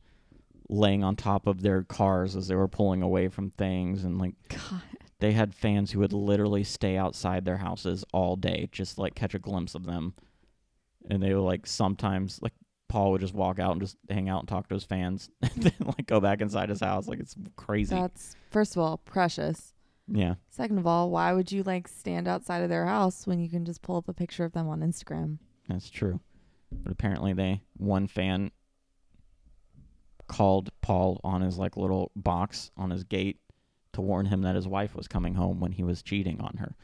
laying 0.70 1.04
on 1.04 1.16
top 1.16 1.46
of 1.48 1.62
their 1.62 1.84
cars 1.84 2.36
as 2.36 2.48
they 2.48 2.56
were 2.56 2.68
pulling 2.70 3.02
away 3.04 3.28
from 3.28 3.52
things 3.52 4.04
and 4.06 4.18
like 4.18 4.34
God. 4.50 4.82
they 5.20 5.34
had 5.34 5.54
fans 5.54 5.92
who 5.92 6.00
would 6.00 6.14
literally 6.14 6.64
stay 6.64 6.98
outside 6.98 7.46
their 7.46 7.58
houses 7.58 8.06
all 8.14 8.36
day 8.38 8.70
just 8.72 8.98
like 8.98 9.14
catch 9.14 9.36
a 9.36 9.40
glimpse 9.40 9.76
of 9.76 9.86
them. 9.86 10.14
And 11.10 11.22
they 11.22 11.34
would 11.34 11.44
like 11.44 11.68
sometimes 11.68 12.40
like 12.42 12.54
Paul 12.92 13.12
would 13.14 13.22
just 13.22 13.34
walk 13.34 13.58
out 13.58 13.72
and 13.72 13.80
just 13.80 13.96
hang 14.10 14.28
out 14.28 14.42
and 14.42 14.50
talk 14.50 14.68
to 14.68 14.74
his 14.74 14.84
fans 14.84 15.30
and 15.42 15.52
then 15.64 15.74
like 15.86 16.08
go 16.08 16.20
back 16.20 16.42
inside 16.42 16.68
his 16.68 16.82
house. 16.82 17.08
Like 17.08 17.22
it's 17.22 17.36
crazy. 17.56 17.96
That's 17.96 18.36
first 18.50 18.76
of 18.76 18.82
all 18.82 18.98
precious. 18.98 19.74
yeah. 20.10 20.36
Second 20.50 20.78
of 20.78 20.86
all, 20.86 21.10
why 21.10 21.32
would 21.32 21.54
you 21.54 21.64
like 21.64 21.88
stand 21.88 22.28
outside 22.28 22.64
of 22.64 22.70
their 22.70 22.86
house 22.86 23.26
when 23.26 23.40
you 23.40 23.50
can 23.50 23.64
just 23.64 23.82
pull 23.82 23.96
up 23.96 24.10
a 24.10 24.14
picture 24.14 24.44
of 24.44 24.52
them 24.52 24.68
on 24.68 24.82
Instagram? 24.82 25.38
That's 25.70 25.90
true. 25.90 26.20
But 26.84 26.92
apparently 26.92 27.32
they 27.32 27.62
one 27.78 28.08
fan 28.08 28.52
called 30.28 30.70
Paul 30.82 31.22
on 31.24 31.40
his 31.42 31.58
like 31.58 31.78
little 31.78 32.12
box 32.16 32.72
on 32.76 32.90
his 32.90 33.06
gate 33.06 33.40
to 33.94 34.02
warn 34.02 34.26
him 34.26 34.42
that 34.42 34.56
his 34.56 34.68
wife 34.68 34.96
was 34.96 35.08
coming 35.08 35.36
home 35.36 35.62
when 35.62 35.72
he 35.72 35.84
was 35.84 36.02
cheating 36.02 36.42
on 36.42 36.58
her. 36.58 36.76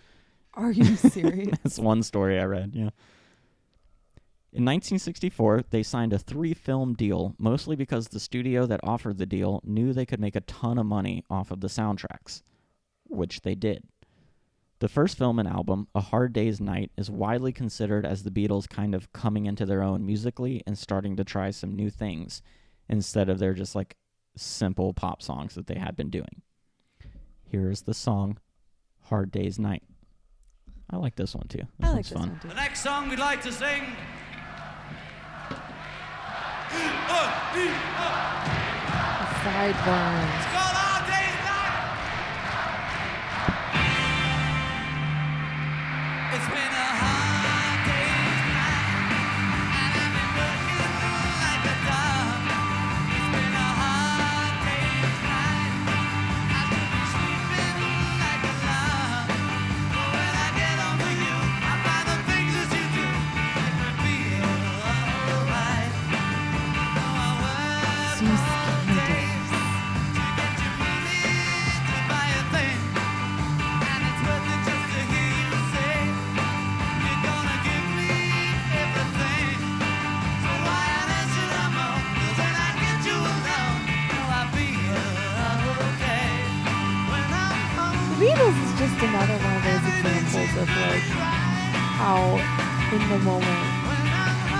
Are 0.53 0.71
you 0.71 0.95
serious? 0.95 1.57
That's 1.63 1.79
one 1.79 2.01
story 2.01 2.39
I 2.39 2.45
read, 2.45 2.71
yeah. 2.73 2.89
In 4.57 4.65
1964, 4.65 5.65
they 5.69 5.83
signed 5.83 6.13
a 6.13 6.17
three 6.17 6.55
film 6.55 6.95
deal, 6.95 7.35
mostly 7.37 7.75
because 7.75 8.07
the 8.07 8.19
studio 8.19 8.65
that 8.65 8.79
offered 8.81 9.19
the 9.19 9.27
deal 9.27 9.61
knew 9.63 9.93
they 9.93 10.03
could 10.03 10.19
make 10.19 10.35
a 10.35 10.41
ton 10.41 10.79
of 10.79 10.87
money 10.87 11.23
off 11.29 11.51
of 11.51 11.61
the 11.61 11.67
soundtracks, 11.67 12.41
which 13.03 13.41
they 13.41 13.53
did. 13.53 13.83
The 14.79 14.89
first 14.89 15.15
film 15.15 15.37
and 15.37 15.47
album, 15.47 15.89
A 15.93 16.01
Hard 16.01 16.33
Day's 16.33 16.59
Night, 16.59 16.89
is 16.97 17.07
widely 17.07 17.51
considered 17.51 18.03
as 18.03 18.23
the 18.23 18.31
Beatles 18.31 18.67
kind 18.67 18.95
of 18.95 19.13
coming 19.13 19.45
into 19.45 19.63
their 19.63 19.83
own 19.83 20.03
musically 20.03 20.63
and 20.65 20.75
starting 20.75 21.15
to 21.17 21.23
try 21.23 21.51
some 21.51 21.75
new 21.75 21.91
things 21.91 22.41
instead 22.89 23.29
of 23.29 23.37
their 23.37 23.53
just 23.53 23.75
like 23.75 23.95
simple 24.35 24.91
pop 24.91 25.21
songs 25.21 25.53
that 25.53 25.67
they 25.67 25.77
had 25.77 25.95
been 25.95 26.09
doing. 26.09 26.41
Here 27.43 27.69
is 27.69 27.83
the 27.83 27.93
song 27.93 28.39
Hard 29.03 29.29
Day's 29.29 29.59
Night. 29.59 29.83
I 30.89 30.95
like 30.95 31.15
this 31.15 31.35
one 31.35 31.47
too. 31.47 31.67
This 31.77 31.89
I 31.89 31.93
like 31.93 32.05
this 32.07 32.13
fun. 32.13 32.29
one 32.29 32.39
too. 32.39 32.47
The 32.47 32.55
next 32.55 32.81
song 32.81 33.07
we'd 33.09 33.19
like 33.19 33.43
to 33.43 33.51
sing. 33.51 33.83
Sideburns. 39.43 40.76
The 93.17 93.23
moment 93.25 93.57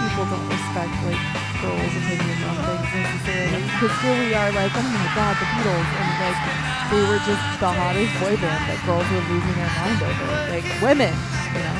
people 0.01 0.25
don't 0.33 0.49
respect 0.49 0.89
like 1.05 1.21
girls' 1.61 1.93
opinions 1.93 2.41
on 2.41 2.55
things 2.65 2.89
necessarily. 2.89 3.61
Because 3.69 3.93
here 4.01 4.17
we 4.17 4.33
are 4.33 4.51
like, 4.51 4.71
oh 4.73 4.81
my 4.81 5.07
god, 5.13 5.37
the 5.37 5.45
Beatles, 5.45 5.89
and 5.93 6.09
like 6.25 6.41
they 6.89 7.03
were 7.05 7.21
just 7.21 7.45
the 7.61 7.69
hottest 7.69 8.13
boy 8.17 8.33
band 8.41 8.61
that 8.65 8.79
girls 8.85 9.05
were 9.13 9.21
losing 9.29 9.55
their 9.61 9.73
mind 9.77 9.99
over. 10.01 10.25
Like 10.49 10.65
women, 10.81 11.13
you 11.53 11.61
know, 11.61 11.77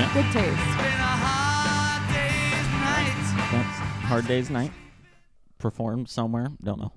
Yeah. 0.00 0.08
good 0.14 0.28
taste. 0.32 0.68
been 0.80 0.96
a 0.96 1.12
hard 1.20 2.08
day's 2.08 2.68
night. 2.72 3.50
That's 3.52 3.78
Hard 4.08 4.26
Day's 4.26 4.50
Night. 4.50 4.72
Performed 5.58 6.08
somewhere. 6.08 6.48
Don't 6.62 6.80
know. 6.80 6.92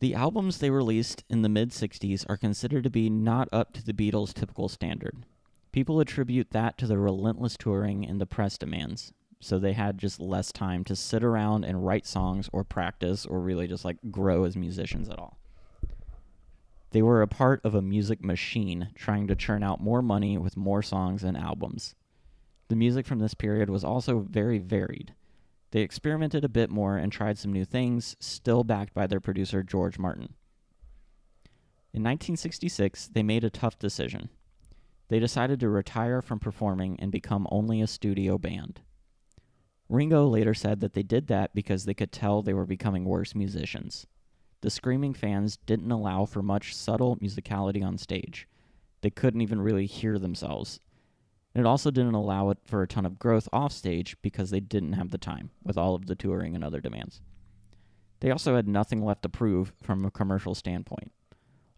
The 0.00 0.14
albums 0.14 0.58
they 0.58 0.70
released 0.70 1.22
in 1.28 1.42
the 1.42 1.48
mid 1.48 1.70
60s 1.70 2.24
are 2.28 2.36
considered 2.36 2.84
to 2.84 2.90
be 2.90 3.08
not 3.10 3.48
up 3.52 3.72
to 3.74 3.84
the 3.84 3.92
Beatles' 3.92 4.32
typical 4.32 4.68
standard. 4.68 5.24
People 5.72 6.00
attribute 6.00 6.50
that 6.50 6.78
to 6.78 6.86
the 6.86 6.98
relentless 6.98 7.56
touring 7.56 8.06
and 8.06 8.20
the 8.20 8.26
press 8.26 8.56
demands, 8.56 9.12
so 9.40 9.58
they 9.58 9.74
had 9.74 9.98
just 9.98 10.20
less 10.20 10.50
time 10.50 10.82
to 10.84 10.96
sit 10.96 11.22
around 11.22 11.64
and 11.64 11.84
write 11.84 12.06
songs 12.06 12.48
or 12.52 12.64
practice 12.64 13.26
or 13.26 13.40
really 13.40 13.66
just 13.66 13.84
like 13.84 13.98
grow 14.10 14.44
as 14.44 14.56
musicians 14.56 15.08
at 15.08 15.18
all. 15.18 15.38
They 16.90 17.02
were 17.02 17.20
a 17.20 17.28
part 17.28 17.60
of 17.64 17.74
a 17.74 17.82
music 17.82 18.24
machine 18.24 18.88
trying 18.94 19.26
to 19.26 19.36
churn 19.36 19.62
out 19.62 19.80
more 19.80 20.00
money 20.00 20.38
with 20.38 20.56
more 20.56 20.82
songs 20.82 21.22
and 21.22 21.36
albums. 21.36 21.94
The 22.68 22.76
music 22.76 23.06
from 23.06 23.18
this 23.18 23.34
period 23.34 23.68
was 23.68 23.84
also 23.84 24.20
very 24.20 24.58
varied. 24.58 25.12
They 25.70 25.82
experimented 25.82 26.44
a 26.44 26.48
bit 26.48 26.70
more 26.70 26.96
and 26.96 27.12
tried 27.12 27.36
some 27.36 27.52
new 27.52 27.66
things, 27.66 28.16
still 28.20 28.64
backed 28.64 28.94
by 28.94 29.06
their 29.06 29.20
producer 29.20 29.62
George 29.62 29.98
Martin. 29.98 30.34
In 31.92 32.02
1966, 32.02 33.08
they 33.08 33.22
made 33.22 33.44
a 33.44 33.50
tough 33.50 33.78
decision. 33.78 34.30
They 35.08 35.18
decided 35.18 35.60
to 35.60 35.68
retire 35.68 36.20
from 36.20 36.38
performing 36.38 37.00
and 37.00 37.10
become 37.10 37.46
only 37.50 37.80
a 37.80 37.86
studio 37.86 38.38
band. 38.38 38.80
Ringo 39.88 40.26
later 40.26 40.52
said 40.52 40.80
that 40.80 40.92
they 40.92 41.02
did 41.02 41.28
that 41.28 41.54
because 41.54 41.84
they 41.84 41.94
could 41.94 42.12
tell 42.12 42.42
they 42.42 42.52
were 42.52 42.66
becoming 42.66 43.04
worse 43.04 43.34
musicians. 43.34 44.06
The 44.60 44.70
screaming 44.70 45.14
fans 45.14 45.56
didn't 45.56 45.90
allow 45.90 46.26
for 46.26 46.42
much 46.42 46.74
subtle 46.74 47.16
musicality 47.16 47.82
on 47.82 47.96
stage. 47.96 48.46
They 49.00 49.10
couldn't 49.10 49.40
even 49.40 49.60
really 49.60 49.86
hear 49.86 50.18
themselves. 50.18 50.80
And 51.54 51.64
it 51.64 51.68
also 51.68 51.90
didn't 51.90 52.14
allow 52.14 52.50
it 52.50 52.58
for 52.64 52.82
a 52.82 52.88
ton 52.88 53.06
of 53.06 53.18
growth 53.18 53.48
off 53.52 53.72
stage 53.72 54.16
because 54.20 54.50
they 54.50 54.60
didn't 54.60 54.92
have 54.92 55.10
the 55.10 55.18
time 55.18 55.50
with 55.62 55.78
all 55.78 55.94
of 55.94 56.06
the 56.06 56.14
touring 56.14 56.54
and 56.54 56.62
other 56.62 56.80
demands. 56.80 57.22
They 58.20 58.30
also 58.30 58.56
had 58.56 58.68
nothing 58.68 59.04
left 59.04 59.22
to 59.22 59.28
prove 59.28 59.72
from 59.82 60.04
a 60.04 60.10
commercial 60.10 60.54
standpoint. 60.54 61.12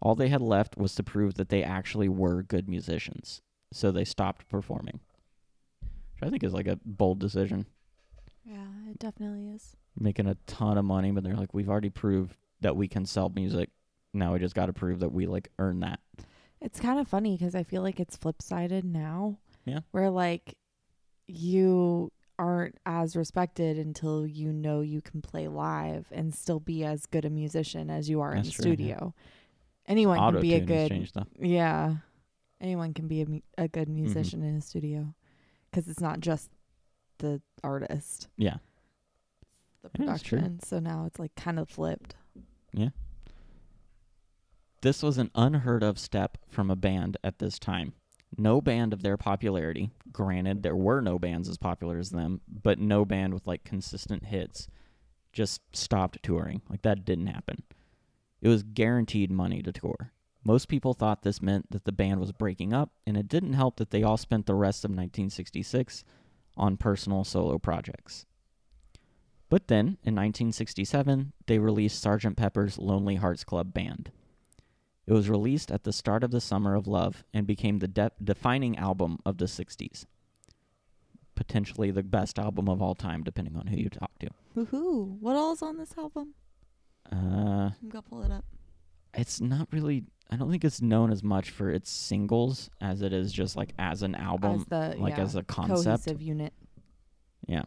All 0.01 0.15
they 0.15 0.29
had 0.29 0.41
left 0.41 0.77
was 0.77 0.95
to 0.95 1.03
prove 1.03 1.35
that 1.35 1.49
they 1.49 1.63
actually 1.63 2.09
were 2.09 2.41
good 2.41 2.67
musicians. 2.67 3.41
So 3.71 3.91
they 3.91 4.03
stopped 4.03 4.49
performing. 4.49 4.99
Which 5.81 6.23
I 6.23 6.29
think 6.29 6.43
is 6.43 6.53
like 6.53 6.67
a 6.67 6.79
bold 6.85 7.19
decision. 7.19 7.67
Yeah, 8.43 8.65
it 8.89 8.99
definitely 8.99 9.49
is. 9.49 9.75
Making 9.97 10.27
a 10.27 10.35
ton 10.47 10.77
of 10.77 10.85
money, 10.85 11.11
but 11.11 11.23
they're 11.23 11.35
like, 11.35 11.53
we've 11.53 11.69
already 11.69 11.89
proved 11.89 12.35
that 12.61 12.75
we 12.75 12.87
can 12.87 13.05
sell 13.05 13.29
music. 13.29 13.69
Now 14.13 14.33
we 14.33 14.39
just 14.39 14.55
got 14.55 14.65
to 14.65 14.73
prove 14.73 14.99
that 14.99 15.11
we 15.11 15.25
like 15.25 15.49
earn 15.59 15.79
that. 15.81 15.99
It's 16.59 16.79
kind 16.79 16.99
of 16.99 17.07
funny 17.07 17.37
because 17.37 17.55
I 17.55 17.63
feel 17.63 17.81
like 17.81 17.99
it's 17.99 18.15
flip 18.15 18.41
sided 18.41 18.83
now. 18.83 19.37
Yeah. 19.65 19.79
Where 19.91 20.09
like 20.09 20.57
you 21.27 22.11
aren't 22.37 22.77
as 22.85 23.15
respected 23.15 23.77
until 23.77 24.25
you 24.25 24.51
know 24.51 24.81
you 24.81 25.01
can 25.01 25.21
play 25.21 25.47
live 25.47 26.07
and 26.11 26.33
still 26.33 26.59
be 26.59 26.83
as 26.83 27.05
good 27.05 27.23
a 27.23 27.29
musician 27.29 27.89
as 27.89 28.09
you 28.09 28.19
are 28.21 28.31
in 28.33 28.41
the 28.41 28.49
That's 28.49 28.61
true, 28.61 28.75
yeah. 28.77 29.09
Anyone 29.91 30.17
can 30.19 30.41
be 30.41 30.53
a 30.55 30.61
good 30.61 31.09
yeah. 31.39 31.95
Anyone 32.61 32.93
can 32.93 33.07
be 33.07 33.21
a, 33.57 33.63
a 33.63 33.67
good 33.67 33.87
Mm-hmm. 33.87 33.95
musician 34.03 34.43
in 34.43 34.55
a 34.55 34.61
studio 34.61 35.13
because 35.69 35.87
it's 35.87 35.99
not 35.99 36.19
just 36.19 36.49
the 37.17 37.41
artist, 37.63 38.27
Yeah. 38.37 38.57
the 39.83 39.89
Yeah, 39.93 40.05
production. 40.05 40.59
So 40.63 40.79
now 40.79 41.05
it's 41.07 41.19
like 41.19 41.35
kind 41.35 41.59
of 41.59 41.69
flipped. 41.69 42.15
Yeah 42.73 42.89
this 44.81 45.03
was 45.03 45.19
an 45.19 45.29
unheard 45.35 45.83
of 45.83 45.99
step 45.99 46.39
from 46.49 46.71
a 46.71 46.75
band 46.75 47.15
at 47.23 47.37
this 47.37 47.59
time. 47.59 47.93
No 48.35 48.61
band 48.61 48.93
of 48.93 49.03
their 49.03 49.15
popularity, 49.15 49.91
granted, 50.11 50.63
there 50.63 50.75
were 50.75 51.01
no 51.01 51.19
bands 51.19 51.47
as 51.47 51.57
popular 51.59 51.99
as 51.99 52.09
them, 52.09 52.41
but 52.47 52.79
no 52.79 53.05
band 53.05 53.33
with 53.35 53.45
like 53.45 53.63
consistent 53.63 54.25
hits 54.25 54.67
just 55.33 55.61
stopped 55.73 56.17
touring. 56.23 56.61
Like 56.67 56.81
that 56.81 57.05
didn't 57.05 57.27
happen. 57.27 57.61
It 58.41 58.49
was 58.49 58.63
guaranteed 58.63 59.31
money 59.31 59.61
to 59.61 59.71
tour. 59.71 60.11
Most 60.43 60.67
people 60.67 60.93
thought 60.93 61.21
this 61.21 61.41
meant 61.41 61.69
that 61.71 61.85
the 61.85 61.91
band 61.91 62.19
was 62.19 62.31
breaking 62.31 62.73
up, 62.73 62.91
and 63.05 63.15
it 63.15 63.27
didn't 63.27 63.53
help 63.53 63.77
that 63.77 63.91
they 63.91 64.01
all 64.01 64.17
spent 64.17 64.47
the 64.47 64.55
rest 64.55 64.83
of 64.83 64.89
1966 64.89 66.03
on 66.57 66.77
personal 66.77 67.23
solo 67.23 67.59
projects. 67.59 68.25
But 69.49 69.67
then, 69.67 69.97
in 70.03 70.15
1967, 70.15 71.33
they 71.45 71.59
released 71.59 72.03
Sgt. 72.03 72.35
Pepper's 72.35 72.77
Lonely 72.79 73.15
Hearts 73.15 73.43
Club 73.43 73.73
Band. 73.73 74.11
It 75.05 75.13
was 75.13 75.29
released 75.29 75.71
at 75.71 75.83
the 75.83 75.93
start 75.93 76.23
of 76.23 76.31
the 76.31 76.41
Summer 76.41 76.73
of 76.73 76.87
Love 76.87 77.23
and 77.33 77.45
became 77.45 77.79
the 77.79 77.87
de- 77.87 78.11
defining 78.23 78.77
album 78.77 79.19
of 79.25 79.37
the 79.37 79.45
60s. 79.45 80.05
Potentially 81.35 81.91
the 81.91 82.03
best 82.03 82.39
album 82.39 82.69
of 82.69 82.81
all 82.81 82.95
time, 82.95 83.23
depending 83.23 83.57
on 83.57 83.67
who 83.67 83.77
you 83.77 83.89
talk 83.89 84.17
to. 84.19 84.29
Woohoo! 84.55 85.19
What 85.19 85.35
all's 85.35 85.61
on 85.61 85.77
this 85.77 85.97
album? 85.97 86.35
Uh, 87.11 87.15
I'm 87.15 87.89
gonna 87.89 88.01
pull 88.01 88.23
it 88.23 88.31
up. 88.31 88.45
it's 89.13 89.39
not 89.41 89.67
really, 89.71 90.03
I 90.29 90.35
don't 90.37 90.49
think 90.49 90.63
it's 90.63 90.81
known 90.81 91.11
as 91.11 91.23
much 91.23 91.49
for 91.49 91.69
its 91.69 91.89
singles 91.89 92.69
as 92.79 93.01
it 93.01 93.13
is 93.13 93.31
just 93.31 93.55
like 93.55 93.73
as 93.77 94.01
an 94.03 94.15
album, 94.15 94.61
as 94.61 94.65
the 94.65 94.95
like 94.97 95.17
yeah, 95.17 95.23
as 95.23 95.35
a 95.35 95.43
concept. 95.43 96.05
cohesive 96.05 96.21
unit. 96.21 96.53
Yeah. 97.47 97.63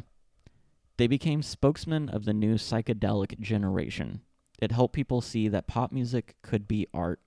They 0.96 1.06
became 1.08 1.42
spokesmen 1.42 2.08
of 2.08 2.24
the 2.24 2.32
new 2.32 2.54
psychedelic 2.54 3.38
generation. 3.40 4.20
It 4.62 4.70
helped 4.72 4.94
people 4.94 5.20
see 5.20 5.48
that 5.48 5.66
pop 5.66 5.90
music 5.92 6.36
could 6.42 6.68
be 6.68 6.86
art, 6.94 7.20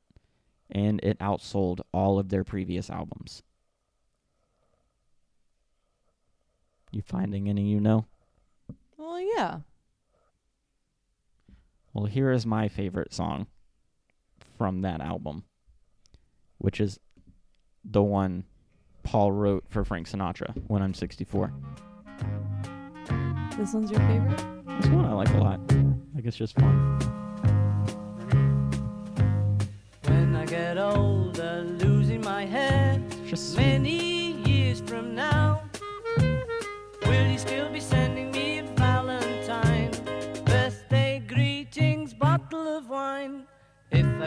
and 0.71 0.99
it 1.03 1.19
outsold 1.19 1.81
all 1.93 2.17
of 2.17 2.29
their 2.29 2.43
previous 2.45 2.89
albums. 2.89 3.43
You 6.91 7.01
finding 7.01 7.49
any 7.49 7.63
you 7.63 7.79
know? 7.81 8.05
Well, 8.97 9.19
yeah. 9.19 9.59
Well, 11.97 12.05
here 12.05 12.31
is 12.31 12.45
my 12.45 12.67
favorite 12.67 13.11
song 13.11 13.47
from 14.55 14.81
that 14.81 15.01
album, 15.01 15.45
which 16.59 16.79
is 16.79 16.99
the 17.83 18.03
one 18.03 18.43
Paul 19.01 19.31
wrote 19.31 19.63
for 19.67 19.83
Frank 19.83 20.07
Sinatra, 20.07 20.53
When 20.67 20.83
I'm 20.83 20.93
64. 20.93 21.51
This 23.57 23.73
one's 23.73 23.89
your 23.89 23.99
favorite? 24.01 24.37
This 24.79 24.89
one 24.91 25.05
I 25.05 25.13
like 25.13 25.29
a 25.29 25.37
lot. 25.37 25.59
I 26.15 26.21
guess 26.21 26.35
just 26.35 26.53
fun. 26.59 26.99
When 30.03 30.35
I 30.35 30.45
get 30.45 30.77
older, 30.77 31.63
losing 31.79 32.21
my 32.21 32.45
head. 32.45 33.03
Just. 33.25 33.57
Many 33.57 34.33
years 34.43 34.81
from 34.81 35.15
now, 35.15 35.46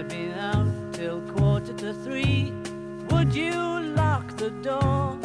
I'd 0.01 0.09
been 0.09 0.33
out 0.33 0.95
till 0.95 1.21
quarter 1.33 1.75
to 1.75 1.93
three, 1.93 2.55
would 3.11 3.35
you 3.35 3.53
lock 3.95 4.35
the 4.39 4.49
door? 4.49 5.19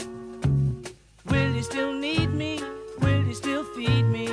Will 1.27 1.55
you 1.55 1.63
still 1.63 1.93
need 1.93 2.33
me? 2.33 2.59
Will 2.99 3.23
you 3.25 3.33
still 3.33 3.63
feed 3.73 4.03
me 4.03 4.27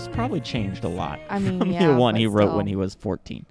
was 0.00 0.08
probably 0.14 0.40
changed 0.40 0.82
a 0.84 0.88
lot 0.88 1.20
I 1.28 1.38
mean, 1.38 1.58
from 1.58 1.72
yeah, 1.72 1.88
the 1.88 1.94
one 1.94 2.16
he 2.16 2.26
wrote 2.26 2.56
when 2.56 2.66
he 2.66 2.74
was 2.74 2.94
14. 2.94 3.44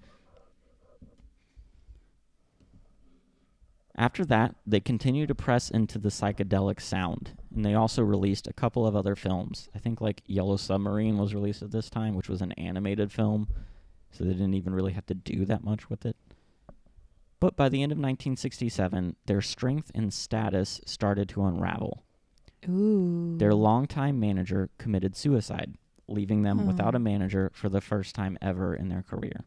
After 3.95 4.26
that, 4.26 4.56
they 4.66 4.80
continued 4.80 5.28
to 5.28 5.36
press 5.36 5.70
into 5.70 6.00
the 6.00 6.10
psychedelic 6.10 6.80
sound, 6.82 7.34
and 7.54 7.64
they 7.66 7.76
also 7.76 8.02
released 8.02 8.47
a 8.47 8.54
couple 8.54 8.88
of 8.88 8.95
other 8.95 9.16
films. 9.16 9.70
I 9.76 9.80
think 9.80 10.02
like 10.02 10.24
Yellow 10.26 10.56
Submarine 10.56 11.18
was 11.18 11.36
released 11.36 11.62
at 11.62 11.72
this 11.72 11.89
time, 11.89 12.16
which 12.16 12.30
was 12.30 12.41
an 12.41 12.54
animated 12.54 13.12
film, 13.12 13.50
so 14.10 14.24
they 14.24 14.32
didn't 14.32 14.54
even 14.56 14.74
really 14.74 14.93
have 14.93 15.06
to 15.08 15.14
do 15.14 15.45
that 15.45 15.64
much 15.64 15.89
with 15.89 16.06
it. 16.06 16.16
But 17.39 17.58
by 17.58 17.70
the 17.70 17.84
end 17.84 17.91
of 17.91 17.97
1967, 17.97 19.18
their 19.28 19.41
strength 19.41 19.91
and 19.93 20.12
status 20.12 20.82
started 20.86 21.30
to 21.30 21.43
unravel. 21.43 22.04
Ooh. 22.68 23.38
Their 23.38 23.54
longtime 23.54 24.20
manager 24.20 24.70
committed 24.78 25.16
suicide, 25.16 25.76
leaving 26.10 26.41
them 26.43 26.60
hmm. 26.60 26.68
without 26.68 26.95
Oh. 26.95 26.97
a 26.97 26.99
manager 26.99 27.49
for 27.53 27.70
the 27.70 27.82
first 27.82 28.16
time 28.16 28.38
ever 28.41 28.74
in 28.76 28.89
their 28.89 29.03
career. 29.03 29.45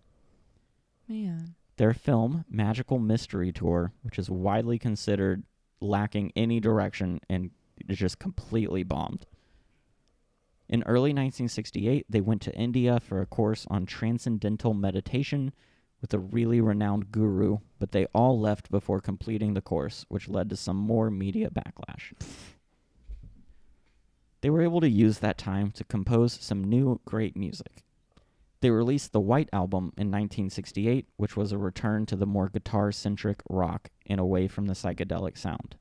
man. 1.09 1.55
Their 1.79 1.95
film, 1.95 2.45
Magical 2.49 2.99
Mystery 2.99 3.51
Tour, 3.53 3.93
which 4.03 4.19
is 4.19 4.31
widely 4.31 4.79
considered 4.79 5.43
lacking 5.81 6.31
any 6.37 6.61
direction 6.61 7.19
and 7.29 7.51
is 7.89 7.99
just 7.99 8.19
completely 8.19 8.83
bombed. 8.83 9.27
In 10.69 10.83
early 10.85 11.11
1968, 11.11 12.07
they 12.09 12.21
went 12.21 12.41
to 12.43 12.55
India 12.55 13.01
for 13.01 13.21
a 13.21 13.27
course 13.27 13.67
on 13.69 13.85
transcendental 13.85 14.75
meditation 14.75 15.53
with 16.01 16.15
a 16.15 16.19
really 16.19 16.61
renowned 16.61 17.11
guru, 17.13 17.59
but 17.79 17.93
they 17.93 18.07
all 18.15 18.39
left 18.39 18.71
before 18.71 19.01
completing 19.01 19.55
the 19.55 19.61
course, 19.61 20.05
which 20.09 20.29
led 20.29 20.51
to 20.51 20.57
some 20.57 20.77
more 20.77 21.11
media 21.11 21.51
backlash. 21.51 22.13
They 24.43 24.51
were 24.51 24.63
able 24.63 24.81
to 24.81 24.91
use 24.91 25.21
that 25.21 25.39
time 25.39 25.71
to 25.73 25.85
compose 25.85 26.39
some 26.41 26.65
new 26.65 27.01
great 27.05 27.37
music. 27.37 27.85
They 28.61 28.71
released 28.71 29.13
the 29.13 29.21
White 29.21 29.49
Album 29.53 29.93
in 29.97 30.09
1968, 30.09 31.07
which 31.17 31.37
was 31.37 31.51
a 31.51 31.59
return 31.59 32.07
to 32.07 32.17
the 32.17 32.27
more 32.27 32.49
guitar 32.49 32.93
centric 32.93 33.41
rock 33.49 33.89
and 34.07 34.21
away 34.21 34.47
from 34.49 34.67
the 34.67 34.75
psychedelic 34.75 35.39
sound. 35.39 35.77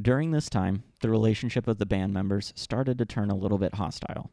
During 0.00 0.30
this 0.30 0.48
time, 0.48 0.84
the 1.00 1.10
relationship 1.10 1.66
of 1.66 1.78
the 1.78 1.86
band 1.86 2.12
members 2.12 2.52
started 2.54 2.98
to 2.98 3.04
turn 3.06 3.30
a 3.30 3.36
little 3.36 3.58
bit 3.58 3.74
hostile. 3.74 4.30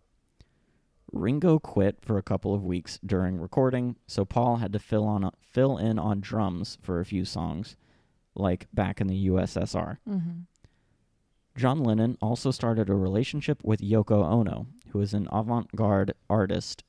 Ringo 1.11 1.57
quit 1.57 1.99
for 2.01 2.17
a 2.17 2.23
couple 2.23 2.53
of 2.53 2.63
weeks 2.63 2.99
during 3.05 3.39
recording, 3.39 3.95
so 4.05 4.25
Paul 4.25 4.57
had 4.57 4.73
to 4.73 4.79
fill 4.79 5.05
on 5.05 5.31
fill 5.41 5.77
in 5.77 5.97
on 5.97 6.19
drums 6.19 6.77
for 6.81 6.99
a 6.99 7.05
few 7.05 7.25
songs, 7.25 7.75
like 8.35 8.67
back 8.73 9.01
in 9.01 9.07
the 9.07 9.27
USSR. 9.27 9.97
Mm-hmm. 10.07 10.41
John 11.57 11.79
Lennon 11.79 12.19
also 12.21 12.51
started 12.51 12.87
a 12.87 12.93
relationship 12.93 13.63
with 13.63 13.81
Yoko 13.81 14.23
Ono, 14.23 14.67
who 14.91 15.01
is 15.01 15.15
an 15.15 15.27
avant 15.31 15.75
garde 15.75 16.13
artist, 16.29 16.83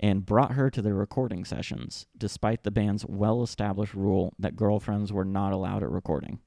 and 0.00 0.26
brought 0.26 0.52
her 0.52 0.70
to 0.70 0.82
their 0.82 0.96
recording 0.96 1.44
sessions, 1.44 2.06
despite 2.18 2.64
the 2.64 2.72
band's 2.72 3.06
well 3.06 3.44
established 3.44 3.94
rule 3.94 4.34
that 4.40 4.56
girlfriends 4.56 5.12
were 5.12 5.24
not 5.24 5.52
allowed 5.52 5.84
at 5.84 5.90
recording. 5.90 6.40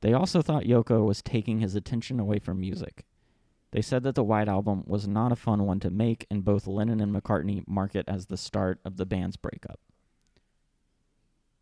They 0.00 0.12
also 0.12 0.42
thought 0.42 0.64
Yoko 0.64 1.06
was 1.06 1.22
taking 1.22 1.60
his 1.60 1.76
attention 1.76 2.18
away 2.18 2.40
from 2.40 2.58
music. 2.58 3.04
They 3.70 3.82
said 3.82 4.02
that 4.02 4.16
the 4.16 4.24
White 4.24 4.48
Album 4.48 4.82
was 4.84 5.06
not 5.06 5.30
a 5.30 5.36
fun 5.36 5.64
one 5.64 5.78
to 5.80 5.90
make, 5.90 6.26
and 6.28 6.44
both 6.44 6.66
Lennon 6.66 7.00
and 7.00 7.14
McCartney 7.14 7.62
mark 7.68 7.94
it 7.94 8.06
as 8.08 8.26
the 8.26 8.36
start 8.36 8.80
of 8.84 8.96
the 8.96 9.06
band's 9.06 9.36
breakup. 9.36 9.78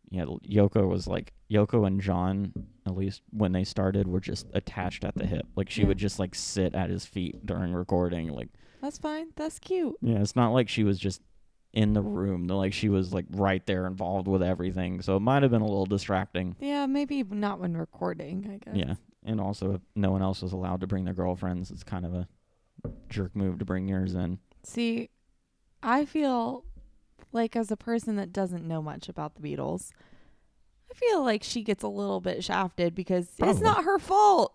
Yeah, 0.09 0.23
Yoko 0.49 0.87
was 0.87 1.07
like 1.07 1.33
Yoko 1.51 1.85
and 1.85 1.99
John, 2.01 2.53
at 2.85 2.95
least 2.95 3.21
when 3.31 3.51
they 3.51 3.63
started, 3.63 4.07
were 4.07 4.19
just 4.21 4.47
attached 4.53 5.03
at 5.03 5.15
the 5.15 5.25
hip. 5.25 5.45
Like 5.55 5.69
she 5.69 5.81
Yeah. 5.81 5.87
would 5.87 5.97
just 5.97 6.17
like 6.19 6.33
sit 6.35 6.73
at 6.75 6.89
his 6.89 7.05
feet 7.05 7.45
during 7.45 7.73
recording. 7.73 8.29
Like 8.29 8.49
That's 8.81 8.97
fine. 8.97 9.27
That's 9.35 9.59
cute. 9.59 9.95
yeah, 10.01 10.19
it's 10.19 10.35
not 10.35 10.53
like 10.53 10.69
she 10.69 10.83
was 10.83 10.97
just 10.97 11.21
in 11.73 11.93
the 11.93 12.01
room. 12.01 12.47
Like 12.47 12.71
she 12.73 12.87
was 12.89 13.13
like 13.13 13.25
right 13.31 13.65
there 13.65 13.85
involved 13.85 14.27
with 14.27 14.41
everything. 14.41 15.01
So 15.01 15.17
it 15.17 15.19
might 15.19 15.43
have 15.43 15.51
been 15.51 15.61
a 15.61 15.65
little 15.67 15.85
distracting. 15.85 16.55
Yeah, 16.59 16.85
maybe 16.85 17.23
not 17.23 17.59
when 17.59 17.75
recording, 17.75 18.49
I 18.49 18.57
guess. 18.65 18.75
Yeah. 18.77 18.93
And 19.25 19.41
also 19.41 19.73
if 19.73 19.81
no 19.95 20.11
one 20.11 20.21
else 20.21 20.41
was 20.41 20.53
allowed 20.53 20.79
to 20.81 20.87
bring 20.87 21.03
their 21.03 21.13
girlfriends, 21.13 21.69
it's 21.69 21.83
kind 21.83 22.05
of 22.05 22.13
a 22.13 22.27
jerk 23.09 23.35
move 23.35 23.59
to 23.59 23.65
bring 23.65 23.87
yours 23.89 24.15
in. 24.15 24.39
See, 24.63 25.09
I 25.83 26.05
feel 26.05 26.63
like 27.31 27.55
as 27.55 27.71
a 27.71 27.77
person 27.77 28.15
that 28.15 28.33
doesn't 28.33 28.67
know 28.67 28.81
much 28.81 29.09
about 29.09 29.35
the 29.35 29.41
Beatles, 29.41 29.91
I 30.89 30.93
feel 30.93 31.23
like 31.23 31.43
she 31.43 31.63
gets 31.63 31.83
a 31.83 31.87
little 31.87 32.21
bit 32.21 32.43
shafted 32.43 32.95
because 32.95 33.29
it's 33.39 33.59
not 33.59 33.83
her 33.83 33.99
fault. 33.99 34.53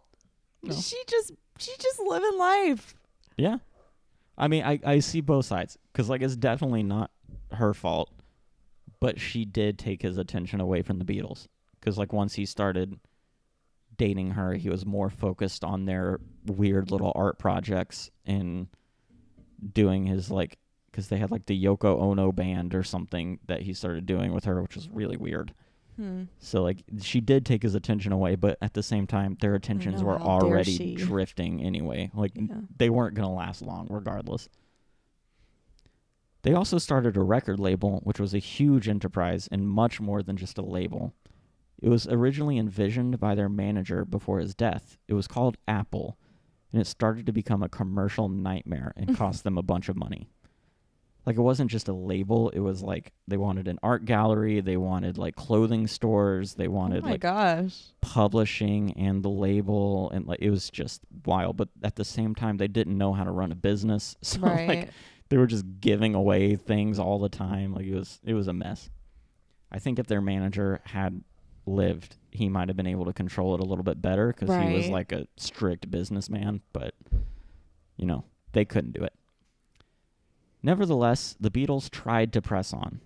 No. 0.63 0.75
She 0.75 0.97
just 1.09 1.33
she 1.59 1.73
just 1.79 2.01
living 2.01 2.39
life. 2.39 2.95
Yeah. 3.37 3.59
I 4.37 4.49
mean, 4.49 4.65
I, 4.65 4.81
I 4.85 4.99
see 5.01 5.21
both 5.21 5.45
sides 5.45 5.79
because, 5.93 6.09
like, 6.09 6.23
it's 6.23 6.37
definitely 6.37 6.83
not 6.83 7.11
her 7.53 7.75
fault, 7.75 8.11
but 8.99 9.21
she 9.21 9.45
did 9.45 9.79
take 9.79 10.03
his 10.03 10.19
attention 10.19 10.61
away 10.61 10.83
from 10.83 10.99
the 10.99 11.05
Beatles 11.05 11.49
because, 11.79 11.99
like, 11.99 12.13
once 12.13 12.35
he 12.35 12.47
started 12.47 12.99
dating 13.97 14.31
her, 14.31 14.55
he 14.55 14.71
was 14.71 14.87
more 14.87 15.11
focused 15.11 15.65
on 15.65 15.85
their 15.85 16.19
weird 16.47 16.91
little 16.91 17.13
art 17.15 17.39
projects 17.39 18.11
and 18.25 18.69
doing 19.73 20.07
his, 20.07 20.31
like, 20.31 20.59
because 20.93 21.09
they 21.09 21.17
had, 21.17 21.31
like, 21.33 21.47
the 21.47 21.65
Yoko 21.65 21.99
Ono 22.01 22.31
band 22.31 22.75
or 22.75 22.83
something 22.85 23.41
that 23.49 23.63
he 23.63 23.73
started 23.75 24.07
doing 24.07 24.33
with 24.33 24.45
her, 24.45 24.63
which 24.63 24.77
was 24.77 24.89
really 24.91 25.17
weird. 25.17 25.53
Hmm. 25.97 26.25
So, 26.39 26.63
like, 26.63 26.85
she 27.01 27.21
did 27.21 27.45
take 27.45 27.63
his 27.63 27.75
attention 27.75 28.13
away, 28.13 28.35
but 28.37 28.59
at 28.63 28.75
the 28.75 28.83
same 28.83 29.07
time, 29.07 29.37
their 29.41 29.55
attentions 29.55 30.03
were 30.03 30.21
already 30.21 30.95
drifting 30.95 31.63
anyway. 31.63 32.11
Like, 32.15 32.33
Yeah. 32.37 32.61
they 32.79 32.89
weren't 32.91 33.15
going 33.15 33.29
to 33.29 33.35
last 33.35 33.63
long 33.63 33.89
regardless. 33.91 34.49
They 36.43 36.55
also 36.55 36.79
started 36.79 37.17
a 37.17 37.23
record 37.23 37.61
label, 37.61 38.01
which 38.03 38.19
was 38.19 38.35
a 38.35 38.39
huge 38.39 38.89
enterprise 38.89 39.49
and 39.53 39.69
much 39.69 40.01
more 40.01 40.23
than 40.23 40.37
just 40.37 40.59
a 40.59 40.63
label. 40.63 41.15
It 41.81 41.89
was 41.89 42.07
originally 42.09 42.59
envisioned 42.59 43.19
by 43.21 43.35
their 43.35 43.49
manager 43.49 44.05
before 44.05 44.41
his 44.41 44.55
death. 44.55 44.99
It 45.09 45.15
was 45.15 45.29
called 45.29 45.57
Apple, 45.69 46.17
and 46.73 46.81
it 46.81 46.87
started 46.87 47.27
to 47.27 47.33
become 47.33 47.63
a 47.63 47.69
commercial 47.69 48.29
nightmare 48.29 48.93
and 48.97 49.17
cost 49.17 49.45
them 49.45 49.57
a 49.59 49.63
bunch 49.63 49.89
of 49.89 49.97
money. 49.97 50.29
Like, 51.25 51.37
it 51.37 51.41
wasn't 51.41 51.71
just 51.71 51.87
a 51.89 51.93
label, 51.93 52.49
it 52.51 52.59
was 52.59 52.83
like 52.83 53.13
they 53.29 53.37
wanted 53.37 53.69
an 53.69 53.79
art 53.83 54.05
gallery, 54.05 54.61
they 54.61 54.77
wanted 54.77 55.19
like 55.19 55.37
clothing 55.37 55.87
stores, 55.87 56.55
they 56.55 56.67
Oh 56.67 56.71
wanted 56.73 57.05
my 57.05 57.11
like 57.13 57.21
gosh. 57.21 57.81
publishing 58.01 58.93
and 58.99 59.23
the 59.23 59.29
label 59.31 60.11
and 60.11 60.27
like 60.27 60.41
it 60.41 60.51
was 60.51 60.69
just 60.71 61.01
wild 61.25 61.57
but 61.57 61.69
at 61.83 61.97
the 61.97 62.05
same 62.05 62.35
time 62.35 62.57
they 62.57 62.69
didn't 62.69 62.99
know 62.99 63.13
how 63.13 63.25
to 63.25 63.31
run 63.31 63.53
a 63.53 63.55
business 63.55 64.17
so 64.23 64.41
right. 64.41 64.69
like 64.69 64.89
they 65.29 65.37
were 65.39 65.47
just 65.47 65.65
giving 65.81 66.15
away 66.15 66.57
things 66.57 66.99
all 66.99 67.19
the 67.19 67.29
time 67.29 67.73
like 67.73 67.87
it 67.87 67.95
was 67.95 68.21
it 68.25 68.35
was 68.35 68.49
a 68.49 68.53
mess 68.53 68.91
i 69.71 69.79
think 69.79 69.99
if 69.99 70.07
their 70.09 70.21
manager 70.21 70.81
had 70.85 71.23
lived 71.67 72.17
he 72.33 72.49
might 72.49 72.69
have 72.69 72.77
been 72.77 72.87
able 72.87 73.05
to 73.05 73.13
control 73.13 73.55
it 73.55 73.61
a 73.61 73.65
little 73.65 73.85
bit 73.85 74.03
better 74.03 74.29
because 74.29 74.49
he 74.69 74.73
was 74.75 74.89
like 74.89 75.13
a 75.13 75.27
strict 75.37 75.91
businessman 75.91 76.61
but 76.73 76.95
you 77.97 78.07
know 78.07 78.25
they 78.53 78.65
couldn't 78.65 78.93
do 78.93 79.03
it 79.05 79.15
nevertheless 80.63 81.37
the 81.41 81.51
beatles 81.51 81.91
tried 81.91 82.33
to 82.33 82.43
press 82.43 82.73
on 82.73 83.01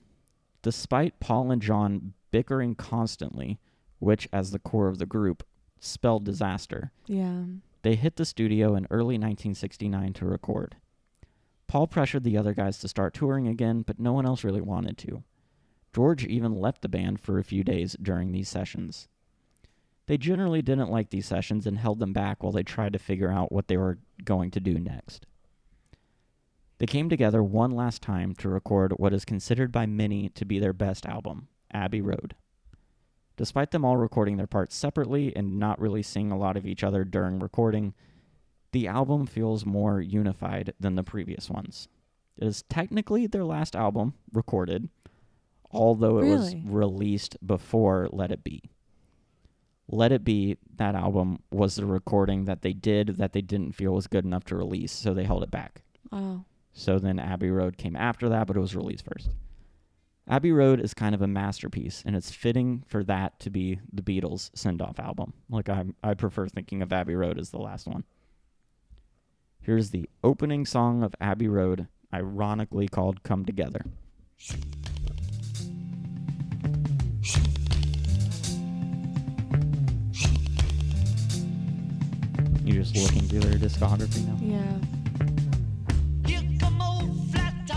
despite 0.62 1.20
paul 1.20 1.50
and 1.50 1.62
john 1.62 2.12
bickering 2.30 2.74
constantly 2.74 3.58
which, 3.98 4.28
as 4.32 4.50
the 4.50 4.58
core 4.58 4.88
of 4.88 4.98
the 4.98 5.06
group, 5.06 5.42
spelled 5.80 6.24
disaster. 6.24 6.92
yeah. 7.06 7.42
They 7.82 7.94
hit 7.94 8.16
the 8.16 8.24
studio 8.24 8.74
in 8.74 8.88
early 8.90 9.14
1969 9.14 10.12
to 10.14 10.26
record. 10.26 10.76
Paul 11.68 11.86
pressured 11.86 12.24
the 12.24 12.36
other 12.36 12.52
guys 12.52 12.78
to 12.78 12.88
start 12.88 13.14
touring 13.14 13.46
again, 13.46 13.82
but 13.82 14.00
no 14.00 14.12
one 14.12 14.26
else 14.26 14.42
really 14.42 14.60
wanted 14.60 14.98
to. 14.98 15.22
George 15.94 16.24
even 16.26 16.52
left 16.52 16.82
the 16.82 16.88
band 16.88 17.20
for 17.20 17.38
a 17.38 17.44
few 17.44 17.62
days 17.62 17.96
during 18.02 18.32
these 18.32 18.48
sessions. 18.48 19.06
They 20.06 20.18
generally 20.18 20.62
didn't 20.62 20.90
like 20.90 21.10
these 21.10 21.26
sessions 21.26 21.64
and 21.64 21.78
held 21.78 22.00
them 22.00 22.12
back 22.12 22.42
while 22.42 22.52
they 22.52 22.64
tried 22.64 22.92
to 22.94 22.98
figure 22.98 23.30
out 23.30 23.52
what 23.52 23.68
they 23.68 23.76
were 23.76 23.98
going 24.24 24.50
to 24.52 24.60
do 24.60 24.80
next. 24.80 25.26
They 26.78 26.86
came 26.86 27.08
together 27.08 27.42
one 27.42 27.70
last 27.70 28.02
time 28.02 28.34
to 28.36 28.48
record 28.48 28.92
what 28.98 29.14
is 29.14 29.24
considered 29.24 29.72
by 29.72 29.86
many 29.86 30.28
to 30.30 30.44
be 30.44 30.58
their 30.58 30.74
best 30.74 31.06
album, 31.06 31.48
Abbey 31.72 32.02
Road. 32.02 32.34
Despite 33.36 33.70
them 33.70 33.84
all 33.84 33.96
recording 33.96 34.36
their 34.36 34.46
parts 34.46 34.74
separately 34.74 35.34
and 35.34 35.58
not 35.58 35.80
really 35.80 36.02
seeing 36.02 36.30
a 36.30 36.38
lot 36.38 36.56
of 36.56 36.66
each 36.66 36.84
other 36.84 37.04
during 37.04 37.38
recording, 37.38 37.94
the 38.72 38.88
album 38.88 39.26
feels 39.26 39.64
more 39.64 40.00
unified 40.00 40.74
than 40.78 40.96
the 40.96 41.02
previous 41.02 41.48
ones. 41.48 41.88
It 42.36 42.46
is 42.46 42.64
technically 42.68 43.26
their 43.26 43.44
last 43.44 43.74
album 43.74 44.14
recorded, 44.32 44.90
although 45.70 46.18
it 46.18 46.28
was 46.28 46.54
released 46.64 47.36
before 47.46 48.08
Let 48.12 48.30
It 48.30 48.44
Be. 48.44 48.62
Let 49.88 50.12
It 50.12 50.24
Be, 50.24 50.58
that 50.76 50.94
album, 50.94 51.38
was 51.50 51.76
the 51.76 51.86
recording 51.86 52.44
that 52.44 52.62
they 52.62 52.72
did 52.74 53.16
that 53.16 53.32
they 53.32 53.40
didn't 53.40 53.72
feel 53.72 53.94
was 53.94 54.06
good 54.06 54.24
enough 54.24 54.44
to 54.44 54.56
release, 54.56 54.92
so 54.92 55.14
they 55.14 55.24
held 55.24 55.42
it 55.42 55.50
back. 55.50 55.82
Oh. 56.12 56.44
So 56.78 56.98
then 56.98 57.18
Abbey 57.18 57.50
Road 57.50 57.78
came 57.78 57.96
after 57.96 58.28
that, 58.28 58.46
but 58.46 58.54
it 58.54 58.60
was 58.60 58.76
released 58.76 59.06
first. 59.06 59.30
Abbey 60.28 60.52
Road 60.52 60.78
is 60.78 60.92
kind 60.92 61.14
of 61.14 61.22
a 61.22 61.26
masterpiece, 61.26 62.02
and 62.04 62.14
it's 62.14 62.30
fitting 62.30 62.84
for 62.86 63.02
that 63.04 63.40
to 63.40 63.50
be 63.50 63.80
the 63.90 64.02
Beatles' 64.02 64.50
send-off 64.54 65.00
album. 65.00 65.32
Like 65.48 65.70
I, 65.70 65.86
I 66.02 66.12
prefer 66.12 66.46
thinking 66.48 66.82
of 66.82 66.92
Abbey 66.92 67.14
Road 67.14 67.38
as 67.38 67.48
the 67.48 67.58
last 67.58 67.86
one. 67.86 68.04
Here's 69.62 69.88
the 69.88 70.08
opening 70.22 70.66
song 70.66 71.02
of 71.02 71.14
Abbey 71.18 71.48
Road, 71.48 71.88
ironically 72.12 72.88
called 72.88 73.22
"Come 73.22 73.46
Together." 73.46 73.80
You're 82.62 82.82
just 82.82 82.96
looking 82.96 83.22
through 83.22 83.40
their 83.40 83.58
discography 83.58 84.26
now. 84.26 84.36
Yeah. 84.42 84.95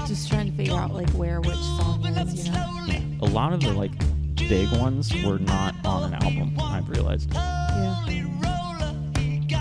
Just 0.10 0.28
trying 0.32 0.49
to 0.49 0.57
figure 0.57 0.74
out 0.74 0.91
like 0.91 1.07
where 1.12 1.39
which 1.39 1.53
song 1.55 2.03
is, 2.03 2.47
you 2.47 2.51
know. 2.51 2.84
Yeah, 2.88 2.99
a 3.22 3.28
lot 3.30 3.53
of 3.53 3.62
the 3.62 3.72
like 3.72 3.91
big 4.36 4.68
ones 4.80 5.14
were 5.24 5.38
not 5.38 5.76
on 5.86 6.12
an 6.12 6.16
album. 6.24 6.55
I've 6.60 6.89
realized. 6.89 7.32
Like, 7.32 7.43
Yeah. 7.45 8.05
I 8.07 8.22
don't 8.84 9.14
think 9.14 9.53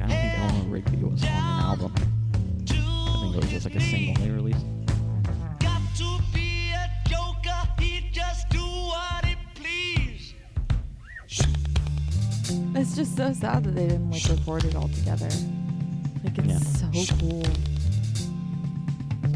Eleanor 0.00 0.68
Rigby 0.68 0.96
was 0.96 1.22
on 1.22 1.28
an 1.28 1.34
album. 1.36 1.92
I 1.96 2.00
think 3.22 3.36
it 3.36 3.40
was 3.40 3.50
just 3.50 3.66
like 3.66 3.76
a 3.76 3.80
single 3.80 4.14
they 4.20 4.30
released. 4.30 4.66
It's 12.76 12.96
just 12.96 13.16
so 13.16 13.32
sad 13.32 13.64
that 13.64 13.74
they 13.74 13.86
didn't 13.88 14.10
like 14.10 14.24
record 14.28 14.64
it 14.64 14.74
all 14.74 14.88
together. 14.88 15.28
Like 16.24 16.36
it's 16.38 16.82
Yeah. 16.82 17.04
so 17.04 17.16
cool. 17.18 17.42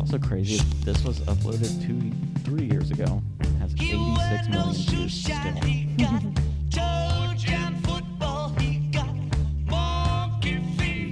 It's 0.09 0.15
also 0.15 0.27
crazy. 0.27 0.57
This 0.87 1.05
was 1.05 1.21
uploaded 1.21 1.87
two, 1.87 2.01
three 2.41 2.65
years 2.65 2.91
ago. 2.91 3.23
It 3.41 3.47
has 3.59 3.75
86 3.75 4.49
million 4.49 4.73
views 4.73 5.13
still. 5.13 5.37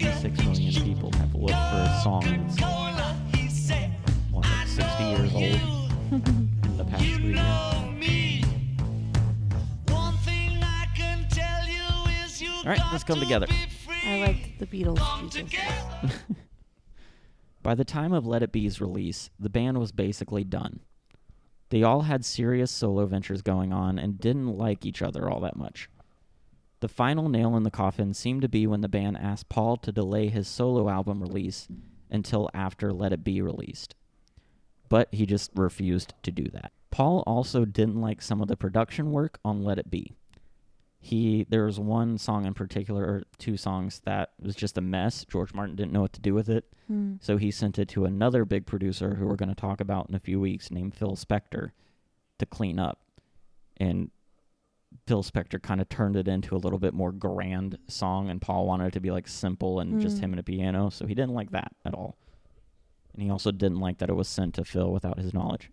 86 0.01 0.45
million 0.47 0.83
people 0.83 1.13
have 1.13 1.35
looked 1.35 1.53
for 1.53 1.57
a 1.57 2.01
song 2.03 2.23
that's 2.23 2.59
what, 4.33 4.47
like 4.47 4.67
60 4.67 5.05
years 5.05 5.35
old 5.35 5.45
in 6.13 6.77
the 6.79 6.85
past 6.87 7.05
three 7.05 7.35
years. 7.35 7.39
All 12.65 12.73
right, 12.73 12.81
let's 12.93 13.05
come 13.05 13.21
together. 13.21 13.47
I 14.07 14.21
liked 14.21 14.59
the 14.59 14.67
Beatles. 14.67 15.31
Jesus. 15.31 15.53
By 17.67 17.75
the 17.75 17.85
time 17.85 18.13
of 18.13 18.25
Let 18.25 18.45
It 18.45 18.53
Be's 18.53 18.81
release, 18.81 19.29
the 19.41 19.51
band 19.51 19.81
was 19.81 19.91
basically 19.91 20.45
done. 20.45 20.79
They 21.71 21.83
all 21.83 22.03
had 22.03 22.25
serious 22.25 22.71
solo 22.71 23.07
ventures 23.07 23.43
going 23.43 23.73
on 23.73 23.99
and 23.99 24.21
didn't 24.21 24.57
like 24.57 24.87
each 24.87 25.03
other 25.03 25.29
all 25.29 25.41
that 25.41 25.57
much. 25.57 25.91
The 26.79 26.87
final 26.87 27.29
nail 27.29 27.57
in 27.57 27.65
the 27.65 27.73
coffin 27.73 28.15
seemed 28.15 28.43
to 28.43 28.49
be 28.49 28.69
when 28.69 28.83
the 28.83 28.89
band 28.89 29.17
asked 29.17 29.49
Paul 29.49 29.79
to 29.79 29.91
delay 29.91 30.29
his 30.29 30.47
solo 30.47 30.89
album 30.89 31.21
release 31.21 31.67
until 32.09 32.49
after 32.55 32.93
Let 32.93 33.13
It 33.13 33.25
Be 33.25 33.43
released. 33.43 33.97
But 34.89 35.09
he 35.11 35.27
just 35.27 35.51
refused 35.57 36.15
to 36.23 36.31
do 36.31 36.45
that. 36.53 36.71
Paul 36.93 37.25
also 37.27 37.65
didn't 37.65 38.01
like 38.01 38.23
some 38.23 38.41
of 38.41 38.47
the 38.47 38.57
production 38.57 39.11
work 39.11 39.41
on 39.45 39.65
Let 39.65 39.81
It 39.81 39.91
Be. 39.91 40.15
He 41.07 41.47
there 41.49 41.65
was 41.67 41.79
one 41.79 42.19
song 42.19 42.47
in 42.47 42.53
particular 42.55 43.03
or 43.05 43.23
two 43.39 43.57
songs 43.57 44.01
that 44.05 44.33
was 44.41 44.57
just 44.57 44.77
a 44.77 44.81
mess. 44.81 45.25
George 45.25 45.55
Martin 45.55 45.77
didn't 45.77 45.93
know 45.93 46.01
what 46.01 46.13
to 46.15 46.21
do 46.21 46.35
with 46.35 46.49
it. 46.49 46.65
Hmm. 46.89 47.15
So 47.21 47.37
he 47.37 47.51
sent 47.53 47.79
it 47.79 47.89
to 47.91 48.05
another 48.07 48.45
big 48.45 48.67
producer 48.67 49.15
who 49.15 49.27
we're 49.27 49.37
going 49.37 49.49
to 49.49 49.55
talk 49.55 49.81
about 49.81 50.09
in 50.09 50.15
a 50.17 50.21
few 50.21 50.41
weeks 50.41 50.71
named 50.71 50.95
Phil 50.95 51.15
Spector 51.17 51.71
to 52.39 52.47
clean 52.47 52.79
up. 52.81 53.03
And 53.77 54.11
Phil 55.07 55.23
Spector 55.23 55.63
kind 55.63 55.81
of 55.81 55.89
turned 55.89 56.17
it 56.17 56.27
into 56.27 56.57
a 56.57 56.59
little 56.59 56.79
bit 56.79 56.93
more 56.95 57.13
grand 57.13 57.79
song 57.87 58.29
and 58.29 58.41
Paul 58.41 58.67
wanted 58.67 58.87
it 58.89 58.93
to 58.95 59.01
be 59.01 59.11
like 59.13 59.29
simple 59.29 59.79
and 59.81 60.01
just 60.01 60.17
Mm. 60.17 60.21
him 60.21 60.33
and 60.33 60.41
a 60.41 60.43
piano, 60.43 60.91
so 60.91 61.07
he 61.07 61.15
didn't 61.15 61.35
like 61.35 61.51
that 61.53 61.73
at 61.85 61.95
all. 61.95 62.17
And 63.13 63.23
he 63.23 63.31
also 63.31 63.53
didn't 63.53 63.79
like 63.81 63.99
that 63.99 64.09
it 64.11 64.15
was 64.17 64.29
sent 64.29 64.55
to 64.55 64.65
Phil 64.65 64.91
without 64.93 65.19
his 65.19 65.33
knowledge. 65.33 65.71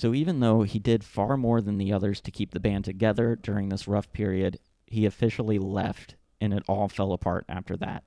So 0.00 0.14
even 0.14 0.40
though 0.40 0.62
he 0.62 0.78
did 0.78 1.04
far 1.04 1.36
more 1.36 1.60
than 1.60 1.76
the 1.76 1.92
others 1.92 2.22
to 2.22 2.30
keep 2.30 2.52
the 2.52 2.58
band 2.58 2.86
together 2.86 3.36
during 3.36 3.68
this 3.68 3.86
rough 3.86 4.10
period, 4.14 4.58
he 4.86 5.04
officially 5.04 5.58
left 5.58 6.14
and 6.40 6.54
it 6.54 6.62
all 6.66 6.88
fell 6.88 7.12
apart 7.12 7.44
after 7.50 7.76
that. 7.76 8.02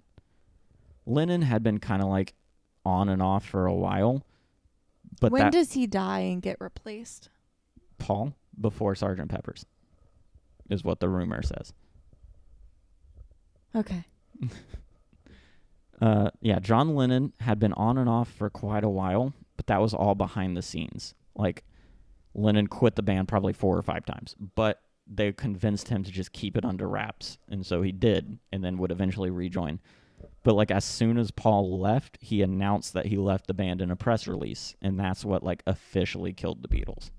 Lennon 1.06 1.44
had 1.44 1.62
been 1.62 1.78
kind 1.78 2.02
of 2.02 2.08
like 2.08 2.34
on 2.84 3.10
and 3.10 3.22
off 3.22 3.46
for 3.46 3.68
a 3.68 3.76
while, 3.76 4.26
but 5.22 5.32
when 5.32 5.44
that 5.44 5.52
does 5.52 5.74
he 5.74 5.86
die 5.86 6.22
and 6.22 6.42
get 6.42 6.58
replaced? 6.60 7.30
Paul 8.00 8.34
before 8.60 8.96
Sergeant 8.96 9.30
Pepper's 9.30 9.64
is 10.72 10.84
what 10.84 11.00
the 11.00 11.10
rumor 11.10 11.44
says. 11.44 11.74
Okay. 13.76 14.06
Uh, 16.02 16.32
yeah, 16.42 16.60
John 16.60 16.96
Lennon 16.96 17.32
had 17.40 17.60
been 17.60 17.72
on 17.74 17.98
and 17.98 18.10
off 18.10 18.28
for 18.28 18.50
quite 18.50 18.84
a 18.84 18.90
while, 18.90 19.32
but 19.56 19.68
that 19.68 19.80
was 19.80 19.94
all 19.94 20.16
behind 20.16 20.58
the 20.58 20.62
scenes. 20.62 21.14
Like 21.34 21.64
Lennon 22.36 22.68
quit 22.68 22.96
the 22.96 23.04
band 23.04 23.28
probably 23.28 23.54
four 23.54 23.78
or 23.78 23.82
five 23.82 24.06
times, 24.06 24.36
but 24.56 24.82
they 25.06 25.32
convinced 25.34 25.90
him 25.90 26.04
to 26.04 26.12
just 26.12 26.32
keep 26.32 26.58
it 26.58 26.66
under 26.66 26.88
wraps, 26.88 27.38
and 27.50 27.66
so 27.66 27.82
he 27.82 27.92
did, 27.92 28.40
and 28.52 28.64
then 28.64 28.78
would 28.78 28.92
eventually 28.92 29.30
rejoin. 29.30 29.80
But 30.44 30.56
like 30.56 30.72
as 30.72 30.86
soon 30.86 31.18
as 31.18 31.32
Paul 31.32 31.80
left, 31.80 32.18
he 32.22 32.42
announced 32.42 32.94
that 32.94 33.08
he 33.08 33.18
left 33.18 33.48
the 33.48 33.54
band 33.54 33.82
in 33.82 33.92
a 33.92 33.96
press 33.96 34.28
release, 34.28 34.76
and 34.82 35.00
that's 35.00 35.26
what 35.26 35.44
like 35.44 35.64
officially 35.68 36.34
killed 36.34 36.62
the 36.62 36.70
Beatles. 36.70 37.12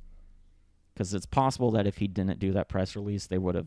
Because 0.95 1.13
it's 1.13 1.27
possible 1.27 1.71
that 1.73 1.87
if 1.87 1.99
he 1.99 2.07
didn't 2.07 2.39
do 2.39 2.53
that 2.53 2.69
press 2.69 2.97
release, 2.97 3.27
they 3.27 3.39
would 3.39 3.55
have 3.55 3.67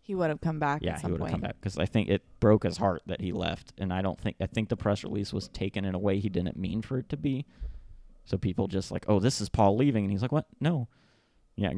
He 0.00 0.14
would 0.14 0.30
have 0.30 0.40
come 0.40 0.58
back 0.58 0.82
yeah, 0.82 0.94
at 0.94 1.00
he 1.00 1.10
would 1.10 1.20
have 1.20 1.30
come 1.30 1.40
back 1.40 1.56
because 1.60 1.78
I 1.78 1.86
think 1.86 2.08
it 2.08 2.22
broke 2.40 2.62
his 2.62 2.76
heart 2.76 3.02
that 3.06 3.20
he 3.20 3.32
left, 3.32 3.72
and 3.78 3.92
I 3.92 4.02
don't 4.02 4.20
think 4.20 4.36
I 4.40 4.46
think 4.46 4.68
the 4.68 4.76
press 4.76 5.02
release 5.02 5.32
was 5.32 5.48
taken 5.48 5.84
in 5.84 5.94
a 5.94 5.98
way 5.98 6.20
he 6.20 6.28
didn't 6.28 6.56
mean 6.56 6.82
for 6.82 6.98
it 6.98 7.08
to 7.08 7.16
be. 7.16 7.46
So 8.28 8.36
people 8.36 8.68
just 8.68 8.90
like, 8.90 9.06
oh, 9.08 9.20
this 9.20 9.40
is 9.40 9.48
Paul 9.48 9.74
leaving, 9.78 10.04
and 10.04 10.12
he's 10.12 10.20
like, 10.20 10.32
what? 10.32 10.44
No. 10.60 10.86
Yeah, 11.56 11.72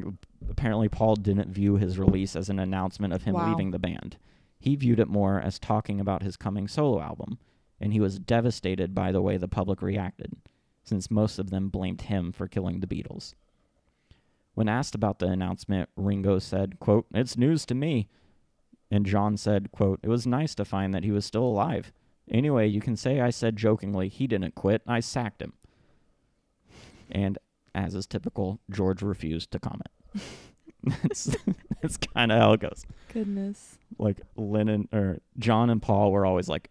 apparently 0.51 0.89
Paul 0.89 1.15
didn't 1.15 1.53
view 1.53 1.77
his 1.77 1.97
release 1.97 2.35
as 2.35 2.49
an 2.49 2.59
announcement 2.59 3.13
of 3.15 3.23
him 3.23 3.37
Wow. 3.37 3.49
leaving 3.49 3.71
the 3.71 3.79
band. 3.79 4.17
He 4.59 4.75
viewed 4.75 4.99
it 4.99 5.07
more 5.07 5.41
as 5.41 5.61
talking 5.61 6.01
about 6.01 6.25
his 6.25 6.37
coming 6.37 6.67
solo 6.67 7.01
album, 7.01 7.39
and 7.81 7.93
he 7.93 8.01
was 8.01 8.19
devastated 8.19 8.97
by 8.97 9.13
the 9.13 9.23
way 9.23 9.37
the 9.37 9.47
public 9.47 9.81
reacted, 9.81 10.33
since 10.83 11.09
most 11.09 11.39
of 11.39 11.51
them 11.51 11.69
blamed 11.69 12.03
him 12.03 12.33
for 12.33 12.49
killing 12.49 12.81
the 12.81 12.89
Beatles. 12.89 13.35
When 14.55 14.69
asked 14.69 14.97
about 14.97 15.21
the 15.21 15.29
announcement, 15.29 15.89
Ringo 15.95 16.41
said, 16.41 16.81
quote, 16.81 17.07
It's 17.15 17.39
news 17.39 17.65
to 17.67 17.77
me. 17.77 18.09
And 18.91 19.07
John 19.07 19.37
said, 19.37 19.71
quote, 19.71 20.01
It 20.03 20.09
was 20.09 20.27
nice 20.27 20.57
to 20.57 20.65
find 20.65 20.93
that 20.93 21.05
he 21.05 21.13
was 21.13 21.25
still 21.25 21.45
alive. 21.45 21.93
Anyway, 22.29 22.67
you 22.67 22.81
can 22.81 22.97
say 22.97 23.21
I 23.21 23.31
said 23.31 23.57
jokingly 23.57 24.09
he 24.09 24.27
didn't 24.27 24.57
quit, 24.57 24.83
I 24.85 24.99
sacked 24.99 25.41
him. 25.41 25.53
And 27.13 27.39
as 27.75 27.95
is 27.95 28.07
typical, 28.07 28.61
George 28.71 29.03
refused 29.03 29.51
to 29.53 29.59
comment. 29.59 29.89
that's 30.85 31.37
that's 31.83 31.97
kind 31.97 32.33
of 32.33 32.39
how 32.39 32.53
it 32.53 32.61
goes. 32.61 32.85
Goodness. 33.13 33.79
Like 33.99 34.21
Lennon 34.37 34.89
or 34.93 35.19
John 35.39 35.71
and 35.71 35.81
Paul 35.81 36.13
were 36.13 36.27
always 36.27 36.49
like 36.49 36.71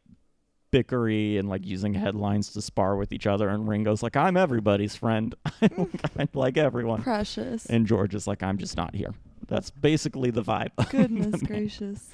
bickery 0.72 1.40
and 1.40 1.50
like 1.50 1.66
using 1.66 1.94
headlines 1.94 2.52
to 2.54 2.62
spar 2.62 2.96
with 2.96 3.12
each 3.12 3.28
other, 3.28 3.50
and 3.50 3.68
Ringo's 3.68 4.04
like, 4.04 4.16
"I'm 4.16 4.38
everybody's 4.38 4.96
friend. 4.96 5.36
I 5.62 6.28
like 6.34 6.58
everyone." 6.58 7.02
Precious. 7.04 7.66
And 7.66 7.88
George 7.88 8.16
is 8.16 8.28
like, 8.28 8.44
I'm 8.44 8.58
just 8.58 8.78
not 8.78 8.96
here. 8.96 9.14
That's 9.48 9.72
basically 9.72 10.32
the 10.32 10.44
vibe. 10.44 10.72
of 10.78 10.90
the 10.90 10.98
Goodness 10.98 11.42
gracious. 11.42 12.10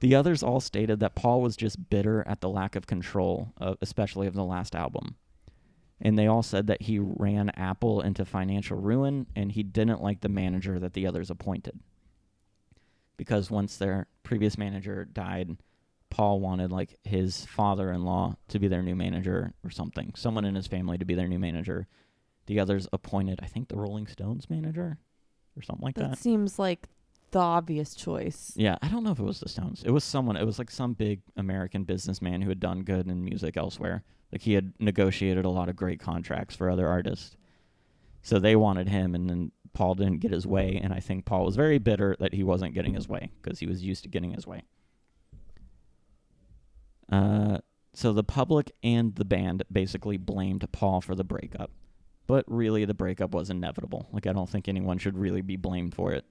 The 0.00 0.14
others 0.16 0.42
all 0.42 0.60
stated 0.60 0.98
that 1.00 1.14
Paul 1.14 1.42
was 1.42 1.56
just 1.56 1.88
bitter 1.88 2.26
at 2.26 2.40
the 2.40 2.48
lack 2.48 2.74
of 2.74 2.88
control, 2.88 3.52
uh, 3.60 3.74
especially 3.80 4.26
of 4.26 4.34
the 4.34 4.44
last 4.44 4.74
album. 4.74 5.14
And 6.04 6.18
they 6.18 6.26
all 6.26 6.42
said 6.42 6.66
that 6.66 6.82
he 6.82 6.98
ran 6.98 7.50
Apple 7.50 8.00
into 8.00 8.24
financial 8.24 8.76
ruin 8.76 9.26
and 9.36 9.52
he 9.52 9.62
didn't 9.62 10.02
like 10.02 10.20
the 10.20 10.28
manager 10.28 10.80
that 10.80 10.94
the 10.94 11.06
others 11.06 11.30
appointed. 11.30 11.78
Because 13.16 13.50
once 13.50 13.76
their 13.76 14.08
previous 14.24 14.58
manager 14.58 15.04
died, 15.04 15.56
Paul 16.10 16.40
wanted 16.40 16.72
like 16.72 16.98
his 17.04 17.46
father-in-law 17.46 18.36
to 18.48 18.58
be 18.58 18.66
their 18.66 18.82
new 18.82 18.96
manager 18.96 19.54
or 19.64 19.70
something, 19.70 20.12
someone 20.16 20.44
in 20.44 20.56
his 20.56 20.66
family 20.66 20.98
to 20.98 21.04
be 21.04 21.14
their 21.14 21.28
new 21.28 21.38
manager. 21.38 21.86
The 22.46 22.58
others 22.58 22.88
appointed, 22.92 23.38
I 23.40 23.46
think, 23.46 23.68
the 23.68 23.76
Rolling 23.76 24.08
Stones 24.08 24.50
manager 24.50 24.98
or 25.56 25.62
something 25.62 25.84
like 25.84 25.94
That 25.94 26.10
that. 26.10 26.18
seems 26.18 26.58
like 26.58 26.88
the 27.30 27.38
obvious 27.38 27.94
choice. 27.94 28.52
Yeah, 28.56 28.76
I 28.82 28.88
don't 28.88 29.04
know 29.04 29.12
if 29.12 29.20
it 29.20 29.24
was 29.24 29.38
the 29.38 29.48
Stones. 29.48 29.84
It 29.86 29.92
was 29.92 30.02
someone. 30.02 30.36
It 30.36 30.44
was 30.44 30.58
like 30.58 30.70
some 30.70 30.94
big 30.94 31.20
American 31.36 31.84
businessman 31.84 32.42
who 32.42 32.48
had 32.48 32.58
done 32.60 32.82
good 32.82 33.06
in 33.06 33.24
music 33.24 33.56
elsewhere. 33.56 34.02
Like 34.32 34.42
he 34.42 34.54
had 34.54 34.72
negotiated 34.78 35.44
a 35.44 35.50
lot 35.50 35.68
of 35.68 35.76
great 35.76 36.00
contracts 36.00 36.56
for 36.56 36.70
other 36.70 36.88
artists. 36.88 37.36
So 38.22 38.38
they 38.38 38.56
wanted 38.56 38.88
him, 38.88 39.14
and 39.14 39.28
then 39.28 39.52
Paul 39.74 39.94
didn't 39.94 40.20
get 40.20 40.30
his 40.30 40.46
way. 40.46 40.80
And 40.82 40.92
I 40.92 41.00
think 41.00 41.24
Paul 41.24 41.44
was 41.44 41.56
very 41.56 41.78
bitter 41.78 42.16
that 42.18 42.32
he 42.32 42.42
wasn't 42.42 42.74
getting 42.74 42.94
his 42.94 43.08
way 43.08 43.30
because 43.42 43.58
he 43.58 43.66
was 43.66 43.82
used 43.82 44.04
to 44.04 44.08
getting 44.08 44.32
his 44.32 44.46
way. 44.46 44.62
Uh, 47.10 47.58
so 47.92 48.12
the 48.12 48.24
public 48.24 48.72
and 48.82 49.14
the 49.16 49.24
band 49.24 49.64
basically 49.70 50.16
blamed 50.16 50.66
Paul 50.72 51.00
for 51.00 51.14
the 51.14 51.24
breakup. 51.24 51.70
But 52.26 52.44
really, 52.46 52.84
the 52.84 52.94
breakup 52.94 53.34
was 53.34 53.50
inevitable. 53.50 54.08
Like, 54.12 54.26
I 54.26 54.32
don't 54.32 54.48
think 54.48 54.68
anyone 54.68 54.98
should 54.98 55.18
really 55.18 55.42
be 55.42 55.56
blamed 55.56 55.94
for 55.94 56.12
it. 56.12 56.24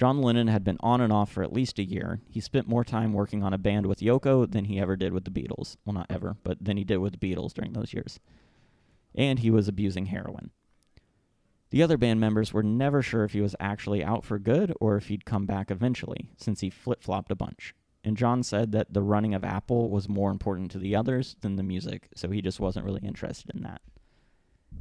John 0.00 0.22
Lennon 0.22 0.46
had 0.46 0.64
been 0.64 0.78
on 0.80 1.02
and 1.02 1.12
off 1.12 1.30
for 1.30 1.42
at 1.42 1.52
least 1.52 1.78
a 1.78 1.84
year. 1.84 2.22
He 2.30 2.40
spent 2.40 2.66
more 2.66 2.84
time 2.84 3.12
working 3.12 3.42
on 3.42 3.52
a 3.52 3.58
band 3.58 3.84
with 3.84 4.00
Yoko 4.00 4.50
than 4.50 4.64
he 4.64 4.80
ever 4.80 4.96
did 4.96 5.12
with 5.12 5.26
the 5.26 5.30
Beatles. 5.30 5.76
Well, 5.84 5.92
not 5.92 6.06
ever, 6.08 6.38
but 6.42 6.56
than 6.64 6.78
he 6.78 6.84
did 6.84 6.96
with 6.96 7.20
the 7.20 7.34
Beatles 7.34 7.52
during 7.52 7.74
those 7.74 7.92
years. 7.92 8.18
And 9.14 9.40
he 9.40 9.50
was 9.50 9.68
abusing 9.68 10.06
heroin. 10.06 10.52
The 11.68 11.82
other 11.82 11.98
band 11.98 12.18
members 12.18 12.50
were 12.50 12.62
never 12.62 13.02
sure 13.02 13.24
if 13.24 13.34
he 13.34 13.42
was 13.42 13.54
actually 13.60 14.02
out 14.02 14.24
for 14.24 14.38
good 14.38 14.72
or 14.80 14.96
if 14.96 15.08
he'd 15.08 15.26
come 15.26 15.44
back 15.44 15.70
eventually, 15.70 16.30
since 16.38 16.60
he 16.60 16.70
flip 16.70 17.02
flopped 17.02 17.30
a 17.30 17.36
bunch. 17.36 17.74
And 18.02 18.16
John 18.16 18.42
said 18.42 18.72
that 18.72 18.94
the 18.94 19.02
running 19.02 19.34
of 19.34 19.44
Apple 19.44 19.90
was 19.90 20.08
more 20.08 20.30
important 20.30 20.70
to 20.70 20.78
the 20.78 20.96
others 20.96 21.36
than 21.42 21.56
the 21.56 21.62
music, 21.62 22.08
so 22.16 22.30
he 22.30 22.40
just 22.40 22.58
wasn't 22.58 22.86
really 22.86 23.02
interested 23.04 23.54
in 23.54 23.60
that. 23.64 23.82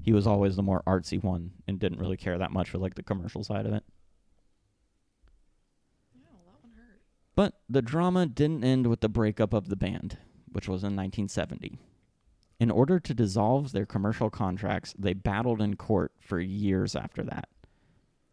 He 0.02 0.14
was 0.14 0.26
always 0.26 0.56
the 0.56 0.64
more 0.64 0.82
artsy 0.88 1.22
one 1.22 1.52
and 1.68 1.78
didn't 1.78 2.00
really 2.00 2.16
care 2.16 2.38
that 2.38 2.54
much 2.54 2.70
for 2.70 2.78
like 2.78 2.96
the 2.96 3.04
commercial 3.04 3.44
side 3.44 3.66
of 3.66 3.74
it. 3.74 3.84
But 7.40 7.54
the 7.70 7.82
drama 7.82 8.26
didn't 8.26 8.66
end 8.66 8.88
with 8.88 9.00
the 9.00 9.08
breakup 9.08 9.54
of 9.54 9.70
the 9.70 9.78
band, 9.78 10.18
which 10.52 10.68
was 10.68 10.84
in 10.84 10.94
1970. 10.98 11.80
In 12.60 12.70
order 12.70 13.00
to 13.00 13.14
dissolve 13.14 13.72
their 13.72 13.86
commercial 13.86 14.30
contracts, 14.30 14.94
they 15.00 15.14
battled 15.14 15.62
in 15.62 15.78
court 15.78 16.12
for 16.20 16.42
years 16.42 16.98
after 16.98 17.24
that. 17.24 17.48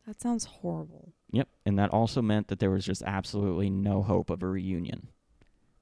That 0.09 0.21
sounds 0.21 0.47
horrible. 0.47 1.13
Yep, 1.31 1.49
and 1.65 1.79
that 1.79 1.93
also 1.93 2.21
meant 2.21 2.49
that 2.49 2.59
there 2.59 2.73
was 2.73 2.85
just 2.85 3.05
absolutely 3.07 3.71
no 3.71 4.03
hope 4.03 4.29
of 4.29 4.43
a 4.43 4.49
reunion. 4.49 5.07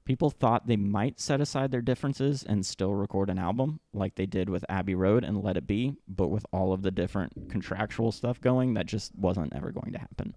People 0.05 0.29
thought 0.29 0.67
they 0.67 0.77
might 0.77 1.19
set 1.19 1.41
aside 1.41 1.71
their 1.71 1.81
differences 1.81 2.43
and 2.43 2.63
still 2.63 2.93
record 2.93 3.31
an 3.31 3.39
album, 3.39 3.79
like 3.91 4.13
they 4.13 4.27
did 4.27 4.51
with 4.51 4.63
Abbey 4.69 4.93
Road 4.93 5.23
and 5.23 5.41
Let 5.41 5.57
It 5.57 5.65
Be, 5.65 5.95
but 6.07 6.27
with 6.27 6.45
all 6.53 6.73
of 6.73 6.83
the 6.83 6.91
different 6.91 7.49
contractual 7.49 8.11
stuff 8.11 8.39
going, 8.39 8.75
that 8.75 8.85
just 8.85 9.15
wasn't 9.15 9.55
ever 9.55 9.71
going 9.71 9.93
to 9.93 9.99
happen. 9.99 10.35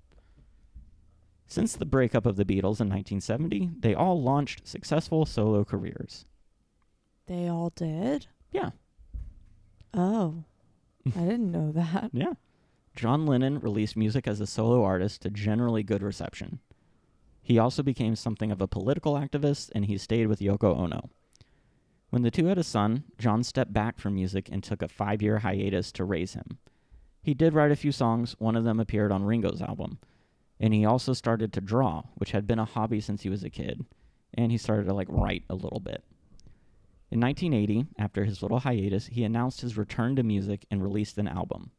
Since 1.48 1.74
the 1.74 1.86
breakup 1.86 2.26
of 2.26 2.36
the 2.36 2.44
Beatles 2.44 2.78
in 2.80 2.88
1970, 2.90 3.70
they 3.80 3.94
all 3.94 4.22
launched 4.22 4.68
successful 4.68 5.24
solo 5.24 5.64
careers. 5.64 6.26
They 7.26 7.48
all 7.48 7.70
did? 7.74 8.26
Yeah, 8.52 8.70
Oh. 9.94 10.44
I 11.16 11.20
didn't 11.20 11.50
know 11.52 11.72
that. 11.72 12.10
yeah. 12.12 12.34
John 12.94 13.24
Lennon 13.26 13.60
released 13.60 13.96
music 13.96 14.26
as 14.26 14.40
a 14.40 14.46
solo 14.46 14.84
artist 14.84 15.22
to 15.22 15.30
generally 15.30 15.82
good 15.82 16.02
reception. 16.02 16.58
He 17.40 17.58
also 17.58 17.82
became 17.82 18.14
something 18.16 18.50
of 18.50 18.60
a 18.60 18.68
political 18.68 19.14
activist 19.14 19.70
and 19.74 19.86
he 19.86 19.96
stayed 19.96 20.26
with 20.26 20.40
Yoko 20.40 20.76
Ono. 20.76 21.08
When 22.10 22.22
the 22.22 22.30
two 22.30 22.46
had 22.46 22.58
a 22.58 22.64
son, 22.64 23.04
John 23.18 23.42
stepped 23.42 23.72
back 23.72 23.98
from 23.98 24.14
music 24.14 24.48
and 24.50 24.62
took 24.62 24.82
a 24.82 24.88
five 24.88 25.22
year 25.22 25.38
hiatus 25.38 25.92
to 25.92 26.04
raise 26.04 26.34
him. 26.34 26.58
He 27.22 27.32
did 27.34 27.54
write 27.54 27.70
a 27.70 27.76
few 27.76 27.92
songs, 27.92 28.34
one 28.38 28.56
of 28.56 28.64
them 28.64 28.80
appeared 28.80 29.12
on 29.12 29.24
Ringo's 29.24 29.62
album. 29.62 29.98
And 30.60 30.74
he 30.74 30.84
also 30.84 31.12
started 31.12 31.52
to 31.52 31.60
draw, 31.60 32.02
which 32.16 32.32
had 32.32 32.46
been 32.46 32.58
a 32.58 32.64
hobby 32.64 33.00
since 33.00 33.22
he 33.22 33.28
was 33.28 33.44
a 33.44 33.50
kid. 33.50 33.84
And 34.34 34.50
he 34.52 34.58
started 34.58 34.86
to 34.86 34.94
like 34.94 35.08
write 35.10 35.44
a 35.48 35.54
little 35.54 35.80
bit. 35.80 36.04
In 37.10 37.20
1980, 37.20 37.86
after 37.98 38.24
his 38.24 38.42
little 38.42 38.58
hiatus, 38.60 39.06
he 39.06 39.24
announced 39.24 39.62
his 39.62 39.76
return 39.78 40.16
to 40.16 40.22
music 40.22 40.66
and 40.70 40.82
released 40.82 41.16
an 41.16 41.28
album. 41.28 41.70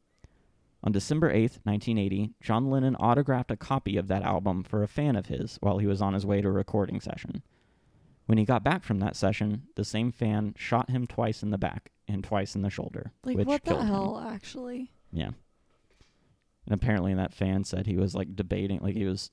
On 0.84 0.92
December 0.92 1.30
8th, 1.30 1.60
1980, 1.66 2.32
John 2.42 2.70
Lennon 2.70 2.96
autographed 2.96 3.52
a 3.52 3.58
copy 3.58 3.98
of 3.98 4.08
that 4.08 4.24
album 4.24 4.64
for 4.64 4.82
a 4.82 4.88
fan 4.88 5.16
of 5.18 5.26
his 5.28 5.58
while 5.62 5.78
he 5.78 5.86
was 5.86 6.02
on 6.02 6.14
his 6.14 6.26
way 6.26 6.42
to 6.42 6.48
a 6.48 6.52
recording 6.52 7.02
session. 7.02 7.44
When 8.28 8.38
he 8.38 8.46
got 8.46 8.64
back 8.64 8.84
from 8.84 9.00
that 9.00 9.16
session, 9.16 9.64
the 9.76 9.84
same 9.84 10.12
fan 10.12 10.54
shot 10.58 10.90
him 10.90 11.06
twice 11.06 11.44
in 11.44 11.50
the 11.50 11.58
back 11.58 11.92
and 12.08 12.24
twice 12.24 12.56
in 12.56 12.62
the 12.62 12.70
shoulder, 12.70 13.12
Like 13.26 13.38
what 13.46 13.64
the 13.66 13.72
killed 13.72 13.82
him. 13.82 13.88
hell? 13.88 14.26
Actually, 14.26 14.92
Yeah. 15.12 15.32
And 16.70 16.80
apparently 16.80 17.15
that 17.15 17.34
fan 17.34 17.63
said 17.63 17.88
he 17.88 17.97
was 17.97 18.13
like 18.13 18.36
debating, 18.36 18.80
like 18.82 18.95
he 18.95 19.05
was 19.05 19.32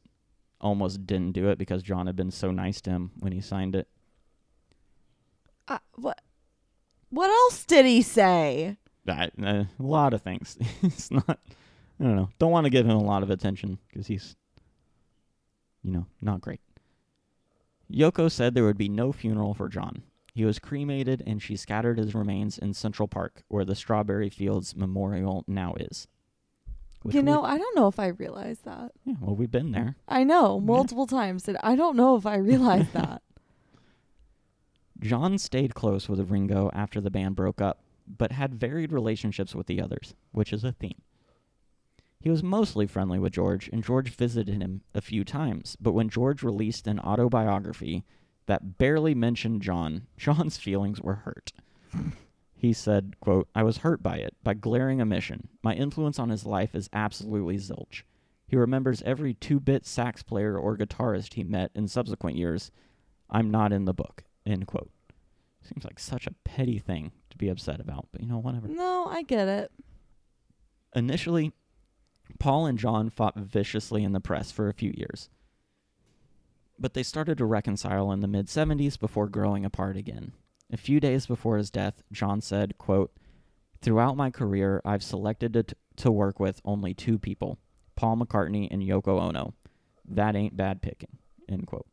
almost 0.58 1.06
didn't 1.06 1.32
do 1.32 1.50
it 1.50 1.58
because 1.58 1.82
John 1.82 2.06
had 2.06 2.16
been 2.16 2.30
so 2.30 2.50
nice 2.50 2.80
to 2.82 2.90
him 2.90 3.10
when 3.18 3.32
he 3.32 3.42
signed 3.42 3.76
it. 3.76 3.88
uh, 5.68 5.78
what? 5.96 6.20
What 7.10 7.28
else 7.28 7.64
did 7.64 7.84
he 7.84 8.00
say? 8.00 8.78
That, 9.04 9.32
uh, 9.40 9.64
a 9.78 9.82
lot 9.82 10.14
of 10.14 10.22
things. 10.22 10.56
it's 10.82 11.10
not, 11.10 11.28
I 11.28 12.04
don't 12.04 12.16
know. 12.16 12.30
Don't 12.38 12.50
want 12.50 12.64
to 12.64 12.70
give 12.70 12.86
him 12.86 12.96
a 12.96 13.04
lot 13.04 13.22
of 13.22 13.30
attention 13.30 13.78
because 13.88 14.06
he's, 14.06 14.34
you 15.84 15.92
know, 15.92 16.06
not 16.22 16.40
great. 16.40 16.60
Yoko 17.92 18.30
said 18.30 18.54
there 18.54 18.64
would 18.64 18.78
be 18.78 18.88
no 18.88 19.12
funeral 19.12 19.54
for 19.54 19.68
John. 19.68 20.02
He 20.34 20.44
was 20.44 20.58
cremated 20.58 21.22
and 21.26 21.40
she 21.40 21.54
scattered 21.54 21.98
his 21.98 22.14
remains 22.14 22.58
in 22.58 22.74
Central 22.74 23.06
Park, 23.06 23.42
where 23.48 23.64
the 23.64 23.76
Strawberry 23.76 24.28
Fields 24.30 24.74
Memorial 24.74 25.44
now 25.46 25.74
is. 25.78 26.08
You 27.14 27.20
we- 27.20 27.26
know, 27.26 27.42
I 27.44 27.58
don't 27.58 27.76
know 27.76 27.88
if 27.88 27.98
I 27.98 28.08
realized 28.08 28.64
that. 28.64 28.92
yeah, 29.04 29.14
well, 29.20 29.34
we've 29.36 29.50
been 29.50 29.72
there. 29.72 29.96
I 30.08 30.24
know 30.24 30.58
Yeah. 30.58 30.64
multiple 30.66 31.06
times, 31.06 31.46
and 31.48 31.58
I 31.62 31.76
don't 31.76 31.96
know 31.96 32.16
if 32.16 32.26
I 32.26 32.36
realized 32.36 32.92
that. 32.94 33.22
John 35.00 35.38
stayed 35.38 35.74
close 35.74 36.08
with 36.08 36.30
Ringo 36.30 36.70
after 36.72 37.00
the 37.00 37.10
band 37.10 37.36
broke 37.36 37.60
up, 37.60 37.80
but 38.06 38.32
had 38.32 38.54
varied 38.54 38.92
relationships 38.92 39.54
with 39.54 39.66
the 39.66 39.80
others, 39.80 40.14
which 40.32 40.52
is 40.52 40.64
a 40.64 40.72
theme. 40.72 41.02
He 42.20 42.30
was 42.30 42.42
mostly 42.42 42.86
friendly 42.86 43.18
with 43.18 43.32
George, 43.34 43.68
and 43.72 43.84
George 43.84 44.10
visited 44.10 44.60
him 44.60 44.82
a 44.94 45.00
few 45.00 45.22
times, 45.22 45.76
but 45.80 45.92
when 45.92 46.08
George 46.08 46.42
released 46.42 46.86
an 46.86 46.98
autobiography 47.00 48.04
that 48.46 48.78
barely 48.78 49.14
mentioned 49.14 49.60
John, 49.62 50.06
John's 50.16 50.56
feelings 50.56 51.00
were 51.00 51.16
hurt. 51.16 51.52
He 52.58 52.72
said, 52.72 53.16
quote, 53.20 53.48
I 53.54 53.62
was 53.62 53.78
hurt 53.78 54.02
by 54.02 54.16
it, 54.16 54.34
by 54.42 54.54
glaring 54.54 55.00
omission. 55.00 55.48
My 55.62 55.74
influence 55.74 56.18
on 56.18 56.30
his 56.30 56.46
life 56.46 56.74
is 56.74 56.88
absolutely 56.92 57.58
zilch. 57.58 58.02
He 58.48 58.56
remembers 58.56 59.02
every 59.02 59.34
two 59.34 59.60
bit 59.60 59.84
sax 59.86 60.22
player 60.22 60.58
or 60.58 60.76
guitarist 60.76 61.34
he 61.34 61.44
met 61.44 61.70
in 61.74 61.86
subsequent 61.86 62.36
years. 62.36 62.70
I'm 63.28 63.50
not 63.50 63.72
in 63.72 63.84
the 63.84 63.92
book. 63.92 64.24
End 64.46 64.66
quote. 64.66 64.90
Seems 65.62 65.84
like 65.84 65.98
such 65.98 66.26
a 66.26 66.34
petty 66.44 66.78
thing 66.78 67.12
to 67.30 67.36
be 67.36 67.48
upset 67.48 67.80
about, 67.80 68.06
but 68.12 68.22
you 68.22 68.28
know, 68.28 68.38
whatever. 68.38 68.68
no, 68.68 69.06
I 69.06 69.22
get 69.22 69.48
it. 69.48 69.72
Initially, 70.94 71.52
Paul 72.38 72.66
and 72.66 72.78
John 72.78 73.10
fought 73.10 73.36
viciously 73.36 74.02
in 74.02 74.12
the 74.12 74.20
press 74.20 74.50
for 74.50 74.68
a 74.68 74.74
few 74.74 74.92
years. 74.96 75.28
But 76.78 76.94
they 76.94 77.02
started 77.02 77.36
to 77.38 77.44
reconcile 77.44 78.12
in 78.12 78.20
the 78.20 78.28
mid 78.28 78.46
70s 78.46 78.98
before 78.98 79.28
growing 79.28 79.64
apart 79.64 79.96
again. 79.96 80.32
A 80.72 80.76
few 80.76 80.98
days 80.98 81.26
before 81.26 81.58
his 81.58 81.70
death, 81.70 82.02
John 82.10 82.40
said, 82.40 82.76
quote, 82.78 83.12
Throughout 83.82 84.16
my 84.16 84.30
career, 84.30 84.82
I've 84.84 85.02
selected 85.02 85.52
to, 85.54 85.64
to 85.96 86.10
work 86.10 86.40
with 86.40 86.60
only 86.64 86.92
two 86.92 87.18
people, 87.18 87.58
Paul 87.94 88.16
McCartney 88.16 88.68
and 88.70 88.82
Yoko 88.82 89.20
Ono. 89.20 89.54
That 90.08 90.34
ain't 90.34 90.56
bad 90.56 90.82
picking. 90.82 91.18
End 91.48 91.66
quote. 91.66 91.86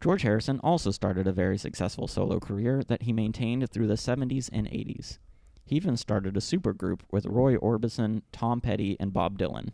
George 0.00 0.22
Harrison 0.22 0.60
also 0.60 0.90
started 0.90 1.26
a 1.26 1.32
very 1.32 1.58
successful 1.58 2.06
solo 2.06 2.38
career 2.38 2.82
that 2.86 3.02
he 3.02 3.12
maintained 3.12 3.68
through 3.70 3.86
the 3.86 3.94
70s 3.94 4.48
and 4.52 4.66
80s. 4.68 5.18
He 5.64 5.74
even 5.74 5.96
started 5.96 6.36
a 6.36 6.40
supergroup 6.40 7.00
with 7.10 7.26
Roy 7.26 7.56
Orbison, 7.56 8.22
Tom 8.30 8.60
Petty, 8.60 8.96
and 9.00 9.12
Bob 9.12 9.38
Dylan. 9.38 9.70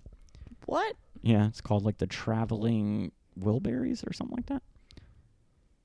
What? 0.65 0.97
Yeah, 1.21 1.49
it's 1.49 1.61
called 1.61 1.85
like 1.85 1.99
the 1.99 2.07
Traveling 2.07 3.13
Wilburys 3.39 4.09
or 4.09 4.13
something 4.13 4.37
like 4.37 4.47
that. 4.47 4.63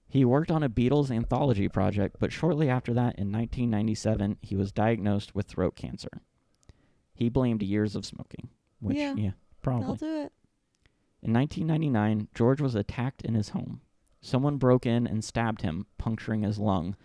He 0.10 0.24
worked 0.24 0.52
on 0.52 0.64
a 0.64 0.70
Beatles 0.70 1.12
anthology 1.12 1.68
project, 1.68 2.16
but 2.20 2.32
shortly 2.32 2.70
after 2.70 2.94
that, 2.94 3.18
in 3.20 3.32
1997, 3.32 4.38
he 4.42 4.56
was 4.56 4.72
diagnosed 4.72 5.36
with 5.36 5.48
throat 5.48 5.76
cancer. 5.76 6.22
He 7.14 7.30
blamed 7.30 7.62
years 7.62 7.96
of 7.96 8.06
smoking, 8.06 8.50
which, 8.80 8.96
Yeah. 8.98 9.16
yeah, 9.16 9.32
probably. 9.62 9.88
I'll 9.88 9.96
do 9.96 10.06
it. 10.26 10.32
In 11.22 11.34
1999, 11.34 12.30
George 12.34 12.62
was 12.62 12.76
attacked 12.76 13.22
in 13.24 13.34
his 13.34 13.50
home. 13.50 13.82
Someone 14.22 14.58
broke 14.58 14.86
in 14.86 15.06
and 15.08 15.24
stabbed 15.24 15.62
him, 15.62 15.88
puncturing 15.98 16.44
his 16.44 16.58
lung. 16.58 16.96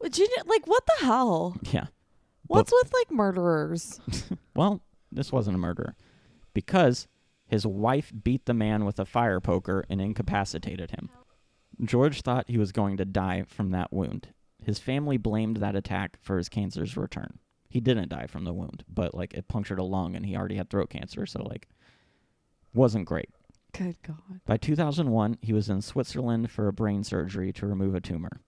Would 0.00 0.16
you 0.18 0.28
like 0.46 0.66
what 0.66 0.84
the 0.86 1.06
hell? 1.06 1.56
Yeah. 1.72 1.86
What's 2.46 2.72
with 2.72 2.92
like 2.92 3.10
murderers? 3.10 4.00
Well, 4.56 4.82
this 5.10 5.32
wasn't 5.32 5.56
a 5.56 5.58
murder 5.58 5.96
because 6.52 7.08
his 7.48 7.66
wife 7.66 8.12
beat 8.22 8.44
the 8.46 8.54
man 8.54 8.84
with 8.84 9.00
a 9.00 9.04
fire 9.04 9.40
poker 9.40 9.84
and 9.90 10.00
incapacitated 10.00 10.92
him. 10.92 11.10
George 11.82 12.22
thought 12.22 12.48
he 12.48 12.58
was 12.58 12.72
going 12.72 12.96
to 12.96 13.04
die 13.04 13.44
from 13.46 13.70
that 13.70 13.92
wound. 13.92 14.28
His 14.62 14.78
family 14.78 15.16
blamed 15.16 15.58
that 15.58 15.76
attack 15.76 16.18
for 16.22 16.36
his 16.36 16.48
cancer's 16.48 16.96
return. 16.96 17.38
He 17.68 17.80
didn't 17.80 18.10
die 18.10 18.26
from 18.26 18.44
the 18.44 18.52
wound, 18.52 18.84
but 18.88 19.14
like 19.14 19.34
it 19.34 19.48
punctured 19.48 19.78
a 19.78 19.84
lung 19.84 20.14
and 20.14 20.24
he 20.24 20.36
already 20.36 20.54
had 20.56 20.70
throat 20.70 20.90
cancer, 20.90 21.26
so 21.26 21.42
like 21.42 21.68
wasn't 22.72 23.06
great. 23.06 23.30
Good 23.72 23.96
God. 24.02 24.40
By 24.46 24.56
2001, 24.56 25.38
he 25.42 25.52
was 25.52 25.68
in 25.68 25.82
Switzerland 25.82 26.50
for 26.50 26.68
a 26.68 26.72
brain 26.72 27.02
surgery 27.02 27.52
to 27.54 27.66
remove 27.66 27.94
a 27.94 28.00
tumor. 28.00 28.40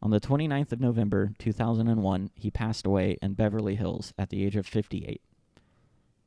On 0.00 0.10
the 0.10 0.20
29th 0.20 0.72
of 0.72 0.80
November 0.80 1.32
2001, 1.38 2.30
he 2.34 2.50
passed 2.50 2.86
away 2.86 3.18
in 3.20 3.34
Beverly 3.34 3.74
Hills 3.74 4.14
at 4.18 4.30
the 4.30 4.44
age 4.44 4.56
of 4.56 4.66
58. 4.66 5.20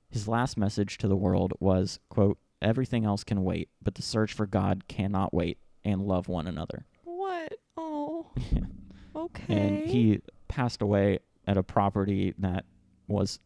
His 0.09 0.27
last 0.27 0.57
message 0.57 0.97
to 0.99 1.07
the 1.07 1.15
world 1.15 1.53
was, 1.59 1.99
quote, 2.09 2.37
"Everything 2.61 3.05
else 3.05 3.23
can 3.23 3.43
wait, 3.43 3.69
but 3.81 3.95
the 3.95 4.01
search 4.01 4.33
for 4.33 4.45
God 4.45 4.87
cannot 4.87 5.33
wait, 5.33 5.59
and 5.83 6.01
love 6.01 6.27
one 6.27 6.47
another." 6.47 6.85
What? 7.03 7.53
Oh, 7.77 8.27
okay. 9.15 9.55
and 9.55 9.87
he 9.89 10.21
passed 10.47 10.81
away 10.81 11.19
at 11.47 11.57
a 11.57 11.63
property 11.63 12.33
that 12.39 12.65
was 13.07 13.39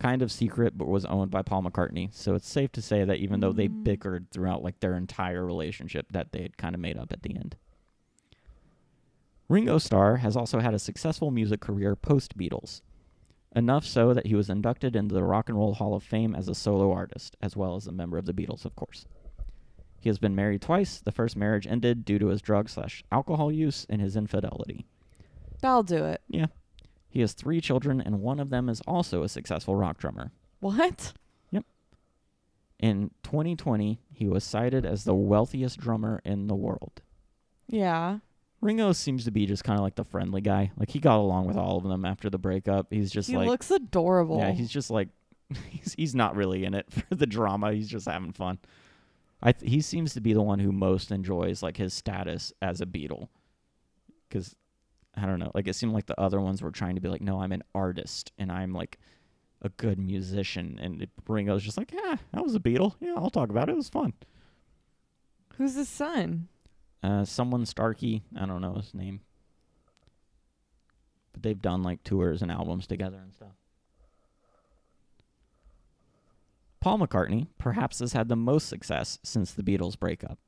kind 0.00 0.22
of 0.22 0.32
secret 0.32 0.76
but 0.76 0.88
was 0.88 1.04
owned 1.04 1.30
by 1.30 1.42
Paul 1.42 1.62
McCartney. 1.62 2.12
So 2.12 2.34
it's 2.34 2.48
safe 2.48 2.72
to 2.72 2.82
say 2.82 3.04
that 3.04 3.18
even 3.18 3.38
though 3.40 3.52
they 3.52 3.68
Mm. 3.68 3.84
bickered 3.84 4.26
throughout 4.32 4.62
like 4.64 4.80
their 4.80 4.94
entire 4.96 5.44
relationship 5.46 6.06
that 6.10 6.32
they 6.32 6.42
had 6.42 6.56
kind 6.56 6.74
of 6.74 6.80
made 6.80 6.98
up 6.98 7.12
at 7.12 7.22
the 7.22 7.36
end. 7.36 7.56
Ringo 9.48 9.78
Starr 9.78 10.16
has 10.16 10.36
also 10.36 10.60
had 10.60 10.74
a 10.74 10.78
successful 10.78 11.30
music 11.30 11.60
career 11.60 11.94
post 11.94 12.36
Beatles. 12.36 12.80
Enough 13.54 13.84
so 13.84 14.14
that 14.14 14.26
he 14.26 14.34
was 14.34 14.48
inducted 14.48 14.96
into 14.96 15.14
the 15.14 15.22
Rock 15.24 15.48
and 15.50 15.58
Roll 15.58 15.74
Hall 15.74 15.94
of 15.94 16.02
Fame 16.02 16.34
as 16.34 16.48
a 16.48 16.54
solo 16.54 16.90
artist, 16.90 17.36
as 17.42 17.54
well 17.54 17.76
as 17.76 17.86
a 17.86 17.92
member 17.92 18.16
of 18.16 18.24
the 18.24 18.32
Beatles, 18.32 18.64
of 18.64 18.74
course. 18.76 19.04
He 20.02 20.08
has 20.08 20.18
been 20.18 20.34
married 20.34 20.62
twice. 20.62 20.98
The 20.98 21.12
first 21.12 21.36
marriage 21.36 21.64
ended 21.64 22.04
due 22.04 22.18
to 22.18 22.26
his 22.26 22.42
drug 22.42 22.68
slash 22.68 23.04
alcohol 23.12 23.52
use 23.52 23.86
and 23.88 24.00
his 24.00 24.16
infidelity. 24.16 24.84
I'll 25.62 25.84
do 25.84 26.04
it. 26.06 26.20
Yeah. 26.26 26.46
He 27.08 27.20
has 27.20 27.34
three 27.34 27.60
children, 27.60 28.00
and 28.00 28.20
one 28.20 28.40
of 28.40 28.50
them 28.50 28.68
is 28.68 28.80
also 28.80 29.22
a 29.22 29.28
successful 29.28 29.76
rock 29.76 29.98
drummer. 29.98 30.32
What? 30.58 31.12
Yep. 31.52 31.64
In 32.80 33.12
2020, 33.22 34.00
he 34.12 34.26
was 34.26 34.42
cited 34.42 34.84
as 34.84 35.04
the 35.04 35.14
wealthiest 35.14 35.78
drummer 35.78 36.20
in 36.24 36.48
the 36.48 36.56
world. 36.56 37.00
Yeah. 37.68 38.18
Ringo 38.60 38.90
seems 38.90 39.24
to 39.26 39.30
be 39.30 39.46
just 39.46 39.62
kind 39.62 39.78
of 39.78 39.84
like 39.84 39.94
the 39.94 40.04
friendly 40.04 40.40
guy. 40.40 40.72
Like 40.76 40.90
he 40.90 40.98
got 40.98 41.18
along 41.18 41.46
with 41.46 41.56
all 41.56 41.76
of 41.76 41.84
them 41.84 42.04
after 42.04 42.28
the 42.28 42.38
breakup. 42.38 42.88
He's 42.90 43.12
just 43.12 43.30
he 43.30 43.36
like 43.36 43.46
looks 43.46 43.70
adorable. 43.70 44.38
Yeah, 44.38 44.50
he's 44.50 44.70
just 44.70 44.90
like 44.90 45.10
he's 45.68 45.94
he's 45.94 46.14
not 46.16 46.34
really 46.34 46.64
in 46.64 46.74
it 46.74 46.90
for 47.08 47.14
the 47.14 47.26
drama. 47.26 47.72
He's 47.72 47.88
just 47.88 48.08
having 48.08 48.32
fun. 48.32 48.58
I 49.42 49.52
th- 49.52 49.70
he 49.70 49.80
seems 49.80 50.14
to 50.14 50.20
be 50.20 50.32
the 50.32 50.42
one 50.42 50.60
who 50.60 50.70
most 50.72 51.10
enjoys 51.10 51.62
like 51.62 51.76
his 51.76 51.92
status 51.92 52.52
as 52.62 52.80
a 52.80 52.86
Beatle. 52.86 53.28
Cuz 54.30 54.54
I 55.14 55.26
don't 55.26 55.38
know, 55.38 55.50
like 55.54 55.68
it 55.68 55.74
seemed 55.74 55.92
like 55.92 56.06
the 56.06 56.18
other 56.20 56.40
ones 56.40 56.62
were 56.62 56.70
trying 56.70 56.94
to 56.94 57.00
be 57.00 57.08
like, 57.08 57.20
"No, 57.20 57.40
I'm 57.42 57.52
an 57.52 57.62
artist 57.74 58.32
and 58.38 58.50
I'm 58.50 58.72
like 58.72 58.98
a 59.60 59.68
good 59.70 59.98
musician." 59.98 60.78
And 60.80 61.02
it, 61.02 61.10
Ringo's 61.28 61.62
just 61.62 61.76
like, 61.76 61.92
"Yeah, 61.92 62.16
I 62.32 62.40
was 62.40 62.54
a 62.54 62.60
Beatle. 62.60 62.94
Yeah, 63.00 63.14
I'll 63.16 63.30
talk 63.30 63.50
about 63.50 63.68
it. 63.68 63.72
It 63.72 63.76
was 63.76 63.88
fun." 63.90 64.14
Who's 65.56 65.74
his 65.74 65.88
son? 65.88 66.48
Uh 67.02 67.24
someone 67.24 67.66
Starkey, 67.66 68.22
I 68.36 68.46
don't 68.46 68.62
know 68.62 68.74
his 68.74 68.94
name. 68.94 69.20
But 71.32 71.42
they've 71.42 71.60
done 71.60 71.82
like 71.82 72.02
tours 72.04 72.42
and 72.42 72.50
albums 72.50 72.86
together 72.86 73.18
and 73.18 73.34
stuff. 73.34 73.56
Paul 76.82 76.98
McCartney 76.98 77.46
perhaps 77.58 78.00
has 78.00 78.12
had 78.12 78.28
the 78.28 78.34
most 78.34 78.68
success 78.68 79.20
since 79.22 79.52
the 79.52 79.62
Beatles 79.62 79.96
breakup. 79.96 80.40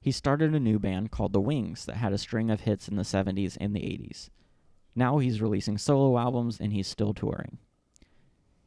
He 0.00 0.10
started 0.10 0.52
a 0.52 0.58
new 0.58 0.80
band 0.80 1.12
called 1.12 1.32
The 1.32 1.40
Wings 1.40 1.84
that 1.84 1.98
had 1.98 2.12
a 2.12 2.18
string 2.18 2.50
of 2.50 2.62
hits 2.62 2.88
in 2.88 2.96
the 2.96 3.04
70s 3.04 3.56
and 3.60 3.76
the 3.76 3.82
80s. 3.82 4.28
Now 4.96 5.18
he's 5.18 5.40
releasing 5.40 5.78
solo 5.78 6.18
albums 6.18 6.58
and 6.58 6.72
he's 6.72 6.88
still 6.88 7.14
touring. 7.14 7.58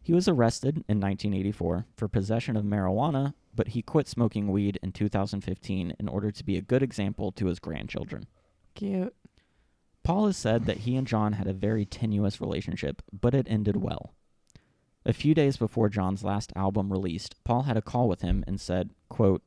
He 0.02 0.14
was 0.14 0.30
arrested 0.30 0.86
in 0.88 1.02
1984 1.02 1.86
for 1.98 2.08
possession 2.08 2.56
of 2.56 2.64
marijuana, 2.64 3.34
but 3.54 3.68
he 3.68 3.82
quit 3.82 4.08
smoking 4.08 4.50
weed 4.50 4.80
in 4.82 4.94
2015 4.94 5.94
in 6.00 6.08
order 6.08 6.32
to 6.32 6.46
be 6.46 6.56
a 6.56 6.62
good 6.62 6.82
example 6.82 7.34
to 7.34 7.48
his 7.48 7.60
grandchildren. 7.60 8.26
Cute. 8.74 9.14
Paul 10.04 10.28
has 10.28 10.38
said 10.38 10.66
that 10.66 10.78
he 10.78 10.96
and 10.96 11.06
John 11.06 11.34
had 11.34 11.48
a 11.48 11.54
very 11.54 11.86
tenuous 11.86 12.40
relationship, 12.40 13.02
but 13.12 13.36
it 13.36 13.48
ended 13.50 13.76
well. 13.76 14.14
A 15.04 15.14
few 15.14 15.34
days 15.34 15.58
before 15.58 15.90
John's 15.90 16.24
last 16.24 16.54
album 16.56 16.92
released, 16.92 17.36
Paul 17.44 17.64
had 17.64 17.76
a 17.76 17.82
call 17.82 18.08
with 18.08 18.22
him 18.22 18.44
and 18.46 18.62
said, 18.62 18.92
quote, 19.10 19.42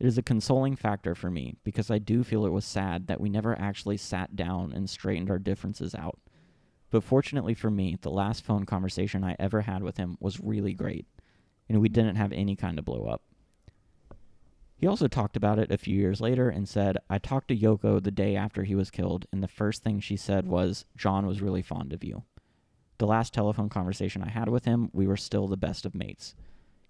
It 0.00 0.06
is 0.06 0.18
a 0.18 0.22
consoling 0.22 0.74
factor 0.74 1.14
for 1.14 1.30
me 1.30 1.54
because 1.62 1.88
I 1.88 1.98
do 1.98 2.24
feel 2.24 2.44
it 2.44 2.52
was 2.52 2.64
sad 2.64 3.06
that 3.06 3.20
we 3.20 3.28
never 3.28 3.56
actually 3.60 3.96
sat 3.96 4.34
down 4.34 4.72
and 4.72 4.90
straightened 4.90 5.30
our 5.30 5.38
differences 5.38 5.94
out. 5.94 6.18
But 6.90 7.04
fortunately 7.04 7.54
for 7.54 7.70
me, 7.70 7.96
the 8.00 8.10
last 8.10 8.42
phone 8.42 8.64
conversation 8.64 9.22
I 9.22 9.36
ever 9.38 9.62
had 9.62 9.84
with 9.84 9.98
him 9.98 10.16
was 10.18 10.40
really 10.40 10.72
great, 10.72 11.06
and 11.68 11.80
we 11.80 11.88
didn't 11.88 12.16
have 12.16 12.32
any 12.32 12.56
kind 12.56 12.76
of 12.76 12.84
blow 12.84 13.06
up. 13.06 13.22
He 14.74 14.86
also 14.86 15.06
talked 15.06 15.36
about 15.36 15.60
it 15.60 15.70
a 15.70 15.78
few 15.78 15.96
years 15.96 16.20
later 16.20 16.48
and 16.48 16.68
said, 16.68 16.98
I 17.08 17.18
talked 17.18 17.48
to 17.48 17.56
Yoko 17.56 18.02
the 18.02 18.10
day 18.10 18.34
after 18.34 18.64
he 18.64 18.74
was 18.74 18.90
killed, 18.90 19.26
and 19.32 19.42
the 19.42 19.48
first 19.48 19.84
thing 19.84 20.00
she 20.00 20.16
said 20.16 20.48
was, 20.48 20.86
John 20.96 21.26
was 21.26 21.42
really 21.42 21.62
fond 21.62 21.92
of 21.92 22.02
you. 22.02 22.24
The 22.98 23.06
last 23.06 23.32
telephone 23.32 23.68
conversation 23.68 24.22
I 24.22 24.28
had 24.28 24.48
with 24.48 24.64
him, 24.64 24.90
we 24.92 25.06
were 25.06 25.16
still 25.16 25.46
the 25.46 25.56
best 25.56 25.86
of 25.86 25.94
mates. 25.94 26.34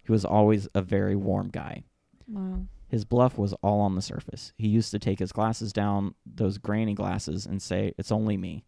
He 0.03 0.11
was 0.11 0.25
always 0.25 0.67
a 0.73 0.81
very 0.81 1.15
warm 1.15 1.49
guy. 1.49 1.83
Wow. 2.27 2.65
His 2.87 3.05
bluff 3.05 3.37
was 3.37 3.53
all 3.61 3.81
on 3.81 3.93
the 3.93 4.01
surface. 4.01 4.51
He 4.57 4.67
used 4.67 4.89
to 4.91 4.99
take 4.99 5.19
his 5.19 5.31
glasses 5.31 5.71
down, 5.71 6.15
those 6.25 6.57
grainy 6.57 6.95
glasses, 6.95 7.45
and 7.45 7.61
say, 7.61 7.93
It's 7.97 8.11
only 8.11 8.35
me. 8.35 8.65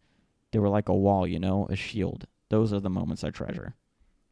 They 0.51 0.59
were 0.59 0.69
like 0.69 0.89
a 0.89 0.93
wall, 0.93 1.25
you 1.25 1.39
know, 1.39 1.65
a 1.69 1.75
shield. 1.75 2.27
Those 2.49 2.71
are 2.71 2.79
the 2.79 2.89
moments 2.89 3.23
I 3.23 3.31
treasure. 3.31 3.75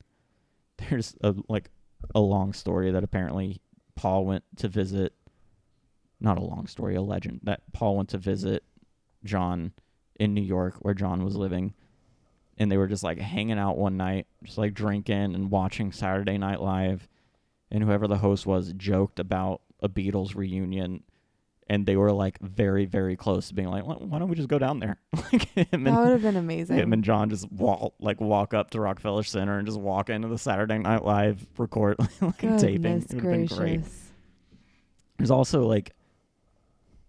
There's 0.77 1.15
a 1.21 1.33
like 1.47 1.71
a 2.13 2.19
long 2.19 2.53
story 2.53 2.91
that 2.91 3.03
apparently 3.03 3.61
Paul 3.95 4.25
went 4.25 4.43
to 4.57 4.67
visit 4.67 5.13
not 6.21 6.37
a 6.37 6.43
long 6.43 6.67
story, 6.67 6.95
a 6.95 7.01
legend 7.01 7.41
that 7.43 7.61
Paul 7.73 7.97
went 7.97 8.09
to 8.09 8.17
visit 8.17 8.63
John 9.23 9.73
in 10.19 10.33
New 10.33 10.41
York 10.41 10.75
where 10.81 10.93
John 10.93 11.23
was 11.23 11.35
living 11.35 11.73
and 12.59 12.71
they 12.71 12.77
were 12.77 12.87
just 12.87 13.03
like 13.03 13.17
hanging 13.17 13.57
out 13.57 13.77
one 13.77 13.97
night, 13.97 14.27
just 14.43 14.57
like 14.57 14.73
drinking 14.73 15.33
and 15.33 15.49
watching 15.49 15.91
Saturday 15.91 16.37
Night 16.37 16.61
Live 16.61 17.07
and 17.71 17.83
whoever 17.83 18.07
the 18.07 18.17
host 18.17 18.45
was 18.45 18.73
joked 18.73 19.19
about 19.19 19.61
a 19.81 19.87
Beatles 19.89 20.35
reunion 20.35 21.03
and 21.71 21.85
they 21.85 21.95
were 21.95 22.11
like 22.11 22.37
very 22.41 22.85
very 22.85 23.15
close 23.15 23.47
to 23.47 23.53
being 23.53 23.69
like 23.69 23.85
why 23.85 24.17
don't 24.19 24.27
we 24.27 24.35
just 24.35 24.49
go 24.49 24.59
down 24.59 24.79
there? 24.79 24.97
Like 25.31 25.53
That 25.53 25.71
would 25.71 26.09
have 26.09 26.21
been 26.23 26.35
amazing. 26.35 26.77
him 26.77 26.91
and 26.91 27.03
John 27.03 27.29
just 27.29 27.49
walk 27.51 27.93
like 27.99 28.19
walk 28.19 28.53
up 28.53 28.71
to 28.71 28.81
Rockefeller 28.81 29.23
Center 29.23 29.57
and 29.57 29.67
just 29.67 29.79
walk 29.79 30.09
into 30.09 30.27
the 30.27 30.37
Saturday 30.37 30.79
Night 30.79 31.05
Live 31.05 31.45
record 31.57 31.97
like 32.21 32.37
taping. 32.39 32.81
Goodness 32.81 33.05
it 33.05 33.15
would 33.15 33.23
have 33.23 33.31
been 33.31 33.45
great. 33.57 33.81
there's 35.17 35.31
also 35.31 35.65
like 35.67 35.93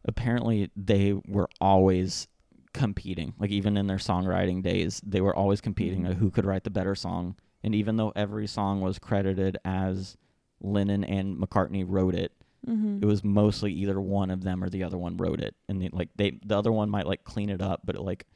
apparently 0.05 0.71
they 0.77 1.15
were 1.27 1.49
always 1.61 2.29
competing. 2.73 3.35
Like 3.39 3.51
even 3.51 3.77
in 3.77 3.87
their 3.87 3.97
songwriting 3.99 4.63
days 4.63 5.01
they 5.05 5.21
were 5.21 5.35
always 5.35 5.61
competing 5.61 6.03
Mhm. 6.05 6.15
who 6.15 6.31
could 6.31 6.45
write 6.45 6.65
the 6.65 6.71
better 6.71 6.95
song. 6.95 7.37
And 7.63 7.75
even 7.75 7.97
though 7.97 8.13
every 8.17 8.47
song 8.47 8.81
was 8.81 8.99
credited 8.99 9.59
as 9.65 10.17
Lennon 10.61 11.05
and 11.05 11.37
McCartney 11.39 11.85
wrote 11.87 12.15
it 12.15 12.33
Mm-hmm. 12.67 12.99
it 13.03 13.07
was 13.07 13.25
mostly 13.25 13.73
either 13.73 13.99
one 13.99 14.31
of 14.31 14.43
them 14.43 14.63
or 14.63 14.69
the 14.69 14.83
other 14.85 14.99
one 14.99 15.17
wrote 15.17 15.41
it. 15.41 15.55
And 15.69 15.81
they, 15.81 15.89
like 15.91 16.11
they 16.17 16.33
the 16.45 16.59
other 16.59 16.71
one 16.71 16.91
might 16.91 17.07
like 17.07 17.25
clean 17.25 17.49
it 17.49 17.63
up 17.63 17.81
but 17.87 17.97
it, 17.97 18.03
like 18.03 18.27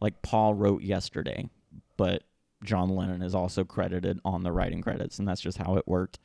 like 0.00 0.22
paul 0.22 0.54
wrote 0.54 0.82
yesterday 0.82 1.48
but 1.96 2.24
john 2.64 2.88
lennon 2.88 3.22
is 3.22 3.32
also 3.34 3.62
credited 3.62 4.18
on 4.24 4.42
the 4.42 4.50
writing 4.50 4.82
credits 4.82 5.18
and 5.20 5.28
that's 5.28 5.40
just 5.40 5.58
how 5.58 5.76
it 5.76 5.86
worked. 5.86 6.18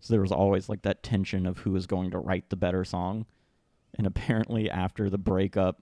So 0.00 0.12
there 0.12 0.20
was 0.20 0.32
always 0.32 0.68
like 0.68 0.82
that 0.82 1.02
tension 1.02 1.46
of 1.46 1.58
who 1.58 1.70
was 1.70 1.86
going 1.86 2.10
to 2.10 2.18
write 2.18 2.50
the 2.50 2.56
better 2.56 2.84
song. 2.84 3.24
And 3.96 4.06
apparently 4.06 4.68
after 4.70 5.08
the 5.08 5.16
breakup 5.18 5.80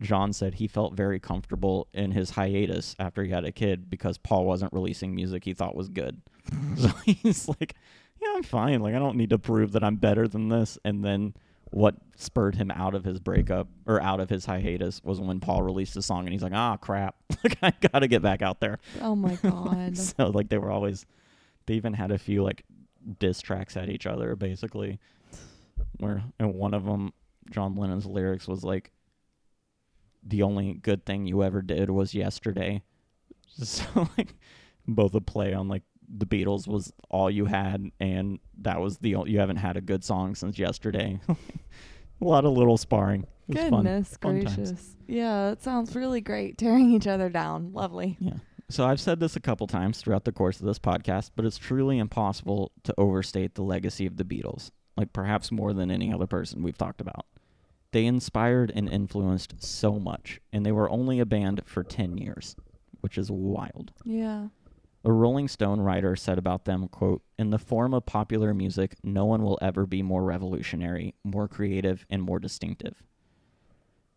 john 0.00 0.32
said 0.32 0.54
he 0.54 0.66
felt 0.66 0.94
very 0.94 1.20
comfortable 1.20 1.86
in 1.92 2.10
his 2.12 2.30
hiatus 2.30 2.96
after 2.98 3.22
he 3.22 3.30
had 3.30 3.44
a 3.44 3.52
kid 3.52 3.90
because 3.90 4.16
paul 4.18 4.44
wasn't 4.44 4.72
releasing 4.72 5.14
music 5.14 5.44
he 5.44 5.52
thought 5.52 5.74
was 5.74 5.88
good 5.88 6.20
so 6.76 6.88
he's 7.04 7.48
like 7.48 7.74
yeah, 8.22 8.34
I'm 8.36 8.42
fine. 8.42 8.80
Like 8.80 8.94
I 8.94 8.98
don't 8.98 9.16
need 9.16 9.30
to 9.30 9.38
prove 9.38 9.72
that 9.72 9.82
I'm 9.82 9.96
better 9.96 10.28
than 10.28 10.48
this. 10.48 10.78
And 10.84 11.04
then 11.04 11.34
what 11.70 11.96
spurred 12.16 12.54
him 12.54 12.70
out 12.70 12.94
of 12.94 13.04
his 13.04 13.18
breakup 13.18 13.68
or 13.86 14.00
out 14.00 14.20
of 14.20 14.28
his 14.30 14.44
hiatus 14.44 15.00
was 15.02 15.20
when 15.20 15.40
Paul 15.40 15.62
released 15.62 15.96
a 15.96 16.02
song 16.02 16.20
and 16.20 16.32
he's 16.32 16.42
like, 16.42 16.52
ah, 16.54 16.76
crap. 16.76 17.16
like 17.44 17.56
I 17.62 17.72
gotta 17.92 18.06
get 18.06 18.22
back 18.22 18.42
out 18.42 18.60
there. 18.60 18.78
Oh 19.00 19.16
my 19.16 19.34
god. 19.42 19.96
so 19.96 20.28
like 20.28 20.48
they 20.48 20.58
were 20.58 20.70
always, 20.70 21.04
they 21.66 21.74
even 21.74 21.94
had 21.94 22.10
a 22.10 22.18
few 22.18 22.42
like 22.42 22.64
diss 23.18 23.40
tracks 23.40 23.76
at 23.76 23.88
each 23.88 24.06
other 24.06 24.36
basically, 24.36 25.00
where 25.98 26.22
and 26.38 26.54
one 26.54 26.74
of 26.74 26.84
them, 26.84 27.12
John 27.50 27.74
Lennon's 27.74 28.06
lyrics 28.06 28.46
was 28.46 28.62
like, 28.62 28.92
the 30.22 30.42
only 30.42 30.74
good 30.74 31.04
thing 31.04 31.26
you 31.26 31.42
ever 31.42 31.62
did 31.62 31.90
was 31.90 32.14
yesterday. 32.14 32.82
So 33.62 34.08
like 34.16 34.34
both 34.88 35.14
a 35.14 35.20
play 35.20 35.52
on 35.52 35.68
like 35.68 35.82
the 36.08 36.24
Beatles 36.24 36.66
was 36.66 36.90
all 37.10 37.30
you 37.30 37.44
had, 37.44 37.90
and 38.00 38.38
that 38.62 38.80
was 38.80 38.96
the 38.96 39.16
you 39.26 39.40
haven't 39.40 39.56
had 39.56 39.76
a 39.76 39.82
good 39.82 40.02
song 40.02 40.34
since 40.34 40.58
yesterday. 40.58 41.20
a 41.28 41.36
lot 42.24 42.46
of 42.46 42.52
little 42.52 42.78
sparring. 42.78 43.26
Fun. 43.52 43.70
Goodness 43.70 44.16
Fun 44.22 44.40
gracious. 44.40 44.96
Yeah, 45.06 45.50
that 45.50 45.62
sounds 45.62 45.94
really 45.94 46.20
great. 46.20 46.58
Tearing 46.58 46.92
each 46.92 47.06
other 47.06 47.28
down. 47.28 47.72
Lovely. 47.72 48.16
Yeah. 48.20 48.38
So 48.70 48.86
I've 48.86 49.00
said 49.00 49.20
this 49.20 49.36
a 49.36 49.40
couple 49.40 49.66
times 49.66 50.00
throughout 50.00 50.24
the 50.24 50.32
course 50.32 50.60
of 50.60 50.66
this 50.66 50.78
podcast, 50.78 51.32
but 51.36 51.44
it's 51.44 51.58
truly 51.58 51.98
impossible 51.98 52.72
to 52.84 52.94
overstate 52.96 53.54
the 53.54 53.62
legacy 53.62 54.06
of 54.06 54.16
the 54.16 54.24
Beatles, 54.24 54.70
like 54.96 55.12
perhaps 55.12 55.52
more 55.52 55.74
than 55.74 55.90
any 55.90 56.10
other 56.12 56.26
person 56.26 56.62
we've 56.62 56.78
talked 56.78 57.02
about. 57.02 57.26
They 57.92 58.06
inspired 58.06 58.72
and 58.74 58.88
influenced 58.88 59.62
so 59.62 59.98
much, 59.98 60.40
and 60.52 60.64
they 60.66 60.72
were 60.72 60.90
only 60.90 61.20
a 61.20 61.26
band 61.26 61.62
for 61.66 61.84
10 61.84 62.18
years, 62.18 62.56
which 63.00 63.16
is 63.18 63.30
wild. 63.30 63.92
Yeah. 64.04 64.48
A 65.04 65.12
Rolling 65.12 65.48
Stone 65.48 65.80
writer 65.80 66.14
said 66.16 66.38
about 66.38 66.64
them, 66.64 66.88
quote, 66.88 67.22
"In 67.38 67.50
the 67.50 67.58
form 67.58 67.92
of 67.92 68.06
popular 68.06 68.54
music, 68.54 68.96
no 69.02 69.24
one 69.26 69.42
will 69.42 69.58
ever 69.60 69.84
be 69.84 70.00
more 70.02 70.22
revolutionary, 70.24 71.14
more 71.24 71.48
creative, 71.48 72.06
and 72.08 72.22
more 72.22 72.38
distinctive." 72.38 73.02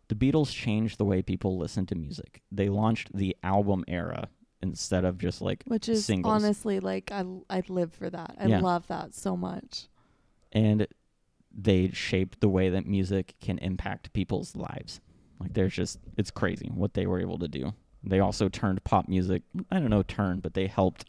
The 0.08 0.14
Beatles 0.14 0.52
changed 0.52 0.98
the 0.98 1.04
way 1.04 1.20
people 1.22 1.58
listen 1.58 1.84
to 1.86 1.96
music. 1.96 2.42
They 2.52 2.68
launched 2.68 3.12
the 3.12 3.36
album 3.42 3.84
era 3.88 4.28
instead 4.62 5.04
of 5.04 5.18
just 5.18 5.42
like 5.42 5.64
Which 5.66 5.88
is 5.88 6.04
singles. 6.06 6.32
honestly 6.32 6.78
like 6.80 7.10
I 7.10 7.24
I 7.50 7.62
live 7.68 7.92
for 7.92 8.08
that. 8.08 8.36
I 8.38 8.46
Yeah. 8.46 8.60
love 8.60 8.86
that 8.86 9.12
so 9.14 9.36
much. 9.36 9.88
and 10.52 10.86
they 11.58 11.88
shaped 11.90 12.40
the 12.40 12.48
way 12.48 12.68
that 12.68 12.86
music 12.86 13.34
can 13.40 13.58
impact 13.58 14.12
people's 14.12 14.54
lives. 14.54 15.00
Like 15.40 15.54
there's 15.54 15.74
just 15.74 15.98
it's 16.16 16.30
crazy 16.30 16.70
what 16.74 16.94
they 16.94 17.06
were 17.06 17.20
able 17.20 17.38
to 17.38 17.48
do. 17.48 17.72
They 18.04 18.20
also 18.20 18.48
turned 18.48 18.84
pop 18.84 19.08
music, 19.08 19.42
I 19.70 19.80
don't 19.80 19.90
know 19.90 20.02
turn, 20.02 20.40
but 20.40 20.54
they 20.54 20.66
helped 20.66 21.06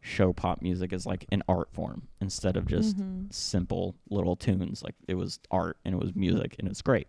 show 0.00 0.32
pop 0.32 0.62
music 0.62 0.92
as 0.92 1.04
like 1.06 1.26
an 1.30 1.42
art 1.48 1.68
form 1.72 2.08
instead 2.20 2.56
of 2.56 2.66
just 2.66 2.96
Mhm. 2.96 3.32
simple 3.32 3.94
little 4.10 4.36
tunes. 4.36 4.82
Like 4.82 4.94
it 5.06 5.14
was 5.16 5.38
art 5.50 5.76
and 5.84 5.94
it 5.94 5.98
was 5.98 6.14
music 6.14 6.56
and 6.58 6.66
it's 6.68 6.82
great. 6.82 7.08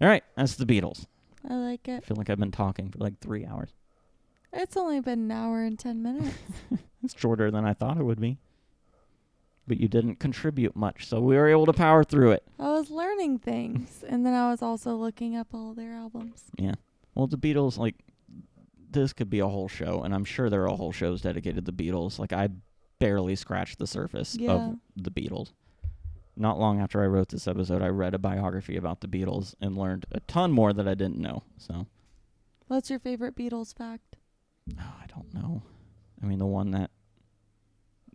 All 0.00 0.08
right, 0.08 0.24
that's 0.36 0.56
the 0.56 0.66
Beatles. 0.66 1.06
I 1.48 1.54
like 1.54 1.88
it. 1.88 1.98
I 1.98 2.00
feel 2.00 2.16
like 2.16 2.30
I've 2.30 2.38
been 2.38 2.50
talking 2.50 2.90
for 2.90 2.98
like 2.98 3.18
3 3.20 3.46
hours. 3.46 3.70
It's 4.52 4.76
only 4.76 5.00
been 5.00 5.20
an 5.20 5.30
hour 5.30 5.62
and 5.62 5.78
10 5.78 6.02
minutes. 6.02 6.36
It's 7.02 7.18
shorter 7.18 7.50
than 7.50 7.64
I 7.64 7.72
thought 7.72 7.96
it 7.96 8.02
would 8.02 8.20
be. 8.20 8.36
But 9.70 9.78
you 9.78 9.86
didn't 9.86 10.16
contribute 10.16 10.74
much, 10.74 11.06
so 11.06 11.20
we 11.20 11.36
were 11.36 11.46
able 11.46 11.64
to 11.66 11.72
power 11.72 12.02
through 12.02 12.32
it. 12.32 12.42
I 12.58 12.70
was 12.72 12.90
learning 12.90 13.38
things 13.38 14.02
and 14.08 14.26
then 14.26 14.34
I 14.34 14.50
was 14.50 14.62
also 14.62 14.96
looking 14.96 15.36
up 15.36 15.54
all 15.54 15.74
their 15.74 15.92
albums. 15.92 16.42
Yeah. 16.58 16.74
Well, 17.14 17.28
the 17.28 17.38
Beatles, 17.38 17.78
like, 17.78 17.94
this 18.90 19.12
could 19.12 19.30
be 19.30 19.38
a 19.38 19.46
whole 19.46 19.68
show, 19.68 20.02
and 20.02 20.12
I'm 20.12 20.24
sure 20.24 20.50
there 20.50 20.64
are 20.68 20.76
whole 20.76 20.90
shows 20.90 21.20
dedicated 21.22 21.64
to 21.64 21.70
the 21.70 21.84
Beatles. 21.84 22.18
Like, 22.18 22.32
I 22.32 22.48
barely 22.98 23.36
scratched 23.36 23.78
the 23.78 23.86
surface 23.86 24.34
Yeah. 24.36 24.50
of 24.54 24.76
the 24.96 25.12
Beatles. 25.12 25.52
Not 26.36 26.58
long 26.58 26.80
after 26.80 27.00
I 27.00 27.06
wrote 27.06 27.28
this 27.28 27.46
episode, 27.46 27.80
I 27.80 27.90
read 27.90 28.12
a 28.14 28.18
biography 28.18 28.76
about 28.76 29.02
the 29.02 29.06
Beatles 29.06 29.54
and 29.60 29.78
learned 29.78 30.04
a 30.10 30.18
ton 30.18 30.50
more 30.50 30.72
that 30.72 30.88
I 30.88 30.94
didn't 30.96 31.18
know. 31.20 31.44
So, 31.58 31.86
What's 32.66 32.90
your 32.90 32.98
favorite 32.98 33.36
Beatles 33.36 33.72
fact? 33.72 34.16
oh, 34.76 34.94
I 35.00 35.06
don't 35.06 35.32
know. 35.32 35.62
I 36.20 36.26
mean, 36.26 36.40
the 36.40 36.46
one 36.46 36.72
that 36.72 36.90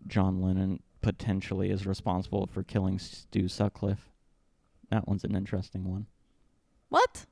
John 0.07 0.41
Lennon 0.41 0.81
potentially 1.05 1.69
is 1.69 1.85
responsible 1.85 2.49
for 2.51 2.63
killing 2.63 2.97
Stu 2.97 3.47
Sutcliffe. 3.47 4.09
That 4.89 5.07
one's 5.07 5.23
an 5.23 5.35
interesting 5.35 5.83
one. 5.87 6.07
What? 6.89 7.27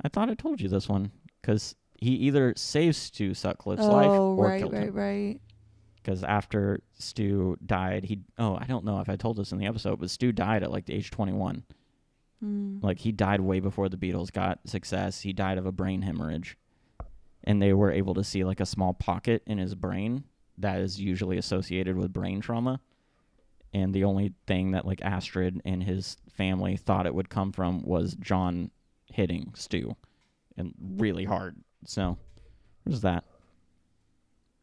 I 0.00 0.08
thought 0.08 0.30
I 0.30 0.34
told 0.34 0.60
you 0.60 0.68
this 0.68 0.88
one 0.88 1.10
because 1.42 1.74
he 1.96 2.10
either 2.10 2.54
saves 2.56 2.96
Stu 2.96 3.34
Sutcliffe's 3.34 3.84
life 3.84 4.06
oh, 4.06 4.36
or 4.36 4.46
right, 4.46 4.60
killed 4.60 4.74
right, 4.74 4.88
him. 4.88 4.94
right. 4.94 5.40
Because 5.96 6.22
after 6.22 6.82
Stu 7.00 7.56
died, 7.66 8.04
he 8.04 8.20
oh 8.38 8.56
I 8.60 8.66
don't 8.66 8.84
know 8.84 9.00
if 9.00 9.08
I 9.08 9.16
told 9.16 9.38
this 9.38 9.50
in 9.50 9.58
the 9.58 9.66
episode, 9.66 9.98
but 9.98 10.10
Stu 10.10 10.30
died 10.30 10.62
at 10.62 10.70
like 10.70 10.86
the 10.86 10.94
age 10.94 11.10
twenty 11.10 11.32
one. 11.32 11.64
Mm. 12.44 12.80
Like 12.80 13.00
he 13.00 13.10
died 13.10 13.40
way 13.40 13.58
before 13.58 13.88
the 13.88 13.96
Beatles 13.96 14.30
got 14.30 14.60
success. 14.66 15.22
He 15.22 15.32
died 15.32 15.58
of 15.58 15.66
a 15.66 15.72
brain 15.72 16.02
hemorrhage, 16.02 16.56
and 17.42 17.60
they 17.60 17.72
were 17.72 17.90
able 17.90 18.14
to 18.14 18.22
see 18.22 18.44
like 18.44 18.60
a 18.60 18.66
small 18.66 18.94
pocket 18.94 19.42
in 19.48 19.58
his 19.58 19.74
brain 19.74 20.22
that 20.58 20.78
is 20.80 21.00
usually 21.00 21.38
associated 21.38 21.96
with 21.96 22.12
brain 22.12 22.40
trauma. 22.40 22.80
And 23.76 23.92
the 23.92 24.04
only 24.04 24.32
thing 24.46 24.70
that 24.70 24.86
like 24.86 25.02
Astrid 25.02 25.60
and 25.66 25.82
his 25.82 26.16
family 26.30 26.78
thought 26.78 27.04
it 27.04 27.14
would 27.14 27.28
come 27.28 27.52
from 27.52 27.82
was 27.82 28.14
John 28.14 28.70
hitting 29.12 29.52
Stu, 29.54 29.94
and 30.56 30.72
really 30.96 31.24
hard. 31.24 31.56
So 31.84 32.16
there's 32.86 33.02
that. 33.02 33.24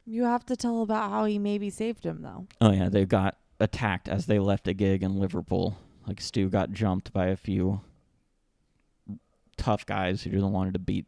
You 0.07 0.23
have 0.23 0.47
to 0.47 0.55
tell 0.55 0.81
about 0.81 1.11
how 1.11 1.25
he 1.25 1.37
maybe 1.37 1.69
saved 1.69 2.03
him 2.03 2.23
though. 2.23 2.47
Oh 2.59 2.71
yeah, 2.71 2.89
they 2.89 3.05
got 3.05 3.37
attacked 3.59 4.09
as 4.09 4.25
they 4.25 4.39
left 4.39 4.67
a 4.67 4.73
gig 4.73 5.03
in 5.03 5.19
Liverpool. 5.19 5.77
Like 6.07 6.19
Stu 6.19 6.49
got 6.49 6.71
jumped 6.71 7.13
by 7.13 7.27
a 7.27 7.37
few 7.37 7.81
tough 9.57 9.85
guys 9.85 10.23
who 10.23 10.31
just 10.31 10.43
wanted 10.43 10.73
to 10.73 10.79
beat 10.79 11.05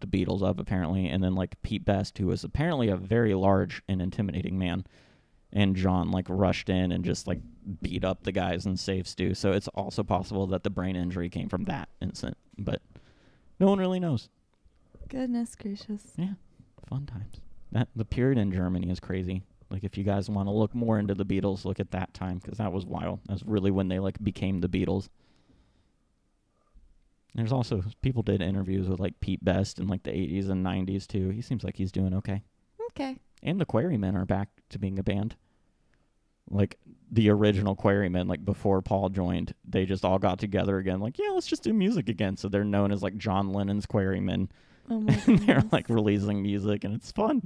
the 0.00 0.08
Beatles 0.08 0.42
up 0.42 0.58
apparently, 0.58 1.06
and 1.06 1.22
then 1.22 1.36
like 1.36 1.62
Pete 1.62 1.84
Best, 1.84 2.18
who 2.18 2.26
was 2.26 2.42
apparently 2.42 2.88
a 2.88 2.96
very 2.96 3.34
large 3.34 3.84
and 3.88 4.02
intimidating 4.02 4.58
man, 4.58 4.84
and 5.56 5.74
John 5.74 6.10
like 6.10 6.26
rushed 6.28 6.68
in 6.68 6.92
and 6.92 7.02
just 7.02 7.26
like 7.26 7.40
beat 7.80 8.04
up 8.04 8.22
the 8.22 8.30
guys 8.30 8.66
and 8.66 8.78
saved 8.78 9.06
Stu. 9.06 9.32
So 9.32 9.52
it's 9.52 9.68
also 9.68 10.04
possible 10.04 10.46
that 10.48 10.62
the 10.62 10.70
brain 10.70 10.96
injury 10.96 11.30
came 11.30 11.48
from 11.48 11.64
that 11.64 11.88
incident, 12.02 12.36
but 12.58 12.82
no 13.58 13.66
one 13.66 13.78
really 13.78 13.98
knows. 13.98 14.28
Goodness 15.08 15.54
gracious. 15.54 16.12
Yeah, 16.16 16.34
fun 16.86 17.06
times. 17.06 17.40
That 17.72 17.88
the 17.96 18.04
period 18.04 18.38
in 18.38 18.52
Germany 18.52 18.90
is 18.90 19.00
crazy. 19.00 19.44
Like 19.70 19.82
if 19.82 19.96
you 19.96 20.04
guys 20.04 20.28
want 20.28 20.46
to 20.46 20.52
look 20.52 20.74
more 20.74 20.98
into 20.98 21.14
the 21.14 21.24
Beatles, 21.24 21.64
look 21.64 21.80
at 21.80 21.90
that 21.92 22.12
time 22.12 22.38
because 22.38 22.58
that 22.58 22.72
was 22.72 22.84
wild. 22.84 23.20
That's 23.26 23.42
really 23.42 23.70
when 23.70 23.88
they 23.88 23.98
like 23.98 24.22
became 24.22 24.60
the 24.60 24.68
Beatles. 24.68 25.08
There's 27.34 27.52
also 27.52 27.82
people 28.02 28.22
did 28.22 28.42
interviews 28.42 28.88
with 28.88 29.00
like 29.00 29.20
Pete 29.20 29.42
Best 29.42 29.78
in 29.78 29.88
like 29.88 30.02
the 30.02 30.10
80s 30.10 30.50
and 30.50 30.64
90s 30.64 31.06
too. 31.06 31.30
He 31.30 31.40
seems 31.40 31.64
like 31.64 31.76
he's 31.76 31.92
doing 31.92 32.12
okay. 32.12 32.42
Okay. 32.90 33.16
And 33.42 33.58
the 33.58 33.66
Quarrymen 33.66 34.16
are 34.16 34.26
back 34.26 34.50
to 34.68 34.78
being 34.78 34.98
a 34.98 35.02
band. 35.02 35.34
Like 36.50 36.78
the 37.10 37.30
original 37.30 37.74
Quarrymen, 37.74 38.28
like 38.28 38.44
before 38.44 38.82
Paul 38.82 39.08
joined, 39.08 39.54
they 39.64 39.86
just 39.86 40.04
all 40.04 40.18
got 40.18 40.38
together 40.38 40.78
again. 40.78 41.00
Like, 41.00 41.18
yeah, 41.18 41.30
let's 41.30 41.46
just 41.46 41.62
do 41.62 41.72
music 41.72 42.08
again. 42.08 42.36
So 42.36 42.48
they're 42.48 42.64
known 42.64 42.92
as 42.92 43.02
like 43.02 43.16
John 43.16 43.52
Lennon's 43.52 43.86
Quarrymen 43.86 44.48
Oh 44.88 45.00
my 45.00 45.20
and 45.26 45.38
they're 45.40 45.64
like 45.72 45.88
releasing 45.88 46.42
music 46.42 46.84
and 46.84 46.94
it's 46.94 47.12
fun. 47.12 47.42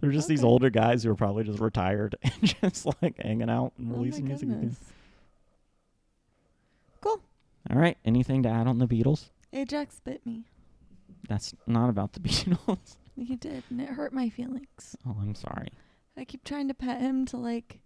They're 0.00 0.10
just 0.10 0.28
these 0.28 0.44
older 0.44 0.70
guys 0.70 1.02
who 1.02 1.10
are 1.10 1.14
probably 1.14 1.44
just 1.44 1.60
retired 1.60 2.16
and 2.22 2.42
just 2.60 2.86
like 3.02 3.16
hanging 3.22 3.48
out 3.48 3.72
and 3.78 3.90
Oh 3.90 3.96
releasing 3.96 4.26
music 4.26 4.48
again. 4.48 4.76
Cool. 7.00 7.20
All 7.70 7.78
right, 7.78 7.96
anything 8.04 8.42
to 8.42 8.48
add 8.48 8.66
on 8.66 8.78
the 8.78 8.86
Beatles? 8.86 9.30
Ajax 9.52 10.00
bit 10.00 10.24
me. 10.26 10.44
That's 11.28 11.54
not 11.66 11.88
about 11.88 12.12
the 12.12 12.20
Beatles. 12.28 12.96
He 13.16 13.36
did, 13.36 13.62
and 13.70 13.80
it 13.80 13.90
hurt 13.90 14.12
my 14.12 14.28
feelings. 14.28 14.96
oh, 15.06 15.16
I'm 15.20 15.34
sorry. 15.34 15.68
I 16.16 16.24
keep 16.24 16.44
trying 16.44 16.68
to 16.68 16.74
pet 16.74 17.00
him 17.00 17.24
to 17.26 17.36
like, 17.36 17.78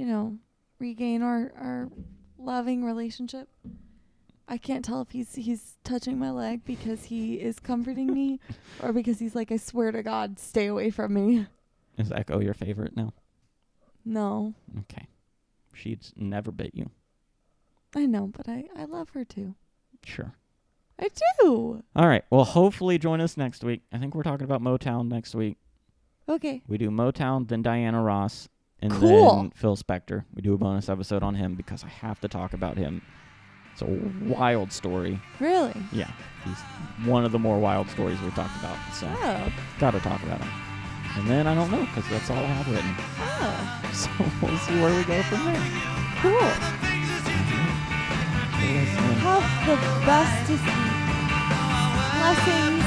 you 0.00 0.06
know, 0.06 0.38
regain 0.78 1.20
our 1.20 1.52
our 1.58 1.90
loving 2.38 2.82
relationship. 2.82 3.50
I 4.48 4.56
can't 4.56 4.82
tell 4.82 5.02
if 5.02 5.10
he's 5.10 5.34
he's 5.34 5.74
touching 5.84 6.18
my 6.18 6.30
leg 6.30 6.64
because 6.64 7.04
he 7.04 7.34
is 7.34 7.60
comforting 7.60 8.10
me 8.10 8.40
or 8.82 8.94
because 8.94 9.18
he's 9.18 9.34
like, 9.34 9.52
I 9.52 9.58
swear 9.58 9.92
to 9.92 10.02
God, 10.02 10.38
stay 10.38 10.68
away 10.68 10.88
from 10.88 11.12
me. 11.12 11.46
Is 11.98 12.10
Echo 12.10 12.40
your 12.40 12.54
favorite 12.54 12.96
now? 12.96 13.12
No. 14.02 14.54
Okay. 14.78 15.06
She's 15.74 16.14
never 16.16 16.50
bit 16.50 16.70
you. 16.72 16.88
I 17.94 18.06
know, 18.06 18.32
but 18.34 18.48
I, 18.48 18.64
I 18.74 18.86
love 18.86 19.10
her 19.10 19.26
too. 19.26 19.54
Sure. 20.02 20.32
I 20.98 21.08
do. 21.42 21.82
All 21.94 22.08
right. 22.08 22.24
Well, 22.30 22.44
hopefully 22.44 22.96
join 22.96 23.20
us 23.20 23.36
next 23.36 23.62
week. 23.62 23.82
I 23.92 23.98
think 23.98 24.14
we're 24.14 24.22
talking 24.22 24.44
about 24.44 24.62
Motown 24.62 25.08
next 25.08 25.34
week. 25.34 25.58
Okay. 26.26 26.62
We 26.66 26.78
do 26.78 26.88
Motown, 26.88 27.48
then 27.48 27.60
Diana 27.60 28.02
Ross, 28.02 28.48
and 28.82 28.92
Cool. 28.92 29.36
then 29.36 29.50
Phil 29.50 29.76
Spector. 29.76 30.24
We 30.34 30.42
do 30.42 30.54
a 30.54 30.58
bonus 30.58 30.88
episode 30.88 31.22
on 31.22 31.34
him 31.34 31.54
because 31.54 31.84
I 31.84 31.88
have 31.88 32.20
to 32.20 32.28
talk 32.28 32.52
about 32.52 32.76
him. 32.76 33.02
It's 33.72 33.82
a 33.82 33.86
wild 34.24 34.72
story. 34.72 35.20
Really? 35.38 35.74
Yeah, 35.92 36.10
he's 36.44 36.58
one 37.06 37.24
of 37.24 37.32
the 37.32 37.38
more 37.38 37.58
wild 37.58 37.88
stories 37.90 38.20
we've 38.20 38.34
talked 38.34 38.56
about. 38.58 38.76
So, 38.94 39.06
Oh. 39.22 39.52
got 39.78 39.92
to 39.92 40.00
talk 40.00 40.22
about 40.22 40.40
him. 40.40 40.50
And 41.16 41.28
then 41.28 41.46
I 41.46 41.54
don't 41.54 41.70
know 41.70 41.80
because 41.86 42.08
that's 42.08 42.30
all 42.30 42.36
I 42.38 42.42
have 42.42 42.68
written. 42.68 42.94
Oh. 43.18 43.76
So 43.92 44.08
we'll 44.40 44.56
see 44.58 44.80
where 44.80 44.96
we 44.96 45.02
go 45.04 45.20
from 45.24 45.44
there. 45.46 45.60
Cool. 46.22 46.50
Have 49.20 49.66
the 49.66 49.76
best 50.06 50.48
week. 50.48 50.60
Blessings. 52.16 52.79